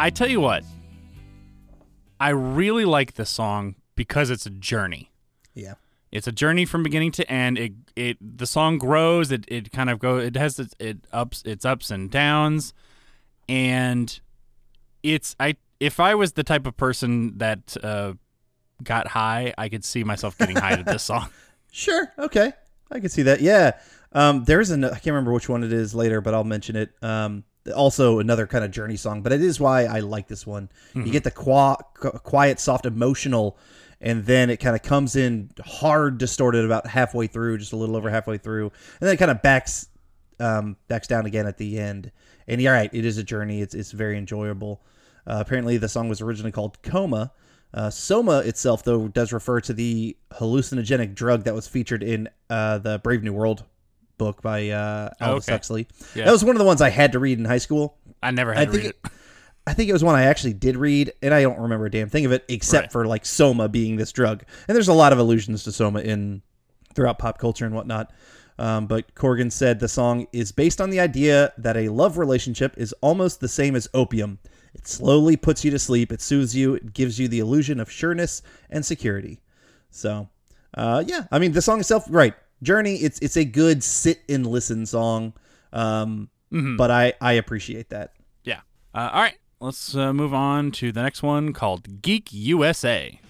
I 0.00 0.08
tell 0.08 0.28
you 0.28 0.40
what, 0.40 0.64
I 2.18 2.30
really 2.30 2.86
like 2.86 3.14
this 3.14 3.28
song 3.28 3.74
because 3.96 4.30
it's 4.30 4.46
a 4.46 4.50
journey. 4.50 5.12
Yeah. 5.54 5.74
It's 6.10 6.26
a 6.26 6.32
journey 6.32 6.64
from 6.64 6.82
beginning 6.82 7.12
to 7.12 7.30
end. 7.30 7.58
It 7.58 7.72
it 7.94 8.16
the 8.38 8.46
song 8.46 8.78
grows. 8.78 9.30
It 9.30 9.44
it 9.46 9.70
kind 9.72 9.90
of 9.90 9.98
goes. 9.98 10.24
It 10.24 10.36
has 10.36 10.58
its 10.58 10.74
it 10.78 11.04
ups 11.12 11.42
its 11.44 11.66
ups 11.66 11.90
and 11.90 12.10
downs, 12.10 12.72
and 13.46 14.18
it's 15.02 15.36
I 15.38 15.56
if 15.80 16.00
I 16.00 16.14
was 16.14 16.32
the 16.32 16.44
type 16.44 16.66
of 16.66 16.78
person 16.78 17.36
that 17.36 17.76
uh, 17.84 18.14
got 18.82 19.08
high, 19.08 19.52
I 19.58 19.68
could 19.68 19.84
see 19.84 20.02
myself 20.02 20.38
getting 20.38 20.56
high 20.56 20.76
to 20.76 20.82
this 20.82 21.02
song. 21.02 21.28
Sure. 21.72 22.12
Okay. 22.18 22.52
I 22.90 22.98
can 22.98 23.10
see 23.10 23.22
that. 23.22 23.40
Yeah. 23.40 23.78
Um, 24.10 24.42
there's 24.42 24.70
an 24.70 24.82
I 24.82 24.88
can't 24.88 25.06
remember 25.06 25.32
which 25.32 25.48
one 25.48 25.62
it 25.62 25.72
is 25.72 25.94
later, 25.94 26.20
but 26.20 26.34
I'll 26.34 26.42
mention 26.42 26.74
it. 26.74 26.90
Um, 27.00 27.44
also 27.70 28.18
another 28.18 28.46
kind 28.46 28.64
of 28.64 28.70
journey 28.70 28.96
song, 28.96 29.22
but 29.22 29.32
it 29.32 29.42
is 29.42 29.58
why 29.60 29.84
I 29.84 30.00
like 30.00 30.28
this 30.28 30.46
one. 30.46 30.68
You 30.94 31.12
get 31.12 31.24
the 31.24 31.30
qua- 31.30 31.76
qu- 31.94 32.10
quiet, 32.18 32.60
soft, 32.60 32.86
emotional, 32.86 33.56
and 34.00 34.24
then 34.24 34.50
it 34.50 34.58
kind 34.58 34.74
of 34.74 34.82
comes 34.82 35.16
in 35.16 35.50
hard, 35.64 36.18
distorted 36.18 36.64
about 36.64 36.86
halfway 36.86 37.26
through, 37.26 37.58
just 37.58 37.72
a 37.72 37.76
little 37.76 37.96
over 37.96 38.10
halfway 38.10 38.38
through, 38.38 38.66
and 39.00 39.06
then 39.08 39.14
it 39.14 39.18
kind 39.18 39.30
of 39.30 39.42
backs 39.42 39.88
um, 40.38 40.76
backs 40.88 41.06
down 41.06 41.26
again 41.26 41.46
at 41.46 41.58
the 41.58 41.78
end. 41.78 42.10
And 42.48 42.60
you're 42.60 42.72
right, 42.72 42.90
it 42.92 43.04
is 43.04 43.18
a 43.18 43.22
journey. 43.22 43.60
It's 43.60 43.74
it's 43.74 43.92
very 43.92 44.16
enjoyable. 44.18 44.82
Uh, 45.26 45.38
apparently, 45.46 45.76
the 45.76 45.88
song 45.88 46.08
was 46.08 46.20
originally 46.20 46.52
called 46.52 46.80
Coma. 46.82 47.32
Uh, 47.72 47.88
Soma 47.90 48.38
itself, 48.40 48.82
though, 48.82 49.06
does 49.06 49.32
refer 49.32 49.60
to 49.60 49.72
the 49.72 50.16
hallucinogenic 50.32 51.14
drug 51.14 51.44
that 51.44 51.54
was 51.54 51.68
featured 51.68 52.02
in 52.02 52.28
uh, 52.48 52.78
the 52.78 52.98
Brave 52.98 53.22
New 53.22 53.32
World 53.32 53.64
book 54.20 54.40
by 54.42 54.68
uh, 54.68 55.10
Aldous 55.20 55.44
Okay. 55.46 55.52
Huxley. 55.52 55.88
Yeah. 56.14 56.26
That 56.26 56.32
was 56.32 56.44
one 56.44 56.54
of 56.54 56.60
the 56.60 56.64
ones 56.64 56.80
I 56.80 56.90
had 56.90 57.12
to 57.12 57.18
read 57.18 57.38
in 57.38 57.44
high 57.44 57.58
school. 57.58 57.96
I 58.22 58.30
never 58.30 58.54
I 58.54 58.60
had 58.60 58.66
to 58.68 58.72
think 58.72 58.84
read 58.84 58.90
it. 58.90 59.00
it, 59.04 59.12
I 59.66 59.74
think 59.74 59.88
it 59.90 59.92
was 59.92 60.04
one 60.04 60.14
I 60.14 60.22
actually 60.24 60.52
did 60.54 60.76
read, 60.76 61.12
and 61.22 61.32
I 61.34 61.42
don't 61.42 61.58
remember 61.58 61.86
a 61.86 61.90
damn 61.90 62.08
thing 62.08 62.24
of 62.26 62.32
it 62.32 62.44
except 62.48 62.84
Right. 62.86 62.92
for 62.92 63.06
like 63.06 63.26
Soma 63.26 63.68
being 63.68 63.96
this 63.96 64.12
drug. 64.12 64.44
And 64.68 64.74
there's 64.76 64.88
a 64.88 64.92
lot 64.94 65.12
of 65.12 65.18
allusions 65.18 65.64
to 65.64 65.72
Soma 65.72 66.00
in 66.00 66.42
throughout 66.94 67.18
pop 67.18 67.38
culture 67.38 67.66
and 67.66 67.74
whatnot. 67.74 68.12
Um, 68.58 68.86
but 68.86 69.14
Corgan 69.14 69.50
said 69.50 69.80
the 69.80 69.88
song 69.88 70.26
is 70.32 70.52
based 70.52 70.80
on 70.82 70.90
the 70.90 71.00
idea 71.00 71.52
that 71.56 71.76
a 71.78 71.88
love 71.88 72.18
relationship 72.18 72.74
is 72.76 72.92
almost 73.00 73.40
the 73.40 73.48
same 73.48 73.74
as 73.74 73.88
opium. 73.94 74.38
It 74.74 74.86
slowly 74.86 75.36
puts 75.36 75.64
you 75.64 75.70
to 75.70 75.78
sleep, 75.78 76.12
it 76.12 76.20
soothes 76.20 76.54
you, 76.54 76.74
it 76.74 76.92
gives 76.92 77.18
you 77.18 77.26
the 77.26 77.38
illusion 77.40 77.80
of 77.80 77.90
sureness 77.90 78.42
and 78.68 78.84
security. 78.84 79.40
So, 79.90 80.28
uh, 80.74 81.02
yeah, 81.06 81.24
I 81.32 81.38
mean 81.38 81.52
the 81.52 81.62
song 81.62 81.80
itself, 81.80 82.04
right? 82.10 82.34
Journey, 82.62 82.96
it's 82.96 83.18
it's 83.20 83.36
a 83.36 83.44
good 83.44 83.82
sit 83.82 84.20
and 84.28 84.46
listen 84.46 84.86
song. 84.86 85.32
Um, 85.72 86.28
but 86.76 86.90
I 86.90 87.12
I 87.20 87.32
appreciate 87.32 87.90
that. 87.90 88.14
Yeah. 88.44 88.60
Uh, 88.94 89.10
all 89.12 89.22
right. 89.22 89.36
Let's 89.60 89.94
uh, 89.94 90.12
move 90.12 90.32
on 90.32 90.70
to 90.72 90.90
the 90.90 91.02
next 91.02 91.22
one 91.22 91.52
called 91.52 92.02
Geek 92.02 92.28
USA. 92.32 93.20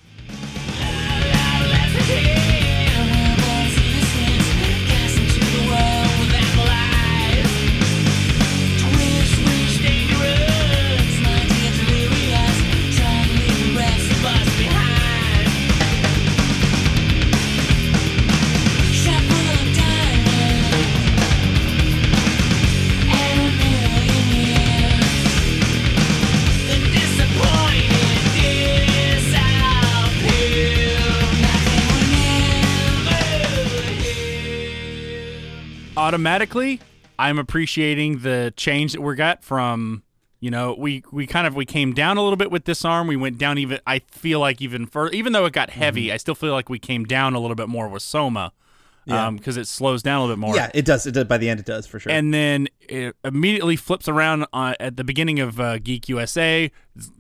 Automatically 35.97 36.81
i'm 37.19 37.39
appreciating 37.39 38.21
the 38.21 38.51
change 38.57 38.93
that 38.95 39.01
we 39.03 39.15
got 39.15 39.45
from 39.45 40.03
you 40.41 40.51
know 40.51 40.75
we 40.79 41.03
we 41.13 41.27
kind 41.27 41.47
of 41.47 41.55
we 41.55 41.67
came 41.67 41.93
down 41.93 42.17
a 42.17 42.23
little 42.23 42.37
bit 42.37 42.51
with 42.51 42.65
Disarm 42.65 43.07
we 43.07 43.17
went 43.17 43.37
down 43.37 43.59
even 43.59 43.79
i 43.87 43.99
feel 44.11 44.41
like 44.41 44.63
even 44.63 44.87
further 44.87 45.13
even 45.15 45.35
though 45.35 45.45
it 45.45 45.53
got 45.53 45.69
heavy 45.69 46.11
i 46.11 46.17
still 46.17 46.35
feel 46.35 46.55
like 46.55 46.71
we 46.71 46.79
came 46.79 47.05
down 47.05 47.35
a 47.35 47.39
little 47.41 47.55
bit 47.57 47.69
more 47.69 47.89
with 47.89 48.03
soma 48.03 48.53
Yeah. 49.05 49.29
because 49.31 49.59
it 49.59 49.67
slows 49.69 50.03
down 50.03 50.19
a 50.19 50.21
little 50.23 50.37
bit 50.37 50.41
more 50.41 50.57
Yeah, 50.57 50.71
it 50.73 50.87
does. 50.87 51.07
It 51.07 51.13
does. 51.13 51.25
By 51.25 51.37
the 51.37 51.51
end, 51.51 51.61
it 51.61 51.67
does 51.67 51.87
for 51.87 51.99
sure. 52.01 52.11
and 52.11 52.33
then 52.33 52.69
it 52.89 53.15
immediately 53.23 53.77
flips 53.77 54.09
around 54.09 54.47
uh, 54.55 54.75
at 54.81 54.97
the 54.97 55.05
beginning 55.05 55.41
of 55.41 55.59
uh, 55.61 55.79
Geek 55.79 56.09
USA. 56.09 56.71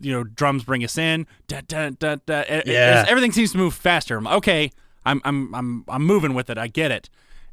You 0.00 0.12
know, 0.12 0.24
drums 0.24 0.64
bring 0.64 0.82
us 0.84 0.96
in. 0.96 1.26
Da, 1.48 1.60
da, 1.66 1.90
da, 1.90 2.16
da. 2.26 2.40
It- 2.40 2.48
it- 2.50 2.66
Yeah. 2.68 3.04
everything 3.08 3.32
seems 3.32 3.52
to 3.52 3.58
move 3.58 3.74
faster. 3.74 4.16
I'm, 4.16 4.26
okay, 4.26 4.70
I'm, 5.04 5.20
I'm, 5.24 5.54
I'm, 5.54 5.84
I'm 5.88 6.04
moving 6.06 6.32
with 6.34 6.48
it. 6.50 6.58
I 6.58 6.68
get 6.68 6.90
it. 6.90 7.08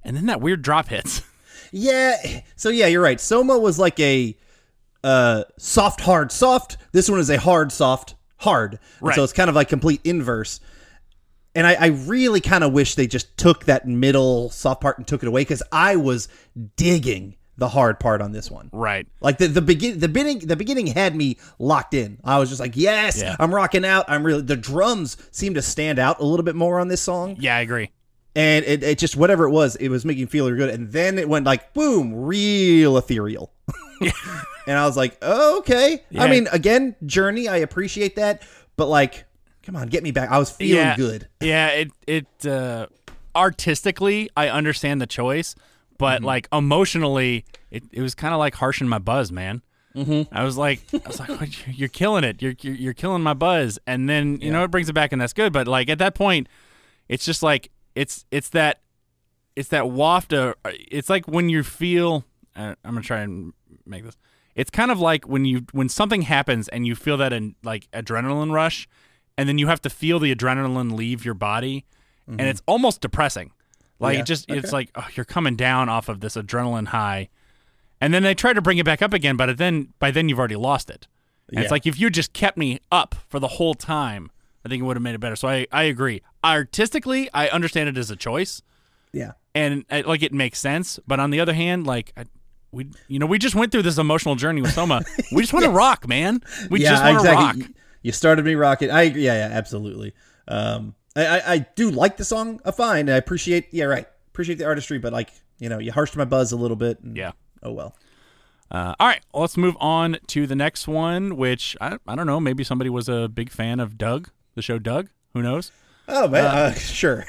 And 0.08 0.16
then 0.16 0.26
that 0.28 0.42
weird 0.42 0.62
drop 0.62 0.88
hits. 0.88 1.22
yeah. 1.72 2.16
So 2.56 2.70
yeah, 2.70 2.88
you're 2.88 3.02
right. 3.02 3.20
Soma 3.20 3.60
was 3.60 3.78
like 3.78 4.00
a 4.00 4.36
uh, 5.04 5.44
soft, 5.58 6.02
hard, 6.02 6.32
soft. 6.32 6.78
This 6.94 7.10
one 7.10 7.20
is 7.20 7.30
a 7.30 7.38
hard, 7.38 7.72
soft, 7.72 8.16
hard. 8.38 8.80
Right. 9.02 9.16
So 9.16 9.24
it's 9.24 9.34
kind 9.34 9.50
of 9.50 9.56
like 9.56 9.70
complete 9.70 10.02
inverse. 10.04 10.60
And 11.54 11.68
I, 11.68 11.74
I 11.74 11.86
really 11.88 12.40
kind 12.40 12.64
of 12.64 12.72
wish 12.72 12.96
they 12.96 13.08
just 13.08 13.36
took 13.38 13.66
that 13.66 13.88
middle 13.88 14.50
soft 14.50 14.82
part 14.82 14.98
and 14.98 15.06
took 15.08 15.24
it 15.24 15.28
away 15.28 15.42
because 15.42 15.64
I 15.72 15.96
was 15.98 16.28
digging 16.78 17.36
the 17.58 17.68
hard 17.70 18.00
part 18.00 18.22
on 18.22 18.32
this 18.32 18.52
one. 18.52 18.70
right. 18.72 19.08
Like 19.20 19.40
the 19.40 19.48
the 19.48 19.62
begin 19.64 20.00
the 20.00 20.08
beginning 20.08 20.40
the 20.40 20.56
beginning 20.56 20.86
had 20.88 21.16
me 21.16 21.38
locked 21.58 21.96
in. 21.96 22.20
I 22.24 22.38
was 22.38 22.50
just 22.50 22.62
like, 22.62 22.78
yes, 22.78 23.20
Yeah. 23.20 23.36
I'm 23.40 23.54
rocking 23.54 23.84
out. 23.84 24.06
I'm 24.08 24.24
really 24.24 24.44
the 24.44 24.56
drums 24.56 25.18
seem 25.32 25.56
to 25.56 25.62
stand 25.64 25.98
out 25.98 26.20
a 26.20 26.24
little 26.24 26.44
bit 26.44 26.56
more 26.56 26.80
on 26.80 26.88
this 26.88 27.02
song. 27.02 27.36
Yeah, 27.40 27.56
I 27.56 27.62
agree. 27.62 27.90
And 28.38 28.64
it, 28.66 28.84
it 28.84 29.00
just 29.00 29.18
whatever 29.18 29.46
it 29.46 29.50
was, 29.50 29.76
it 29.78 29.90
was 29.90 30.06
making 30.06 30.26
me 30.26 30.30
feel 30.30 30.48
good. 30.56 30.70
And 30.70 30.92
then 30.92 31.18
it 31.18 31.28
went 31.28 31.48
like 31.48 31.74
boom, 31.74 32.14
real 32.14 32.96
ethereal. 32.96 33.52
and 34.68 34.78
I 34.78 34.86
was 34.86 34.96
like, 34.96 35.18
oh, 35.24 35.58
okay. 35.60 36.04
I 36.16 36.30
mean, 36.30 36.48
again, 36.52 36.96
journey, 37.04 37.48
I 37.48 37.58
appreciate 37.58 38.16
that, 38.18 38.44
but 38.76 38.90
like, 38.90 39.26
come 39.64 39.76
on, 39.76 39.88
get 39.88 40.04
me 40.04 40.12
back. 40.12 40.30
I 40.30 40.38
was 40.38 40.52
feeling 40.52 40.76
yeah, 40.76 40.96
good. 40.96 41.28
Yeah, 41.42 41.70
it, 41.70 41.92
it, 42.06 42.46
uh, 42.46 42.86
artistically, 43.36 44.30
I 44.38 44.50
understand 44.50 45.02
the 45.02 45.08
choice, 45.08 45.56
but 45.98 46.18
Mm-hmm. 46.18 46.26
like 46.26 46.48
emotionally, 46.54 47.44
it, 47.72 47.86
it 47.92 48.02
was 48.04 48.14
kind 48.14 48.36
of 48.36 48.40
like 48.40 48.54
harshing 48.54 48.88
my 48.88 49.00
buzz, 49.00 49.32
man. 49.32 49.64
Mm-hmm. 49.96 50.32
I 50.32 50.44
was 50.44 50.58
like, 50.58 50.82
I 50.94 51.08
was 51.08 51.20
like, 51.20 51.58
you're 51.76 51.90
killing 51.90 52.24
it. 52.24 52.40
You're, 52.40 52.54
you're 52.62 52.76
you're 52.76 52.94
killing 52.94 53.24
my 53.24 53.34
buzz. 53.34 53.80
And 53.88 54.08
then 54.08 54.40
you 54.42 54.52
know 54.52 54.64
it 54.64 54.70
brings 54.70 54.90
it 54.90 54.94
back, 54.94 55.12
and 55.12 55.20
that's 55.20 55.34
good. 55.34 55.52
But 55.52 55.68
like 55.68 55.90
at 55.90 55.98
that 55.98 56.14
point, 56.14 56.48
it's 57.10 57.26
just 57.26 57.42
like 57.42 57.72
it's 57.98 58.26
it's 58.32 58.50
that 58.50 58.82
it's 59.56 59.70
that 59.70 59.90
waft 59.90 60.34
of 60.34 60.56
it's 60.66 61.10
like 61.10 61.28
when 61.28 61.50
you 61.50 61.64
feel. 61.64 62.24
Uh, 62.56 62.76
I'm 62.84 62.94
gonna 62.94 63.02
try 63.02 63.22
and 63.22 63.54
make 63.86 64.04
this. 64.04 64.18
It's 64.56 64.70
kind 64.70 64.92
of 64.92 65.00
like 65.00 65.28
when 65.28 65.46
you 65.46 65.66
when 65.72 65.90
something 65.90 66.24
happens 66.24 66.68
and 66.70 66.88
you 66.88 66.96
feel 66.96 67.18
that 67.18 67.34
in 67.34 67.56
like 67.64 67.90
adrenaline 67.92 68.52
rush, 68.52 68.88
and 69.38 69.50
then 69.50 69.58
you 69.58 69.68
have 69.68 69.82
to 69.82 69.90
feel 69.90 70.20
the 70.20 70.34
adrenaline 70.34 70.94
leave 70.96 71.26
your 71.26 71.34
body, 71.34 71.86
and 72.28 72.42
it's 72.42 72.62
almost 72.68 73.02
depressing. 73.02 73.52
Like 74.00 74.16
Yeah, 74.16 74.22
it 74.22 74.26
just 74.26 74.50
it's 74.50 74.72
like 74.72 74.90
oh, 74.96 75.08
you're 75.16 75.26
coming 75.26 75.56
down 75.56 75.90
off 75.90 76.10
of 76.10 76.20
this 76.20 76.36
adrenaline 76.36 76.88
high, 76.88 77.30
and 78.02 78.14
then 78.14 78.24
they 78.24 78.34
try 78.36 78.54
to 78.54 78.62
bring 78.62 78.78
it 78.78 78.86
back 78.86 79.02
up 79.02 79.14
again, 79.14 79.38
but 79.38 79.58
then 79.58 79.94
by 80.00 80.12
then 80.12 80.30
you've 80.30 80.40
already 80.40 80.56
lost 80.56 80.90
it. 80.90 81.08
Yeah. 81.50 81.62
It's 81.62 81.72
like 81.72 81.88
if 81.88 82.00
you 82.00 82.10
just 82.10 82.34
kept 82.34 82.58
me 82.58 82.80
up 82.92 83.16
for 83.28 83.40
the 83.40 83.48
whole 83.48 83.74
time, 83.74 84.30
I 84.66 84.70
think 84.70 84.82
it 84.82 84.86
would 84.86 84.98
have 84.98 85.04
made 85.04 85.16
it 85.16 85.20
better. 85.20 85.36
So 85.36 85.48
I 85.48 85.66
I 85.72 85.84
agree. 85.84 86.22
Artistically, 86.44 87.30
I 87.34 87.48
understand 87.50 87.90
it 87.90 87.98
as 87.98 88.10
a 88.12 88.16
choice 88.16 88.62
Yeah. 89.12 89.32
and 89.56 89.86
uh, 89.90 90.04
like 90.06 90.24
it 90.24 90.34
makes 90.34 90.60
sense. 90.60 91.00
But 91.08 91.20
on 91.20 91.32
the 91.32 91.40
other 91.40 91.54
hand, 91.54 91.86
like 91.88 92.14
I, 92.16 92.26
we, 92.72 92.88
you 93.08 93.20
know, 93.20 93.26
we 93.26 93.38
just 93.40 93.56
went 93.56 93.72
through 93.72 93.82
this 93.84 93.98
emotional 93.98 94.36
journey 94.36 94.62
with 94.62 94.72
Soma. 94.74 95.02
We 95.32 95.42
just 95.42 95.54
want 95.54 95.66
to 95.66 95.72
rock, 95.72 96.08
man. 96.08 96.42
We 96.70 96.82
yeah, 96.82 96.92
just 96.92 97.04
want 97.04 97.20
to 97.20 97.30
exactly. 97.32 97.62
rock. 97.64 97.72
You- 98.04 98.12
started 98.14 98.46
me 98.46 98.56
rocking. 98.56 98.90
I. 98.90 99.04
Yeah, 99.04 99.34
yeah, 99.50 99.50
absolutely. 99.56 100.14
Um, 100.48 100.96
I, 101.16 101.26
I, 101.26 101.54
I 101.54 101.58
do 101.76 101.92
like 101.92 102.16
the 102.16 102.24
song 102.24 102.62
a 102.64 102.72
fine. 102.72 103.10
I 103.10 103.18
appreciate. 103.18 103.68
Yeah, 103.72 103.86
right. 103.86 104.08
Appreciate 104.30 104.58
the 104.60 104.66
artistry, 104.66 104.98
but 105.00 105.12
like 105.12 105.32
you 105.60 105.68
know, 105.68 105.80
you 105.80 105.92
harshed 105.92 106.16
my 106.16 106.24
buzz 106.26 106.52
a 106.54 106.56
little 106.58 106.78
bit. 106.78 107.00
and- 107.02 107.18
Yeah. 107.18 107.32
Oh 107.64 107.72
well. 107.74 107.96
Uh, 108.70 108.94
all 109.00 109.08
right, 109.08 109.22
well, 109.34 109.42
let's 109.42 109.56
move 109.58 109.76
on 109.80 110.18
to 110.28 110.46
the 110.46 110.56
next 110.56 110.88
one, 110.90 111.38
which 111.38 111.76
I, 111.82 111.98
I 112.06 112.16
don't 112.16 112.28
know. 112.28 112.40
Maybe 112.40 112.64
somebody 112.66 112.90
was 112.90 113.08
a 113.10 113.28
big 113.30 113.50
fan 113.50 113.80
of 113.80 113.98
Doug, 113.98 114.30
the 114.56 114.62
show 114.62 114.78
Doug. 114.78 115.08
Who 115.34 115.42
knows? 115.42 115.72
Oh 116.08 116.28
man, 116.28 116.46
uh, 116.46 116.74
sure. 116.76 117.26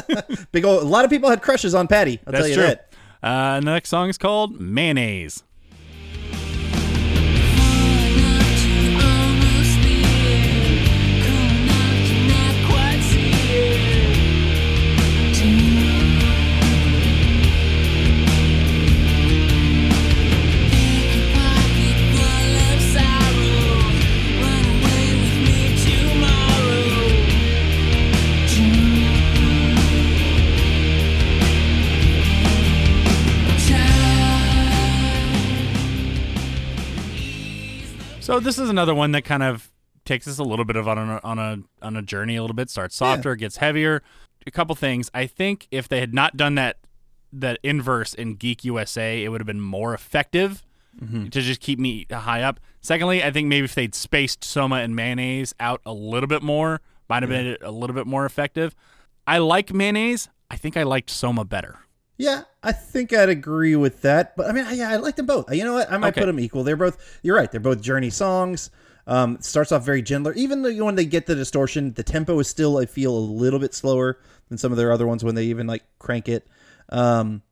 Big 0.52 0.64
old. 0.64 0.82
A 0.82 0.86
lot 0.86 1.04
of 1.04 1.10
people 1.10 1.28
had 1.30 1.42
crushes 1.42 1.74
on 1.74 1.88
Patty. 1.88 2.20
I'll 2.26 2.32
That's 2.32 2.42
tell 2.44 2.48
you 2.48 2.54
true. 2.54 2.64
that. 2.64 2.88
Uh, 3.22 3.56
and 3.56 3.66
the 3.66 3.72
next 3.72 3.88
song 3.90 4.08
is 4.08 4.18
called 4.18 4.60
Mayonnaise. 4.60 5.44
So 38.32 38.40
this 38.40 38.58
is 38.58 38.70
another 38.70 38.94
one 38.94 39.12
that 39.12 39.26
kind 39.26 39.42
of 39.42 39.70
takes 40.06 40.26
us 40.26 40.38
a 40.38 40.42
little 40.42 40.64
bit 40.64 40.76
of 40.76 40.88
on 40.88 40.96
a 40.96 41.20
on 41.22 41.38
a 41.38 41.58
on 41.82 41.96
a 41.96 42.00
journey 42.00 42.36
a 42.36 42.40
little 42.40 42.54
bit. 42.54 42.70
Starts 42.70 42.96
softer, 42.96 43.36
gets 43.36 43.58
heavier. 43.58 44.02
A 44.46 44.50
couple 44.50 44.74
things. 44.74 45.10
I 45.12 45.26
think 45.26 45.68
if 45.70 45.86
they 45.86 46.00
had 46.00 46.14
not 46.14 46.34
done 46.34 46.54
that 46.54 46.78
that 47.30 47.58
inverse 47.62 48.14
in 48.14 48.36
Geek 48.36 48.64
USA, 48.64 49.22
it 49.22 49.28
would 49.28 49.42
have 49.42 49.46
been 49.46 49.60
more 49.60 49.92
effective 49.92 50.64
mm-hmm. 50.98 51.26
to 51.26 51.42
just 51.42 51.60
keep 51.60 51.78
me 51.78 52.06
high 52.10 52.40
up. 52.40 52.58
Secondly, 52.80 53.22
I 53.22 53.30
think 53.30 53.48
maybe 53.48 53.66
if 53.66 53.74
they'd 53.74 53.94
spaced 53.94 54.44
Soma 54.44 54.76
and 54.76 54.96
Mayonnaise 54.96 55.54
out 55.60 55.82
a 55.84 55.92
little 55.92 56.26
bit 56.26 56.42
more, 56.42 56.80
might 57.10 57.22
have 57.22 57.28
been 57.28 57.58
a 57.60 57.70
little 57.70 57.94
bit 57.94 58.06
more 58.06 58.24
effective. 58.24 58.74
I 59.26 59.38
like 59.38 59.74
Mayonnaise. 59.74 60.30
I 60.50 60.56
think 60.56 60.78
I 60.78 60.84
liked 60.84 61.10
Soma 61.10 61.44
better. 61.44 61.80
Yeah, 62.22 62.42
I 62.62 62.70
think 62.70 63.12
I'd 63.12 63.28
agree 63.28 63.74
with 63.74 64.02
that. 64.02 64.36
But 64.36 64.46
I 64.48 64.52
mean, 64.52 64.64
yeah, 64.74 64.90
I 64.90 64.96
like 64.96 65.16
them 65.16 65.26
both. 65.26 65.52
You 65.52 65.64
know 65.64 65.74
what? 65.74 65.90
I 65.90 65.96
might 65.98 66.10
Okay. 66.10 66.20
put 66.20 66.26
them 66.26 66.38
equal. 66.38 66.62
They're 66.62 66.76
both. 66.76 67.18
You're 67.22 67.34
right. 67.36 67.50
They're 67.50 67.60
both 67.60 67.80
Journey 67.82 68.10
songs. 68.10 68.70
Um, 69.08 69.38
starts 69.40 69.72
off 69.72 69.84
very 69.84 70.02
gentler. 70.02 70.32
Even 70.34 70.62
though 70.62 70.72
when 70.84 70.94
they 70.94 71.04
get 71.04 71.26
the 71.26 71.34
distortion, 71.34 71.94
the 71.94 72.04
tempo 72.04 72.38
is 72.38 72.46
still 72.46 72.78
I 72.78 72.86
feel 72.86 73.16
a 73.16 73.18
little 73.18 73.58
bit 73.58 73.74
slower 73.74 74.18
than 74.48 74.56
some 74.58 74.70
of 74.70 74.78
their 74.78 74.92
other 74.92 75.04
ones 75.06 75.24
when 75.24 75.34
they 75.34 75.46
even 75.46 75.66
like 75.66 75.82
crank 75.98 76.28
it. 76.28 76.46
Um, 76.90 77.42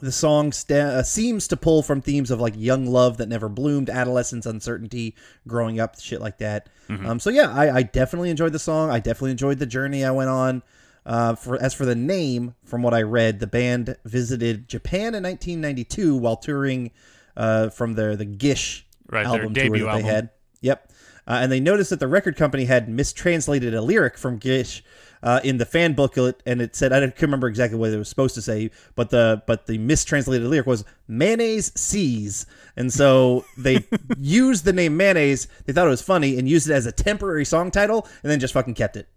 the 0.00 0.10
song 0.10 0.50
sta- 0.50 0.74
uh, 0.98 1.02
seems 1.04 1.46
to 1.46 1.56
pull 1.56 1.84
from 1.84 2.00
themes 2.02 2.32
of 2.32 2.40
like 2.40 2.54
young 2.56 2.86
love 2.86 3.18
that 3.18 3.28
never 3.28 3.48
bloomed, 3.48 3.88
adolescence, 3.88 4.44
uncertainty, 4.44 5.14
growing 5.46 5.78
up, 5.78 6.00
shit 6.00 6.20
like 6.20 6.38
that. 6.38 6.68
Um, 6.88 7.20
so 7.20 7.30
yeah, 7.30 7.52
I, 7.54 7.76
I 7.76 7.82
definitely 7.84 8.30
enjoyed 8.30 8.52
the 8.52 8.58
song. 8.58 8.90
I 8.90 8.98
definitely 8.98 9.30
enjoyed 9.30 9.60
the 9.60 9.66
journey 9.66 10.04
I 10.04 10.10
went 10.10 10.30
on. 10.30 10.62
Uh, 11.06 11.34
for 11.34 11.60
as 11.60 11.74
for 11.74 11.84
the 11.84 11.94
name, 11.94 12.54
from 12.64 12.82
what 12.82 12.94
I 12.94 13.02
read, 13.02 13.40
the 13.40 13.46
band 13.46 13.96
visited 14.04 14.68
Japan 14.68 15.14
in 15.14 15.22
1992 15.22 16.16
while 16.16 16.36
touring 16.36 16.90
uh, 17.36 17.68
from 17.68 17.94
their 17.94 18.16
the 18.16 18.24
Gish 18.24 18.86
Right, 19.08 19.24
their 19.24 19.42
album 19.42 19.54
tour 19.54 19.64
debut 19.64 19.84
that 19.84 19.88
album. 19.88 20.02
they 20.02 20.08
had. 20.08 20.30
Yep. 20.62 20.92
Uh, 21.26 21.38
and 21.42 21.52
they 21.52 21.60
noticed 21.60 21.90
that 21.90 22.00
the 22.00 22.08
record 22.08 22.36
company 22.36 22.64
had 22.66 22.88
mistranslated 22.88 23.74
a 23.74 23.80
lyric 23.80 24.18
from 24.18 24.38
Gish 24.38 24.82
uh, 25.24 25.40
in 25.42 25.56
the 25.56 25.64
fan 25.64 25.94
booklet, 25.94 26.42
and 26.44 26.60
it 26.60 26.76
said 26.76 26.92
I 26.92 27.00
don't 27.00 27.20
remember 27.20 27.48
exactly 27.48 27.78
what 27.78 27.90
it 27.90 27.96
was 27.96 28.08
supposed 28.10 28.34
to 28.34 28.42
say, 28.42 28.70
but 28.94 29.08
the 29.08 29.42
but 29.46 29.66
the 29.66 29.78
mistranslated 29.78 30.46
lyric 30.46 30.66
was 30.66 30.84
mayonnaise 31.08 31.72
sees, 31.74 32.46
and 32.76 32.92
so 32.92 33.44
they 33.56 33.84
used 34.18 34.66
the 34.66 34.72
name 34.72 34.96
mayonnaise. 34.98 35.48
They 35.64 35.72
thought 35.72 35.86
it 35.86 35.90
was 35.90 36.02
funny 36.02 36.38
and 36.38 36.46
used 36.46 36.68
it 36.68 36.74
as 36.74 36.84
a 36.84 36.92
temporary 36.92 37.46
song 37.46 37.70
title, 37.70 38.06
and 38.22 38.30
then 38.30 38.38
just 38.38 38.52
fucking 38.52 38.74
kept 38.74 38.96
it. 38.96 39.08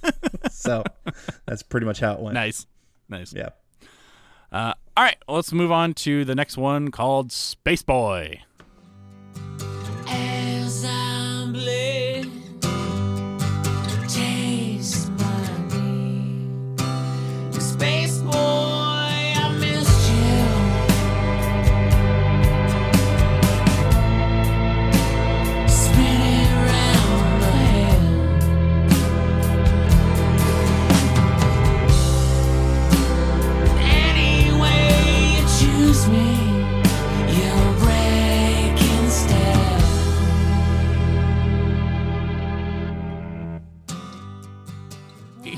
so 0.50 0.84
that's 1.46 1.62
pretty 1.62 1.86
much 1.86 1.98
how 1.98 2.12
it 2.12 2.20
went. 2.20 2.34
Nice, 2.34 2.66
nice. 3.08 3.32
Yeah. 3.32 3.48
Uh, 4.52 4.74
all 4.96 5.04
right, 5.04 5.16
let's 5.26 5.52
move 5.52 5.72
on 5.72 5.94
to 5.94 6.26
the 6.26 6.34
next 6.34 6.58
one 6.58 6.90
called 6.90 7.32
Space 7.32 7.82
Boy. 7.82 8.42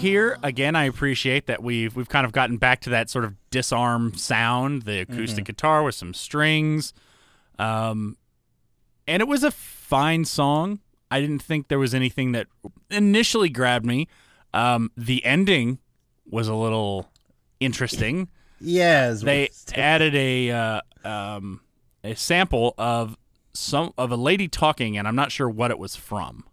Here 0.06 0.38
again, 0.42 0.76
I 0.76 0.84
appreciate 0.84 1.46
that 1.46 1.62
we've 1.62 1.96
we've 1.96 2.08
kind 2.08 2.24
of 2.24 2.30
gotten 2.30 2.58
back 2.58 2.80
to 2.82 2.90
that 2.90 3.10
sort 3.10 3.24
of 3.24 3.34
disarm 3.50 4.14
sound, 4.14 4.82
the 4.82 5.00
acoustic 5.00 5.46
guitar 5.46 5.82
with 5.82 5.96
some 5.96 6.14
strings, 6.14 6.92
um, 7.58 8.16
and 9.08 9.20
it 9.20 9.26
was 9.26 9.42
a 9.42 9.50
fine 9.50 10.24
song. 10.24 10.78
I 11.10 11.20
didn't 11.20 11.40
think 11.40 11.68
there 11.68 11.78
was 11.80 11.92
anything 11.92 12.32
that 12.32 12.46
initially 12.88 13.48
grabbed 13.48 13.84
me. 13.84 14.06
Um, 14.54 14.92
the 14.96 15.24
ending 15.24 15.78
was 16.24 16.46
a 16.46 16.54
little 16.54 17.08
interesting. 17.58 18.28
Yes. 18.60 19.22
they 19.22 19.50
added 19.74 20.14
a 20.14 20.50
uh, 20.50 20.80
um, 21.04 21.62
a 22.04 22.14
sample 22.14 22.74
of 22.78 23.16
some 23.54 23.92
of 23.98 24.12
a 24.12 24.16
lady 24.16 24.46
talking, 24.46 24.96
and 24.96 25.08
I'm 25.08 25.16
not 25.16 25.32
sure 25.32 25.48
what 25.48 25.70
it 25.70 25.78
was 25.78 25.96
from. 25.96 26.44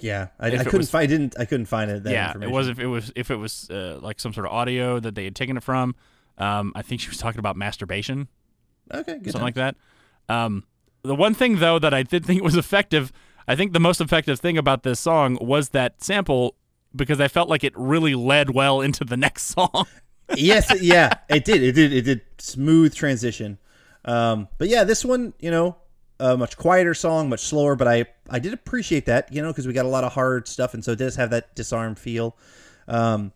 Yeah. 0.00 0.28
I, 0.40 0.46
I 0.48 0.50
couldn't 0.64 0.78
was- 0.78 0.90
find. 0.90 1.02
I 1.02 1.06
didn't. 1.06 1.34
I 1.38 1.44
couldn't 1.44 1.66
find 1.66 1.90
it. 1.90 2.02
That 2.04 2.12
yeah, 2.12 2.28
information. 2.28 2.50
it 2.52 2.54
was 2.56 2.68
if 2.68 2.78
it 2.78 2.86
was 2.86 3.12
if 3.16 3.30
it 3.30 3.36
was 3.36 3.70
uh, 3.70 3.98
like 4.02 4.20
some 4.20 4.32
sort 4.32 4.46
of 4.46 4.52
audio 4.52 4.98
that 5.00 5.14
they 5.14 5.24
had 5.24 5.34
taken 5.36 5.56
it 5.56 5.62
from. 5.62 5.94
Um, 6.38 6.72
I 6.74 6.82
think 6.82 7.00
she 7.00 7.08
was 7.08 7.16
talking 7.18 7.38
about 7.38 7.56
masturbation, 7.56 8.28
Okay. 8.92 9.18
Good 9.18 9.32
something 9.32 9.40
like 9.42 9.54
that. 9.54 9.76
Um, 10.28 10.64
the 11.02 11.14
one 11.14 11.32
thing 11.32 11.60
though 11.60 11.78
that 11.78 11.94
I 11.94 12.02
did 12.02 12.26
think 12.26 12.42
was 12.44 12.56
effective, 12.56 13.10
I 13.48 13.56
think 13.56 13.72
the 13.72 13.80
most 13.80 14.00
effective 14.02 14.38
thing 14.38 14.58
about 14.58 14.82
this 14.82 15.00
song 15.00 15.38
was 15.40 15.70
that 15.70 16.02
sample 16.02 16.56
because 16.94 17.20
I 17.20 17.28
felt 17.28 17.48
like 17.48 17.64
it 17.64 17.72
really 17.76 18.14
led 18.14 18.50
well 18.50 18.80
into 18.82 19.02
the 19.04 19.16
next 19.26 19.44
song. 19.44 19.86
yes, 20.36 20.70
yeah, 20.82 21.14
it 21.30 21.44
did. 21.44 21.62
It 21.62 21.72
did. 21.72 21.92
It 21.92 22.02
did 22.02 22.20
smooth 22.38 22.94
transition. 22.94 23.58
Um, 24.04 24.48
but 24.58 24.68
yeah, 24.68 24.84
this 24.84 25.04
one, 25.04 25.32
you 25.40 25.50
know, 25.50 25.76
a 26.18 26.36
much 26.36 26.56
quieter 26.56 26.94
song, 26.94 27.28
much 27.28 27.40
slower. 27.40 27.76
But 27.76 27.88
I, 27.88 28.06
I 28.30 28.38
did 28.38 28.52
appreciate 28.52 29.06
that, 29.06 29.32
you 29.32 29.42
know, 29.42 29.48
because 29.48 29.66
we 29.66 29.72
got 29.72 29.84
a 29.86 29.88
lot 29.88 30.04
of 30.04 30.12
hard 30.12 30.48
stuff, 30.48 30.74
and 30.74 30.84
so 30.84 30.92
it 30.92 30.96
does 30.96 31.16
have 31.16 31.30
that 31.30 31.54
disarmed 31.54 31.98
feel. 31.98 32.36
Um, 32.88 33.32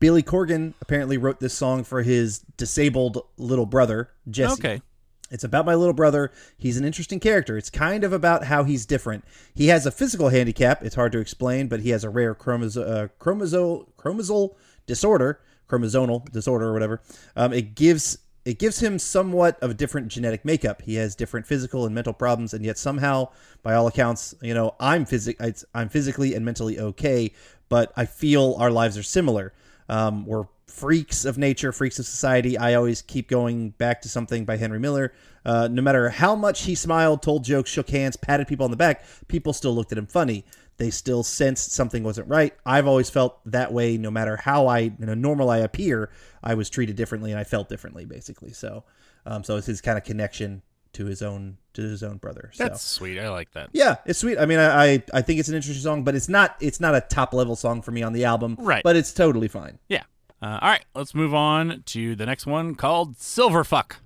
Billy 0.00 0.22
Corgan 0.22 0.74
apparently 0.80 1.18
wrote 1.18 1.40
this 1.40 1.54
song 1.54 1.84
for 1.84 2.02
his 2.02 2.38
disabled 2.56 3.22
little 3.36 3.66
brother 3.66 4.10
Jesse. 4.30 4.52
okay, 4.54 4.82
It's 5.30 5.44
about 5.44 5.66
my 5.66 5.74
little 5.74 5.92
brother. 5.92 6.32
He's 6.56 6.78
an 6.78 6.84
interesting 6.86 7.20
character. 7.20 7.58
It's 7.58 7.68
kind 7.68 8.02
of 8.02 8.12
about 8.12 8.44
how 8.44 8.64
he's 8.64 8.86
different. 8.86 9.24
He 9.54 9.66
has 9.68 9.84
a 9.84 9.90
physical 9.90 10.30
handicap. 10.30 10.82
It's 10.82 10.94
hard 10.94 11.12
to 11.12 11.18
explain, 11.18 11.68
but 11.68 11.80
he 11.80 11.90
has 11.90 12.02
a 12.02 12.08
rare 12.08 12.34
chromoso- 12.34 12.88
uh, 12.88 13.08
chromosome 13.18 13.86
chromosal 13.98 14.54
disorder, 14.86 15.40
chromosomal 15.68 16.30
disorder 16.32 16.66
or 16.66 16.72
whatever. 16.72 17.02
Um, 17.36 17.52
it 17.52 17.74
gives 17.74 18.18
it 18.44 18.58
gives 18.58 18.80
him 18.80 18.98
somewhat 18.98 19.58
of 19.60 19.70
a 19.70 19.74
different 19.74 20.08
genetic 20.08 20.44
makeup. 20.44 20.82
He 20.82 20.96
has 20.96 21.14
different 21.14 21.46
physical 21.46 21.86
and 21.86 21.94
mental 21.94 22.12
problems, 22.12 22.52
and 22.54 22.64
yet 22.64 22.78
somehow, 22.78 23.30
by 23.62 23.74
all 23.74 23.86
accounts, 23.86 24.34
you 24.42 24.54
know, 24.54 24.74
I'm 24.78 25.04
physic 25.04 25.40
I'm 25.74 25.88
physically 25.88 26.34
and 26.34 26.44
mentally 26.44 26.78
okay, 26.78 27.32
but 27.68 27.92
I 27.96 28.04
feel 28.04 28.56
our 28.58 28.70
lives 28.70 28.98
are 28.98 29.02
similar. 29.02 29.52
Um, 29.88 30.26
we're 30.26 30.46
freaks 30.66 31.24
of 31.24 31.38
nature, 31.38 31.72
freaks 31.72 31.98
of 31.98 32.06
society. 32.06 32.58
I 32.58 32.74
always 32.74 33.00
keep 33.00 33.28
going 33.28 33.70
back 33.70 34.02
to 34.02 34.08
something 34.08 34.44
by 34.44 34.56
Henry 34.56 34.80
Miller. 34.80 35.12
Uh, 35.44 35.68
no 35.70 35.82
matter 35.82 36.08
how 36.08 36.34
much 36.34 36.62
he 36.62 36.74
smiled, 36.74 37.22
told 37.22 37.44
jokes, 37.44 37.70
shook 37.70 37.90
hands, 37.90 38.16
patted 38.16 38.48
people 38.48 38.64
on 38.64 38.70
the 38.70 38.76
back, 38.76 39.04
people 39.28 39.52
still 39.52 39.74
looked 39.74 39.92
at 39.92 39.98
him 39.98 40.06
funny. 40.06 40.44
They 40.76 40.90
still 40.90 41.22
sensed 41.22 41.72
something 41.72 42.02
wasn't 42.02 42.28
right. 42.28 42.54
I've 42.66 42.86
always 42.86 43.10
felt 43.10 43.38
that 43.46 43.72
way. 43.72 43.96
No 43.96 44.10
matter 44.10 44.36
how 44.36 44.66
I, 44.66 44.78
you 44.78 44.94
know, 44.98 45.14
normal 45.14 45.50
I 45.50 45.58
appear, 45.58 46.10
I 46.42 46.54
was 46.54 46.68
treated 46.68 46.96
differently 46.96 47.30
and 47.30 47.38
I 47.38 47.44
felt 47.44 47.68
differently, 47.68 48.04
basically. 48.04 48.52
So, 48.52 48.84
um, 49.26 49.44
so 49.44 49.56
it's 49.56 49.66
his 49.66 49.80
kind 49.80 49.96
of 49.96 50.04
connection 50.04 50.62
to 50.94 51.06
his 51.06 51.22
own 51.22 51.58
to 51.74 51.82
his 51.82 52.02
own 52.02 52.16
brother. 52.16 52.50
So. 52.54 52.64
that's 52.64 52.82
sweet. 52.82 53.18
I 53.18 53.28
like 53.30 53.52
that. 53.52 53.70
Yeah, 53.72 53.96
it's 54.06 54.18
sweet. 54.18 54.38
I 54.38 54.46
mean, 54.46 54.58
I, 54.58 55.02
I 55.12 55.22
think 55.22 55.40
it's 55.40 55.48
an 55.48 55.54
interesting 55.54 55.82
song, 55.82 56.04
but 56.04 56.14
it's 56.14 56.28
not 56.28 56.56
it's 56.60 56.80
not 56.80 56.94
a 56.94 57.00
top 57.00 57.34
level 57.34 57.56
song 57.56 57.82
for 57.82 57.90
me 57.90 58.02
on 58.02 58.12
the 58.12 58.24
album. 58.24 58.56
Right. 58.58 58.82
But 58.82 58.96
it's 58.96 59.12
totally 59.12 59.48
fine. 59.48 59.78
Yeah. 59.88 60.04
Uh, 60.42 60.58
all 60.60 60.68
right, 60.68 60.84
let's 60.94 61.14
move 61.14 61.32
on 61.32 61.82
to 61.86 62.14
the 62.16 62.26
next 62.26 62.44
one 62.44 62.74
called 62.74 63.16
Silverfuck. 63.16 63.92
And 63.92 64.03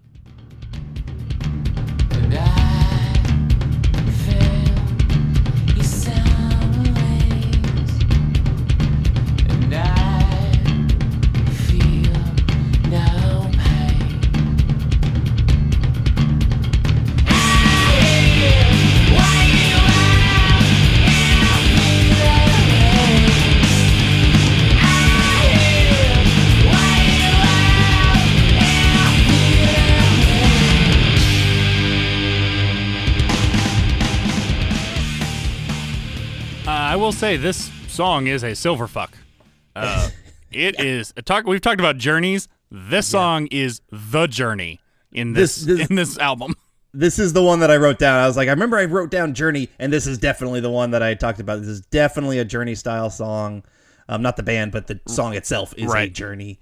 say 37.29 37.37
this 37.37 37.71
song 37.89 38.27
is 38.27 38.43
a 38.43 38.53
silverfuck. 38.53 39.11
Uh, 39.77 40.09
it 40.51 40.81
is 40.81 41.13
a 41.15 41.21
talk. 41.21 41.47
We've 41.47 41.61
talked 41.61 41.79
about 41.79 41.99
journeys. 41.99 42.49
This 42.71 43.07
song 43.07 43.49
is 43.49 43.83
the 43.93 44.27
journey 44.29 44.81
in 45.13 45.35
this, 45.35 45.57
This- 45.57 45.77
this- 45.79 45.89
in 45.91 45.97
this 45.97 46.17
album. 46.19 46.55
this 46.95 47.19
is 47.19 47.35
the 47.35 47.43
one 47.43 47.61
that 47.61 47.71
I 47.71 47.77
wrote 47.77 47.99
down. 47.99 48.19
I 48.19 48.27
was 48.27 48.39
like, 48.39 48.49
I 48.49 48.53
remember 48.53 48.79
I 48.79 48.87
wrote 48.87 49.11
down 49.11 49.35
Journey, 49.35 49.69
and 49.79 49.93
this 49.93 50.07
is 50.07 50.17
definitely 50.17 50.61
the 50.61 50.71
one 50.71 50.93
that 50.93 51.03
I 51.03 51.13
talked 51.13 51.39
about. 51.39 51.59
This 51.59 51.69
is 51.69 51.83
definitely 51.83 52.39
a 52.39 52.47
Journey 52.47 52.75
style 52.75 53.11
song. 53.11 53.63
Um, 54.09 54.23
not 54.23 54.39
the 54.39 54.43
band, 54.43 54.73
but 54.73 54.87
the 54.87 54.99
song 55.07 55.35
itself 55.35 55.75
is 55.77 55.93
a 55.93 56.09
Journey. 56.09 56.61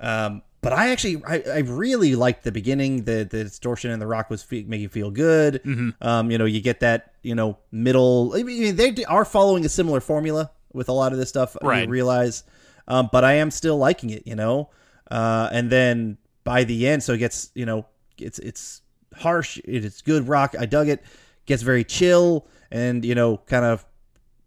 Um, 0.00 0.42
but 0.60 0.72
I 0.72 0.90
actually, 0.90 1.22
I, 1.26 1.42
I 1.46 1.58
really 1.58 2.14
liked 2.14 2.44
the 2.44 2.52
beginning. 2.52 3.04
The 3.04 3.24
the 3.24 3.44
distortion 3.44 3.90
and 3.90 4.02
the 4.02 4.06
rock 4.06 4.30
was 4.30 4.42
fe- 4.42 4.64
making 4.64 4.82
you 4.82 4.88
feel 4.88 5.10
good. 5.10 5.60
Um, 6.00 6.30
you 6.30 6.38
know, 6.38 6.44
you 6.44 6.60
get 6.60 6.80
that 6.80 7.14
you 7.22 7.34
know 7.34 7.58
middle. 7.70 8.32
I 8.34 8.42
mean, 8.42 8.76
they 8.76 9.04
are 9.04 9.24
following 9.24 9.64
a 9.64 9.68
similar 9.68 10.00
formula 10.00 10.50
with 10.72 10.88
a 10.88 10.92
lot 10.92 11.12
of 11.12 11.18
this 11.18 11.28
stuff. 11.28 11.56
Right. 11.62 11.84
You 11.84 11.90
realize, 11.90 12.44
um, 12.88 13.08
but 13.12 13.24
I 13.24 13.34
am 13.34 13.50
still 13.50 13.78
liking 13.78 14.10
it. 14.10 14.26
You 14.26 14.34
know, 14.34 14.70
uh, 15.10 15.48
and 15.52 15.70
then 15.70 16.18
by 16.44 16.64
the 16.64 16.88
end, 16.88 17.02
so 17.02 17.12
it 17.12 17.18
gets 17.18 17.50
you 17.54 17.66
know, 17.66 17.86
it's 18.18 18.38
it's 18.38 18.82
harsh. 19.14 19.58
It's 19.64 20.02
good 20.02 20.28
rock. 20.28 20.54
I 20.58 20.66
dug 20.66 20.88
it. 20.88 21.02
Gets 21.46 21.62
very 21.62 21.84
chill 21.84 22.46
and 22.70 23.04
you 23.04 23.14
know, 23.14 23.38
kind 23.46 23.64
of 23.64 23.84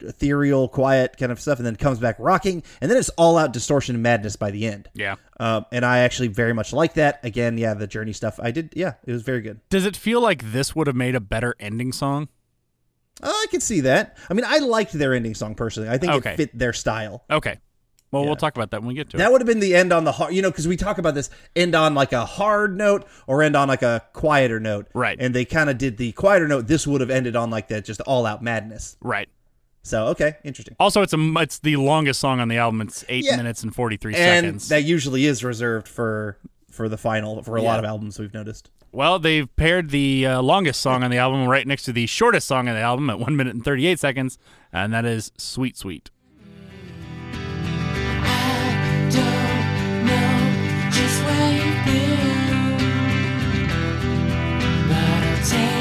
ethereal, 0.03 0.67
quiet 0.67 1.17
kind 1.17 1.31
of 1.31 1.39
stuff, 1.39 1.57
and 1.59 1.65
then 1.65 1.75
comes 1.75 1.99
back 1.99 2.15
rocking, 2.19 2.63
and 2.81 2.89
then 2.89 2.97
it's 2.97 3.09
all 3.17 3.37
out 3.37 3.53
distortion 3.53 3.95
and 3.95 4.03
madness 4.03 4.35
by 4.35 4.51
the 4.51 4.65
end. 4.67 4.89
Yeah. 4.93 5.15
Um, 5.39 5.65
and 5.71 5.83
I 5.85 5.99
actually 5.99 6.27
very 6.29 6.53
much 6.53 6.73
like 6.73 6.93
that. 6.95 7.19
Again, 7.23 7.57
yeah, 7.57 7.73
the 7.73 7.87
journey 7.87 8.13
stuff. 8.13 8.39
I 8.41 8.51
did. 8.51 8.73
Yeah, 8.75 8.93
it 9.05 9.11
was 9.11 9.21
very 9.23 9.41
good. 9.41 9.59
Does 9.69 9.85
it 9.85 9.95
feel 9.97 10.21
like 10.21 10.51
this 10.51 10.75
would 10.75 10.87
have 10.87 10.95
made 10.95 11.15
a 11.15 11.19
better 11.19 11.55
ending 11.59 11.91
song? 11.91 12.27
Oh, 13.23 13.29
I 13.29 13.45
can 13.51 13.61
see 13.61 13.81
that. 13.81 14.17
I 14.29 14.33
mean, 14.33 14.45
I 14.47 14.59
liked 14.59 14.93
their 14.93 15.13
ending 15.13 15.35
song 15.35 15.53
personally. 15.55 15.89
I 15.89 15.97
think 15.97 16.13
Okay. 16.13 16.33
it 16.33 16.37
fit 16.37 16.57
their 16.57 16.73
style. 16.73 17.23
Okay. 17.29 17.59
Well, 18.11 18.23
Yeah. 18.23 18.27
we'll 18.29 18.35
talk 18.35 18.55
about 18.57 18.71
that 18.71 18.81
when 18.81 18.89
we 18.89 18.93
get 18.95 19.09
to 19.11 19.17
That 19.17 19.23
it. 19.23 19.25
That 19.25 19.31
would 19.31 19.41
have 19.41 19.47
been 19.47 19.59
the 19.59 19.73
end 19.75 19.93
on 19.93 20.03
the 20.03 20.11
hard, 20.11 20.33
you 20.33 20.41
know, 20.41 20.49
because 20.51 20.67
we 20.67 20.75
talk 20.75 20.97
about 20.97 21.13
this 21.15 21.29
end 21.55 21.75
on 21.75 21.93
like 21.93 22.11
a 22.13 22.25
hard 22.25 22.75
note 22.77 23.05
or 23.27 23.41
end 23.41 23.55
on 23.55 23.67
like 23.67 23.83
a 23.83 24.01
quieter 24.13 24.59
note, 24.59 24.87
Right. 24.93 25.17
And 25.19 25.33
they 25.35 25.45
kind 25.45 25.69
of 25.69 25.77
did 25.77 25.97
the 25.97 26.11
quieter 26.13 26.47
note. 26.47 26.67
This 26.67 26.85
would 26.87 26.99
have 27.01 27.09
ended 27.09 27.35
on 27.35 27.49
like 27.51 27.67
that, 27.69 27.85
just 27.85 28.01
all 28.01 28.25
out 28.25 28.41
madness. 28.43 28.97
Right. 29.01 29.29
So 29.83 30.07
okay, 30.07 30.35
interesting. 30.43 30.75
Also, 30.79 31.01
it's 31.01 31.13
a 31.13 31.33
it's 31.37 31.59
the 31.59 31.75
longest 31.77 32.19
song 32.19 32.39
on 32.39 32.47
the 32.49 32.57
album. 32.57 32.81
It's 32.81 33.03
eight 33.09 33.25
Yeah. 33.25 33.35
minutes 33.37 33.63
and 33.63 33.73
forty 33.73 33.97
three 33.97 34.13
And 34.15 34.45
seconds. 34.45 34.69
that 34.69 34.83
usually 34.83 35.25
is 35.25 35.43
reserved 35.43 35.87
for 35.87 36.37
for 36.69 36.87
the 36.87 36.97
final 36.97 37.41
for 37.43 37.57
a 37.57 37.61
lot 37.61 37.79
of 37.79 37.85
albums 37.85 38.19
we've 38.19 38.33
noticed. 38.33 38.69
well, 38.91 39.17
they've 39.19 39.53
paired 39.55 39.89
the 39.89 40.25
uh, 40.27 40.41
longest 40.41 40.81
song 40.81 41.03
on 41.03 41.09
the 41.11 41.17
album 41.17 41.47
right 41.47 41.65
next 41.65 41.83
to 41.83 41.93
the 41.93 42.05
shortest 42.05 42.47
song 42.47 42.67
on 42.69 42.75
the 42.75 42.81
album 42.81 43.09
at 43.09 43.19
one 43.19 43.35
minute 43.35 43.53
and 43.55 43.63
thirty 43.65 43.87
eight 43.87 43.99
seconds, 43.99 44.37
and 44.71 44.93
that 44.93 45.03
is 45.05 45.31
"Sweet 45.37 45.75
Sweet." 45.77 46.11
I 55.43 55.80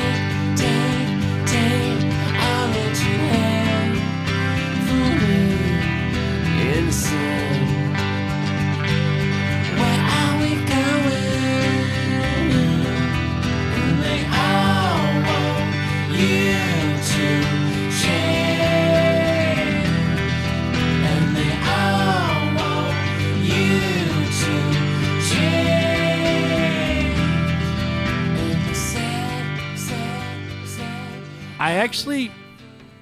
I 31.61 31.73
actually 31.73 32.33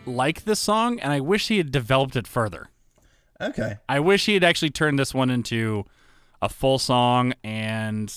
like 0.05 0.45
this 0.45 0.59
song, 0.61 0.99
and 1.01 1.13
I 1.13 1.21
wish 1.21 1.49
he 1.49 1.59
had 1.59 1.71
developed 1.73 2.17
it 2.17 2.27
further. 2.27 2.69
Okay, 3.41 3.77
I 3.89 4.01
wish 4.01 4.27
he 4.27 4.35
had 4.35 4.43
actually 4.45 4.71
turned 4.71 4.99
this 4.99 5.15
one 5.15 5.31
into 5.31 5.85
a 6.43 6.49
full 6.49 6.79
song 6.79 7.35
and 7.45 8.13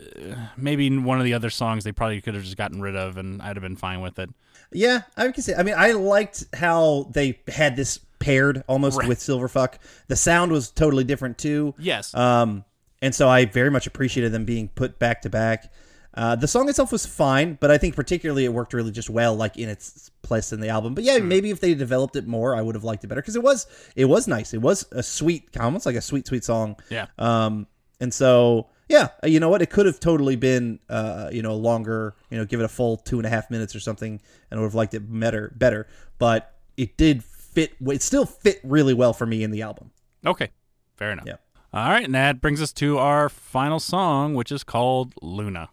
uh, 0.00 0.34
maybe 0.56 0.96
one 0.98 1.18
of 1.18 1.24
the 1.24 1.34
other 1.34 1.50
songs 1.50 1.82
they 1.84 1.92
probably 1.92 2.20
could 2.20 2.34
have 2.34 2.42
just 2.44 2.56
gotten 2.56 2.80
rid 2.80 2.94
of 2.96 3.16
and 3.16 3.40
I'd 3.42 3.56
have 3.56 3.62
been 3.62 3.76
fine 3.76 4.00
with 4.00 4.18
it. 4.20 4.30
yeah, 4.72 5.02
I 5.16 5.30
can 5.32 5.42
say. 5.42 5.54
I 5.54 5.62
mean, 5.64 5.74
I 5.76 5.92
liked 5.92 6.44
how 6.54 7.08
they 7.12 7.40
had 7.48 7.74
this 7.76 7.98
paired 8.20 8.62
almost 8.68 8.98
Right. 8.98 9.08
with 9.08 9.18
Silverfuck. 9.18 9.74
The 10.06 10.14
sound 10.16 10.52
was 10.52 10.70
totally 10.70 11.02
different 11.04 11.38
too. 11.38 11.74
Yes. 11.78 12.14
Um, 12.14 12.64
and 13.00 13.12
so 13.12 13.28
I 13.28 13.44
very 13.46 13.70
much 13.70 13.88
appreciated 13.88 14.30
them 14.30 14.44
being 14.44 14.68
put 14.68 14.98
back 15.00 15.22
to 15.22 15.30
back. 15.30 15.72
Uh, 16.14 16.36
the 16.36 16.46
song 16.46 16.68
itself 16.68 16.92
was 16.92 17.06
fine, 17.06 17.56
but 17.60 17.70
I 17.70 17.78
think 17.78 17.96
particularly 17.96 18.44
it 18.44 18.52
worked 18.52 18.74
really 18.74 18.90
just 18.90 19.08
well, 19.08 19.34
like 19.34 19.56
in 19.56 19.68
its 19.68 20.10
place 20.22 20.52
in 20.52 20.60
the 20.60 20.68
album. 20.68 20.94
But 20.94 21.04
yeah, 21.04 21.18
maybe 21.18 21.50
if 21.50 21.60
they 21.60 21.74
developed 21.74 22.16
it 22.16 22.26
more, 22.26 22.54
I 22.54 22.60
would 22.60 22.74
have 22.74 22.84
liked 22.84 23.02
it 23.04 23.06
better 23.08 23.22
because 23.22 23.36
it 23.36 23.42
was 23.42 23.66
it 23.96 24.04
was 24.04 24.28
nice. 24.28 24.52
It 24.52 24.60
was 24.60 24.86
a 24.92 25.02
sweet, 25.02 25.56
almost 25.58 25.86
like 25.86 25.96
a 25.96 26.02
sweet, 26.02 26.26
sweet 26.26 26.44
song. 26.44 26.76
yeah. 26.90 27.06
Um, 27.18 27.66
and 28.00 28.12
so 28.12 28.68
yeah, 28.88 29.08
uh, 29.24 29.28
you 29.28 29.40
know 29.40 29.48
what? 29.48 29.62
It 29.62 29.70
could 29.70 29.86
have 29.86 30.00
totally 30.00 30.36
been 30.36 30.80
uh, 30.90 31.30
you 31.32 31.40
know 31.40 31.56
longer. 31.56 32.14
You 32.30 32.38
know, 32.38 32.44
give 32.44 32.60
it 32.60 32.64
a 32.64 32.68
full 32.68 32.98
two 32.98 33.18
and 33.18 33.26
a 33.26 33.30
half 33.30 33.50
minutes 33.50 33.74
or 33.74 33.80
something, 33.80 34.20
and 34.50 34.58
I 34.58 34.60
would 34.60 34.66
have 34.66 34.74
liked 34.74 34.92
it 34.92 35.00
better. 35.00 35.52
Better, 35.56 35.86
but 36.18 36.54
it 36.76 36.96
did 36.96 37.24
fit. 37.24 37.74
It 37.80 38.02
still 38.02 38.26
fit 38.26 38.60
really 38.62 38.92
well 38.92 39.12
for 39.12 39.24
me 39.24 39.42
in 39.42 39.50
the 39.50 39.62
album. 39.62 39.92
Okay. 40.26 40.50
Fair 40.96 41.12
enough. 41.12 41.24
Yeah. 41.26 41.36
All 41.72 41.88
right, 41.88 42.04
and 42.04 42.14
that 42.14 42.42
brings 42.42 42.60
us 42.60 42.70
to 42.74 42.98
our 42.98 43.30
final 43.30 43.80
song, 43.80 44.34
which 44.34 44.52
is 44.52 44.62
called 44.62 45.14
Luna. 45.22 45.70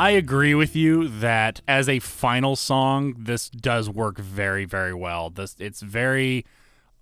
I 0.00 0.12
agree 0.12 0.54
with 0.54 0.74
you 0.74 1.08
that 1.08 1.60
as 1.68 1.86
a 1.86 1.98
final 1.98 2.56
song, 2.56 3.14
this 3.18 3.50
does 3.50 3.90
work 3.90 4.16
very, 4.16 4.64
very 4.64 4.94
well. 4.94 5.28
This 5.28 5.54
it's 5.58 5.82
very 5.82 6.46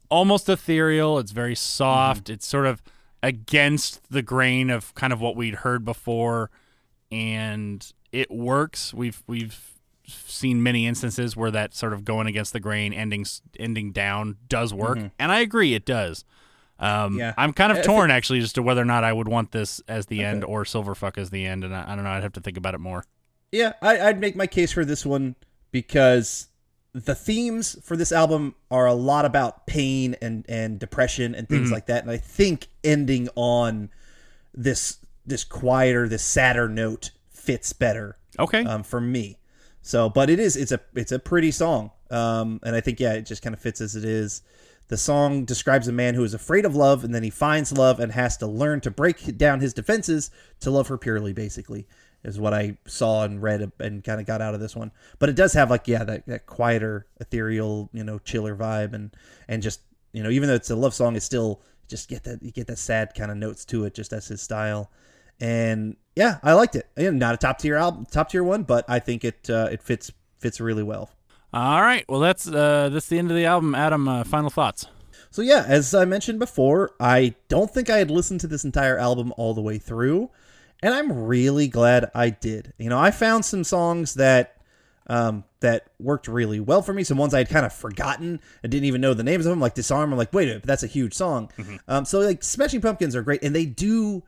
almost 0.09 0.49
ethereal. 0.49 1.20
It's 1.20 1.30
very 1.30 1.55
soft. 1.55 2.24
Mm-hmm. 2.24 2.32
It's 2.32 2.49
sort 2.49 2.66
of 2.66 2.82
against 3.22 4.11
the 4.11 4.20
grain 4.20 4.68
of 4.68 4.92
kind 4.96 5.12
of 5.12 5.20
what 5.20 5.36
we'd 5.36 5.55
heard 5.55 5.84
before, 5.84 6.51
and 7.12 7.86
it 8.11 8.32
works. 8.32 8.92
We've 8.92 9.22
we've 9.28 9.78
seen 10.05 10.61
many 10.61 10.84
instances 10.84 11.36
where 11.36 11.53
that 11.53 11.76
sort 11.76 11.92
of 11.92 12.05
going 12.05 12.26
against 12.26 12.53
the 12.53 12.59
grain, 12.59 12.92
ending 12.92 13.24
ending 13.61 13.92
down, 13.92 14.38
does 14.49 14.74
work, 14.74 14.99
mm-hmm. 14.99 15.07
and 15.20 15.30
I 15.30 15.38
agree 15.38 15.72
it 15.74 15.84
does. 15.84 16.24
Um, 16.79 17.18
Yeah. 17.18 17.35
I'm 17.37 17.53
kind 17.53 17.72
of 17.76 17.83
torn 17.85 18.11
actually 18.12 18.39
as 18.41 18.53
to 18.55 18.62
whether 18.62 18.81
or 18.83 18.85
not 18.87 19.05
I 19.05 19.12
would 19.12 19.29
want 19.29 19.53
this 19.53 19.81
as 19.89 20.07
the 20.07 20.22
end 20.24 20.45
or 20.45 20.64
Silverfuck 20.64 21.18
as 21.18 21.31
the 21.31 21.45
end, 21.47 21.64
and 21.64 21.74
I, 21.74 21.93
I 21.93 21.95
don't 21.95 22.05
know. 22.05 22.11
I'd 22.11 22.22
have 22.22 22.33
to 22.35 22.41
think 22.41 22.57
about 22.57 22.74
it 22.74 22.79
more. 22.79 23.05
Yeah, 23.51 23.72
I, 23.83 23.99
I'd 24.01 24.20
make 24.20 24.37
my 24.37 24.47
case 24.47 24.72
for 24.72 24.85
this 24.85 25.05
one 25.07 25.35
because 25.70 26.49
the 26.93 27.14
themes 27.14 27.79
for 27.83 27.97
this 27.97 28.12
album 28.12 28.55
are 28.70 28.87
a 28.87 28.95
lot 28.95 29.24
about 29.24 29.66
pain 29.66 30.16
and 30.20 30.45
and 30.49 30.79
depression 30.79 31.35
and 31.35 31.49
things 31.49 31.70
like 31.70 31.87
that, 31.87 32.03
and 32.03 32.11
I 32.11 32.16
think 32.16 32.68
ending 32.85 33.29
on 33.37 33.91
this 34.55 34.99
this 35.26 35.45
quieter, 35.45 36.09
this 36.09 36.22
sadder 36.24 36.68
note 36.68 37.11
fits 37.31 37.72
better 37.72 38.16
Okay. 38.39 38.64
um, 38.64 38.83
for 38.83 39.01
me. 39.01 39.39
So, 39.83 40.09
but 40.09 40.29
it 40.31 40.39
is 40.39 40.57
it's 40.57 40.72
a 40.72 40.81
it's 40.95 41.12
a 41.12 41.18
pretty 41.18 41.51
song, 41.51 41.91
um, 42.11 42.61
and 42.62 42.74
I 42.76 42.81
think 42.81 43.01
yeah, 43.01 43.14
it 43.14 43.22
just 43.22 43.43
kind 43.43 43.55
of 43.55 43.61
fits 43.61 43.81
as 43.81 43.97
it 43.97 44.05
is. 44.05 44.43
The 44.89 44.97
song 44.97 45.45
describes 45.45 45.86
a 45.86 45.93
man 45.93 46.14
who 46.14 46.24
is 46.24 46.34
afraid 46.34 46.64
of 46.64 46.74
love, 46.74 47.05
and 47.05 47.14
then 47.14 47.22
he 47.22 47.30
finds 47.30 47.72
love 47.72 48.01
and 48.01 48.12
has 48.12 48.36
to 48.39 48.47
learn 48.47 48.80
to 48.82 48.91
break 48.91 49.36
down 49.36 49.61
his 49.61 49.74
defenses 49.74 50.30
to 50.61 50.70
love 50.70 50.89
her 50.89 50.99
purely. 50.99 51.32
Basically, 51.32 51.86
is 52.24 52.41
what 52.41 52.55
I 52.55 52.78
saw 52.86 53.24
and 53.24 53.43
read 53.43 53.70
and 53.78 54.03
kind 54.03 54.20
of 54.20 54.26
got 54.26 54.41
out 54.41 54.55
of 54.55 54.61
this 54.61 54.74
one. 54.74 54.91
But 55.18 55.28
it 55.28 55.36
does 55.36 55.53
have 55.53 55.70
like 55.70 55.86
yeah 55.89 56.05
that, 56.05 56.26
that 56.26 56.47
quieter, 56.47 57.07
ethereal, 57.20 57.91
you 57.93 58.03
know, 58.05 58.18
chiller 58.18 58.57
vibe, 58.57 58.95
and 58.95 59.14
and 59.47 59.62
just 59.62 59.80
you 60.12 60.22
know 60.22 60.30
even 60.30 60.49
though 60.49 60.55
it's 60.55 60.70
a 60.70 60.76
love 60.76 60.95
song, 60.95 61.16
it's 61.16 61.26
still 61.26 61.61
just 61.86 62.09
get 62.09 62.24
that 62.24 62.43
you 62.43 62.51
get 62.51 62.66
that 62.66 62.78
sad 62.78 63.14
kind 63.14 63.30
of 63.30 63.36
notes 63.36 63.64
to 63.66 63.84
it, 63.84 63.95
just 63.95 64.12
as 64.12 64.28
his 64.28 64.41
style 64.41 64.91
and 65.41 65.97
yeah, 66.16 66.39
I 66.43 66.55
liked 66.55 66.74
it. 66.74 66.89
Again, 66.97 67.18
not 67.18 67.34
a 67.34 67.36
top 67.36 67.59
tier 67.59 67.76
album, 67.76 68.07
top 68.07 68.30
tier 68.30 68.43
one, 68.43 68.64
but 68.64 68.84
I 68.89 68.99
think 68.99 69.24
it 69.24 69.49
uh, 69.49 69.68
it 69.70 69.82
fits 69.82 70.11
fits 70.39 70.61
really 70.61 70.82
well. 70.82 71.11
All 71.53 71.80
right. 71.80 72.05
Well, 72.09 72.20
that's 72.20 72.46
uh, 72.46 72.90
that's 72.90 73.09
the 73.09 73.18
end 73.18 73.30
of 73.30 73.36
the 73.36 73.46
album. 73.46 73.74
Adam, 73.74 74.07
uh, 74.09 74.24
final 74.24 74.51
thoughts. 74.51 74.86
So 75.30 75.42
yeah, 75.42 75.64
as 75.66 75.94
I 75.94 76.05
mentioned 76.05 76.38
before, 76.38 76.92
I 77.01 77.34
don't 77.49 77.70
think 77.70 77.90
I 77.90 77.99
had 77.99 78.11
listened 78.11 78.40
to 78.40 78.46
this 78.46 78.64
entire 78.64 78.99
album 78.99 79.32
all 79.36 79.55
the 79.55 79.61
way 79.61 79.78
through, 79.78 80.30
and 80.82 80.94
I'm 80.94 81.12
really 81.12 81.68
glad 81.68 82.11
I 82.14 82.30
did. 82.30 82.72
You 82.78 82.88
know, 82.88 82.99
I 82.99 83.11
found 83.11 83.44
some 83.44 83.64
songs 83.64 84.14
that 84.14 84.57
um, 85.07 85.44
that 85.61 85.86
worked 85.99 86.28
really 86.28 86.61
well 86.61 86.82
for 86.82 86.92
me. 86.92 87.03
Some 87.05 87.18
ones 87.18 87.32
I 87.32 87.38
had 87.38 87.49
kind 87.49 87.64
of 87.64 87.72
forgotten 87.72 88.40
and 88.62 88.70
didn't 88.72 88.86
even 88.86 89.01
know 89.01 89.14
the 89.14 89.22
names 89.22 89.46
of 89.46 89.51
them, 89.51 89.61
like 89.61 89.74
Disarm. 89.74 90.12
I'm 90.12 90.18
like, 90.18 90.32
wait 90.32 90.44
a 90.44 90.49
minute, 90.49 90.64
that's 90.64 90.82
a 90.82 90.86
huge 90.86 91.14
song. 91.14 91.51
Um, 91.88 92.05
so 92.05 92.20
like 92.20 92.42
Smashing 92.42 92.82
Pumpkins 92.82 93.16
are 93.16 93.22
great, 93.22 93.42
and 93.42 93.55
they 93.55 93.64
do 93.64 94.22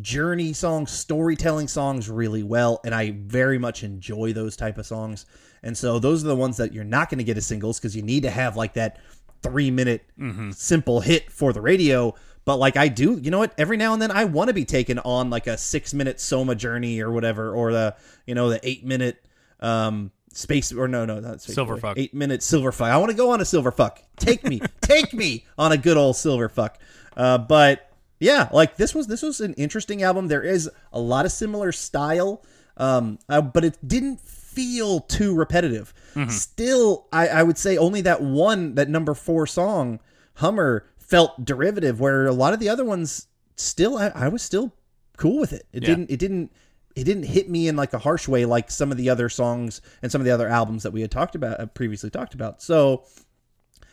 journey 0.00 0.52
songs, 0.52 0.90
storytelling 0.90 1.68
songs 1.68 2.08
really 2.08 2.42
well, 2.42 2.80
and 2.84 2.94
I 2.94 3.12
very 3.16 3.58
much 3.58 3.82
enjoy 3.82 4.32
those 4.32 4.56
type 4.56 4.78
of 4.78 4.86
songs. 4.86 5.26
And 5.62 5.76
so 5.76 5.98
those 5.98 6.24
are 6.24 6.28
the 6.28 6.36
ones 6.36 6.56
that 6.58 6.72
you're 6.72 6.84
not 6.84 7.10
going 7.10 7.18
to 7.18 7.24
get 7.24 7.36
as 7.36 7.46
singles 7.46 7.78
because 7.78 7.96
you 7.96 8.02
need 8.02 8.22
to 8.22 8.30
have 8.30 8.56
like 8.56 8.74
that 8.74 8.98
three 9.42 9.70
minute 9.70 10.04
simple 10.52 11.00
hit 11.00 11.30
for 11.30 11.52
the 11.52 11.60
radio. 11.60 12.14
But 12.44 12.56
like 12.56 12.76
I 12.76 12.88
do, 12.88 13.18
you 13.22 13.30
know 13.30 13.38
what? 13.38 13.52
Every 13.58 13.76
now 13.76 13.92
and 13.92 14.00
then 14.00 14.10
I 14.10 14.24
want 14.24 14.48
to 14.48 14.54
be 14.54 14.64
taken 14.64 14.98
on 15.00 15.28
like 15.28 15.46
a 15.46 15.58
six 15.58 15.92
minute 15.92 16.20
Soma 16.20 16.54
journey 16.54 17.00
or 17.00 17.10
whatever, 17.10 17.54
or 17.54 17.72
the 17.72 17.96
you 18.26 18.34
know 18.34 18.48
the 18.48 18.60
eight 18.66 18.84
minute 18.84 19.22
um 19.60 20.10
space 20.32 20.72
or 20.72 20.88
no 20.88 21.04
no 21.04 21.20
not 21.20 21.42
space 21.42 21.54
Silver 21.54 21.76
fuck. 21.76 21.98
eight 21.98 22.14
minute 22.14 22.42
silver 22.42 22.72
fuck. 22.72 22.88
I 22.88 22.96
want 22.96 23.10
to 23.10 23.16
go 23.16 23.30
on 23.30 23.40
a 23.40 23.44
silver 23.44 23.70
fuck. 23.72 24.00
Take 24.16 24.44
me, 24.44 24.60
take 24.80 25.12
me 25.12 25.44
on 25.58 25.72
a 25.72 25.76
good 25.76 25.96
old 25.98 26.16
silver 26.16 26.48
fuck. 26.48 26.78
Uh, 27.16 27.36
but 27.36 27.89
yeah, 28.20 28.48
like 28.52 28.76
this 28.76 28.94
was 28.94 29.06
this 29.08 29.22
was 29.22 29.40
an 29.40 29.54
interesting 29.54 30.02
album. 30.04 30.28
There 30.28 30.42
is 30.42 30.70
a 30.92 31.00
lot 31.00 31.24
of 31.26 31.32
similar 31.32 31.72
style, 31.72 32.44
um, 32.76 33.18
uh, 33.28 33.40
but 33.40 33.64
it 33.64 33.76
didn't 33.86 34.20
feel 34.20 35.00
too 35.00 35.34
repetitive. 35.34 35.92
Still, 36.28 37.06
I, 37.12 37.28
I 37.28 37.42
would 37.42 37.56
say 37.58 37.76
only 37.76 38.00
that 38.02 38.20
one, 38.22 38.74
that 38.74 38.88
number 38.88 39.14
four 39.14 39.46
song, 39.46 40.00
Hummer, 40.34 40.86
felt 40.98 41.44
derivative. 41.44 41.98
Where 42.00 42.26
a 42.26 42.32
lot 42.32 42.52
of 42.52 42.60
the 42.60 42.68
other 42.68 42.84
ones, 42.84 43.26
still, 43.56 43.96
I, 43.96 44.08
I 44.14 44.28
was 44.28 44.42
still 44.42 44.72
cool 45.16 45.38
with 45.40 45.52
it. 45.52 45.66
It 45.72 45.82
Yeah. 45.82 45.88
didn't. 45.90 46.10
It 46.10 46.18
didn't. 46.18 46.52
It 46.96 47.04
didn't 47.04 47.22
hit 47.22 47.48
me 47.48 47.68
in 47.68 47.76
like 47.76 47.92
a 47.92 47.98
harsh 47.98 48.26
way, 48.26 48.44
like 48.44 48.70
some 48.70 48.90
of 48.90 48.98
the 48.98 49.08
other 49.08 49.28
songs 49.28 49.80
and 50.02 50.10
some 50.10 50.20
of 50.20 50.24
the 50.24 50.32
other 50.32 50.48
albums 50.48 50.82
that 50.82 50.90
we 50.90 51.00
had 51.00 51.10
talked 51.12 51.36
about, 51.36 51.60
uh, 51.60 51.66
previously 51.66 52.10
talked 52.10 52.34
about. 52.34 52.60
So, 52.60 53.04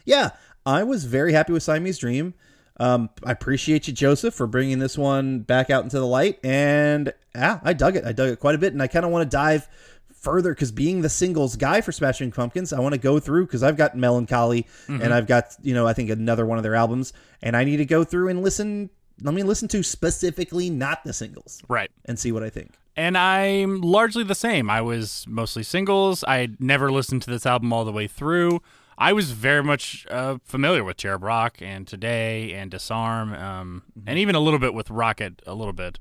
yeah, 0.04 0.32
I 0.66 0.84
was 0.84 1.06
very 1.06 1.32
happy 1.34 1.54
with 1.54 1.62
Siamese 1.64 2.00
Dream. 2.00 2.34
Um, 2.80 3.10
I 3.24 3.32
appreciate 3.32 3.88
you, 3.88 3.94
Joseph, 3.94 4.34
for 4.34 4.46
bringing 4.48 4.80
this 4.80 4.98
one 4.98 5.40
back 5.40 5.70
out 5.70 5.84
into 5.84 6.00
the 6.00 6.06
light. 6.06 6.40
And 6.44 7.12
yeah, 7.34 7.60
I 7.64 7.74
dug 7.74 7.96
it. 7.96 8.06
I 8.06 8.12
dug 8.12 8.30
it 8.30 8.40
quite 8.40 8.56
a 8.56 8.58
bit. 8.60 8.74
And 8.74 8.82
I 8.82 8.88
kind 8.88 9.06
of 9.06 9.12
want 9.12 9.30
to 9.30 9.36
dive 9.36 9.68
further 10.14 10.54
because 10.54 10.72
being 10.72 11.02
the 11.02 11.10
singles 11.10 11.56
guy 11.56 11.82
for 11.82 11.92
Smashing 11.92 12.32
Pumpkins, 12.32 12.74
I 12.74 12.80
want 12.80 12.94
to 12.94 13.00
go 13.00 13.20
through 13.20 13.46
because 13.46 13.64
I've 13.64 13.78
got 13.78 13.96
Mellon 13.98 14.26
Collie 14.28 14.68
and 14.88 15.14
I've 15.14 15.28
got, 15.28 15.56
you 15.62 15.74
know, 15.74 15.88
I 15.88 15.94
think 15.94 16.10
another 16.10 16.46
one 16.46 16.58
of 16.58 16.64
their 16.64 16.76
albums. 16.76 17.14
And 17.42 17.56
I 17.56 17.64
need 17.64 17.78
to 17.78 17.86
go 17.86 18.04
through 18.04 18.30
and 18.30 18.42
listen. 18.44 18.90
Let 19.22 19.34
me 19.34 19.42
listen 19.42 19.68
to 19.70 19.82
specifically 19.84 20.70
not 20.70 21.04
the 21.04 21.12
singles 21.14 21.64
Right. 21.68 21.90
and 22.06 22.20
see 22.20 22.32
what 22.32 22.44
I 22.44 22.52
think. 22.52 22.74
And 22.96 23.18
I'm 23.18 23.82
largely 23.82 24.24
the 24.24 24.36
same. 24.36 24.70
I 24.70 24.82
was 24.82 25.26
mostly 25.28 25.64
singles. 25.64 26.24
I 26.28 26.50
never 26.60 26.92
listened 26.92 27.24
to 27.24 27.32
this 27.32 27.46
album 27.46 27.74
all 27.74 27.84
the 27.86 27.92
way 27.92 28.08
through. 28.08 28.62
I 28.98 29.14
was 29.14 29.32
very 29.32 29.64
much 29.64 30.08
uh, 30.10 30.38
familiar 30.44 30.84
with 30.84 30.98
Cherub 30.98 31.24
Rock 31.24 31.58
and 31.62 31.88
Today 31.88 32.54
and 32.54 32.72
Disarm, 32.72 33.34
um, 33.34 33.84
and 34.08 34.18
even 34.18 34.34
a 34.34 34.40
little 34.40 34.60
bit 34.60 34.74
with 34.74 34.90
Rocket, 34.90 35.42
a 35.46 35.54
little 35.54 35.74
bit. 35.74 36.00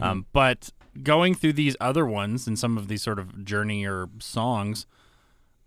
Um, 0.00 0.26
but 0.32 0.70
going 1.02 1.34
through 1.34 1.52
these 1.52 1.76
other 1.80 2.06
ones 2.06 2.46
and 2.46 2.58
some 2.58 2.78
of 2.78 2.88
these 2.88 3.02
sort 3.02 3.18
of 3.18 3.44
journey 3.44 3.86
or 3.86 4.08
songs, 4.20 4.86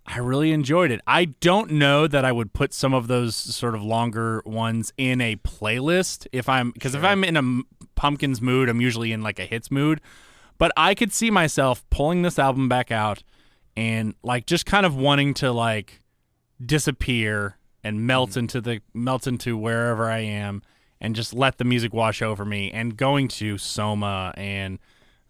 I 0.06 0.20
really 0.20 0.52
enjoyed 0.52 0.92
it. 0.92 1.02
I 1.08 1.26
don't 1.26 1.72
know 1.72 2.08
that 2.08 2.26
I 2.26 2.32
would 2.32 2.54
put 2.54 2.74
some 2.74 2.94
of 2.94 3.08
those 3.08 3.36
sort 3.36 3.74
of 3.74 3.84
longer 3.84 4.42
ones 4.46 4.94
in 4.98 5.22
a 5.22 5.36
playlist 5.38 6.28
if 6.32 6.48
I'm 6.48 6.72
because 6.72 6.94
if 6.94 7.04
I'm 7.04 7.24
in 7.24 7.38
a 7.38 7.62
pumpkins 7.96 8.42
mood, 8.42 8.70
I'm 8.70 8.82
usually 8.82 9.12
in 9.12 9.22
like 9.22 9.40
a 9.40 9.46
hits 9.46 9.72
mood. 9.72 10.02
But 10.58 10.72
I 10.78 10.96
could 10.96 11.12
see 11.12 11.32
myself 11.32 11.84
pulling 11.90 12.22
this 12.22 12.38
album 12.40 12.70
back 12.70 12.92
out 12.92 13.24
and 13.76 14.14
like 14.24 14.46
just 14.46 14.66
kind 14.66 14.86
of 14.86 14.96
wanting 14.96 15.34
to 15.36 15.52
like 15.52 16.02
disappear 16.64 17.58
and 17.84 18.06
melt 18.06 18.36
into 18.36 18.62
the 18.62 18.82
melt 18.94 19.28
into 19.28 19.58
wherever 19.58 20.10
I 20.10 20.20
am 20.20 20.62
and 21.00 21.16
just 21.16 21.34
let 21.34 21.58
the 21.58 21.64
music 21.64 21.94
wash 21.94 22.22
over 22.22 22.46
me 22.46 22.72
and 22.72 22.98
going 22.98 23.28
to 23.28 23.58
Soma 23.58 24.34
and 24.38 24.80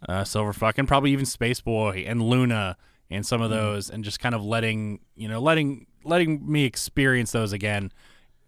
uh, 0.08 0.22
Silverfuck 0.22 0.76
and 0.78 0.88
probably 0.88 1.12
even 1.12 1.26
Space 1.26 1.60
Boy 1.60 2.06
and 2.08 2.22
Luna 2.22 2.78
and 3.10 3.26
some 3.26 3.42
of 3.42 3.50
those 3.50 3.90
and 3.90 4.04
just 4.04 4.20
kind 4.20 4.36
of 4.36 4.44
letting 4.44 5.00
you 5.16 5.28
know 5.28 5.42
letting 5.42 5.88
letting 6.04 6.50
me 6.50 6.66
experience 6.66 7.32
those 7.32 7.52
again 7.52 7.92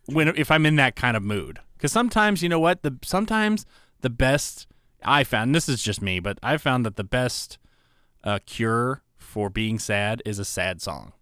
when 0.05 0.29
if 0.29 0.51
I'm 0.51 0.65
in 0.65 0.75
that 0.77 0.95
kind 0.95 1.17
of 1.17 1.23
mood. 1.23 1.59
Because 1.75 1.91
sometimes 1.91 2.41
you 2.41 2.49
know 2.49 2.59
what 2.59 2.83
the 2.83 2.97
sometimes 3.03 3.65
the 4.01 4.09
best 4.09 4.67
I 5.03 5.23
found 5.23 5.53
this 5.53 5.67
is 5.67 5.83
just 5.83 6.01
me 6.01 6.19
but 6.19 6.39
I 6.41 6.57
found 6.57 6.85
that 6.85 6.95
the 6.95 7.03
best 7.03 7.57
uh, 8.23 8.39
cure 8.45 9.03
for 9.17 9.49
being 9.49 9.79
sad 9.79 10.21
is 10.25 10.39
a 10.39 10.45
sad 10.45 10.81
song 10.81 11.13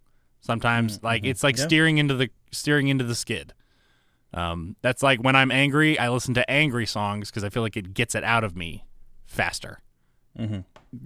sometimes 0.46 1.02
like 1.04 1.26
it's 1.26 1.44
like 1.44 1.58
Yeah. 1.58 1.66
steering 1.66 1.98
into 1.98 2.14
the 2.14 2.30
steering 2.52 2.88
into 2.88 3.04
the 3.04 3.16
skid 3.16 3.54
um, 4.34 4.76
that's 4.82 5.02
like 5.02 5.20
when 5.24 5.36
I'm 5.36 5.50
angry 5.52 5.98
I 5.98 6.10
listen 6.10 6.34
to 6.36 6.50
angry 6.50 6.86
songs 6.86 7.30
because 7.32 7.44
I 7.44 7.50
feel 7.50 7.64
like 7.64 7.76
it 7.78 7.94
gets 7.94 8.16
it 8.16 8.24
out 8.24 8.44
of 8.44 8.56
me 8.56 8.86
faster 9.26 9.80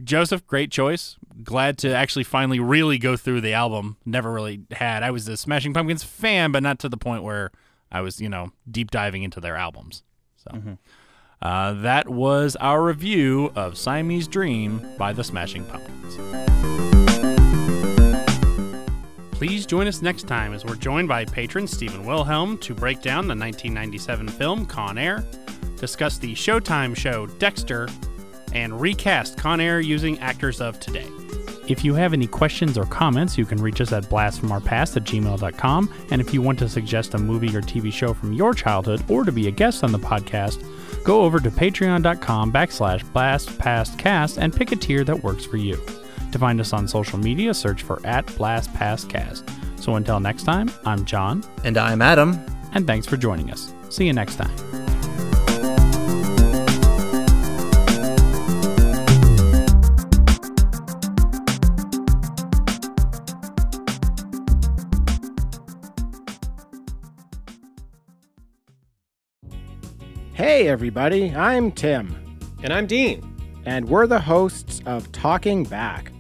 Joseph, 0.04 0.46
great 0.46 0.72
choice. 0.72 1.18
Glad 1.44 1.78
to 1.80 1.96
actually 1.96 2.24
finally 2.24 2.60
really 2.60 2.98
go 3.00 3.16
through 3.16 3.42
the 3.42 3.54
album. 3.54 3.98
Never 4.06 4.32
really 4.32 4.62
had. 4.72 5.02
I 5.04 5.10
was 5.12 5.28
a 5.28 5.36
Smashing 5.38 5.74
Pumpkins 5.74 6.04
fan, 6.04 6.52
but 6.52 6.62
not 6.64 6.78
to 6.80 6.90
the 6.90 6.98
point 6.98 7.24
where 7.24 7.52
I 7.92 8.02
was, 8.02 8.20
you 8.22 8.30
know, 8.30 8.52
deep 8.70 8.92
diving 8.92 9.24
into 9.24 9.40
their 9.40 9.56
albums. 9.56 10.04
So 10.38 10.78
uh, 11.42 11.74
that 11.82 12.08
was 12.10 12.56
our 12.58 12.84
review 12.84 13.52
of 13.56 13.78
Siamese 13.78 14.28
Dream 14.28 14.86
by 14.98 15.12
the 15.14 15.24
Smashing 15.24 15.66
Pumpkins. 15.66 16.79
Please 19.40 19.66
join 19.66 19.88
us 19.88 20.02
next 20.02 20.24
time 20.24 20.54
as 20.54 20.66
we're 20.66 20.76
joined 20.76 21.08
by 21.08 21.24
patron 21.24 21.66
Stephen 21.66 22.06
Wilhelm 22.06 22.58
to 22.58 22.74
break 22.74 23.02
down 23.02 23.26
the 23.26 23.34
1997 23.34 24.28
film 24.28 24.66
Con 24.66 24.98
Air, 24.98 25.24
discuss 25.78 26.18
the 26.18 26.34
Showtime 26.34 26.94
show 26.94 27.26
Dexter, 27.26 27.88
and 28.52 28.82
recast 28.82 29.38
Con 29.38 29.62
Air 29.62 29.80
using 29.80 30.20
actors 30.20 30.60
of 30.60 30.78
today. 30.82 31.08
If 31.70 31.86
you 31.86 31.94
have 31.94 32.12
any 32.12 32.28
questions 32.28 32.78
or 32.78 32.84
comments, 32.84 33.38
you 33.38 33.46
can 33.46 33.62
reach 33.62 33.80
us 33.80 33.94
at 33.94 34.04
blastfromourpast 34.10 34.98
at 34.98 35.06
gmail.com. 35.06 35.94
And 36.12 36.20
if 36.20 36.34
you 36.34 36.42
want 36.42 36.60
to 36.60 36.68
suggest 36.68 37.14
a 37.14 37.18
movie 37.18 37.56
or 37.56 37.62
TV 37.62 37.94
show 37.94 38.14
from 38.14 38.34
your 38.34 38.54
childhood 38.54 39.10
or 39.10 39.24
to 39.24 39.32
be 39.32 39.48
a 39.48 39.52
guest 39.52 39.86
on 39.86 39.94
the 39.94 40.00
podcast, 40.00 40.62
go 41.06 41.22
over 41.22 41.40
to 41.40 41.50
patreon.com 41.50 42.52
backslash 42.52 43.06
blastpastcast 43.14 44.38
and 44.38 44.54
pick 44.54 44.74
a 44.74 44.76
tier 44.76 45.06
that 45.06 45.24
works 45.24 45.46
for 45.46 45.56
you. 45.56 45.82
To 46.32 46.38
find 46.40 46.62
us 46.62 46.74
on 46.74 46.88
social 46.88 47.18
media, 47.18 47.54
search 47.54 47.82
for 47.84 48.00
at 48.06 48.26
Blast 48.38 48.72
Past 48.76 49.10
Cast. 49.10 49.50
So 49.78 49.96
until 49.96 50.20
next 50.20 50.44
time, 50.44 50.70
I'm 50.86 51.04
John, 51.06 51.44
And 51.64 51.78
I'm 51.78 52.02
Adam. 52.02 52.40
and 52.74 52.86
thanks 52.86 53.08
for 53.08 53.18
joining 53.18 53.50
us. 53.52 53.74
See 53.90 54.06
you 54.06 54.14
next 54.14 54.36
time. 54.36 54.52
Hey, 70.34 70.68
everybody, 70.68 71.34
I'm 71.36 71.72
Tim, 71.72 72.16
And 72.64 72.74
I'm 72.74 72.88
Dean. 72.88 73.26
and 73.66 73.88
we're 73.88 74.08
the 74.08 74.20
hosts 74.20 74.82
of 74.86 75.12
Talking 75.12 75.64
Back. 75.64 76.12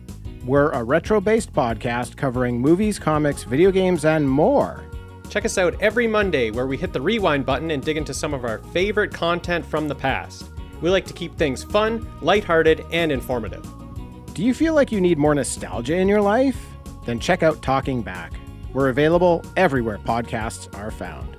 We're 0.45 0.71
a 0.71 0.83
retro 0.83 1.19
based 1.19 1.53
podcast 1.53 2.15
covering 2.15 2.59
movies, 2.59 2.97
comics, 2.97 3.43
video 3.43 3.71
games, 3.71 4.05
and 4.05 4.29
more. 4.29 4.83
Check 5.29 5.45
us 5.45 5.57
out 5.57 5.79
every 5.81 6.07
Monday 6.07 6.49
where 6.49 6.65
we 6.65 6.77
hit 6.77 6.93
the 6.93 7.01
rewind 7.01 7.45
button 7.45 7.71
and 7.71 7.83
dig 7.83 7.97
into 7.97 8.13
some 8.13 8.33
of 8.33 8.45
our 8.45 8.59
favorite 8.73 9.13
content 9.13 9.65
from 9.65 9.87
the 9.87 9.95
past. 9.95 10.49
We 10.81 10.89
like 10.89 11.05
to 11.07 11.13
keep 11.13 11.35
things 11.35 11.63
fun, 11.63 12.07
lighthearted, 12.21 12.85
and 12.91 13.11
informative. 13.11 13.67
Do 14.33 14.43
you 14.43 14.53
feel 14.53 14.73
like 14.73 14.91
you 14.91 15.01
need 15.01 15.17
more 15.17 15.35
nostalgia 15.35 15.97
in 15.97 16.07
your 16.07 16.21
life? 16.21 16.65
Then 17.05 17.19
check 17.19 17.43
out 17.43 17.61
Talking 17.61 18.01
Back. 18.01 18.33
We're 18.73 18.89
available 18.89 19.43
everywhere 19.57 19.97
podcasts 19.97 20.73
are 20.77 20.91
found. 20.91 21.38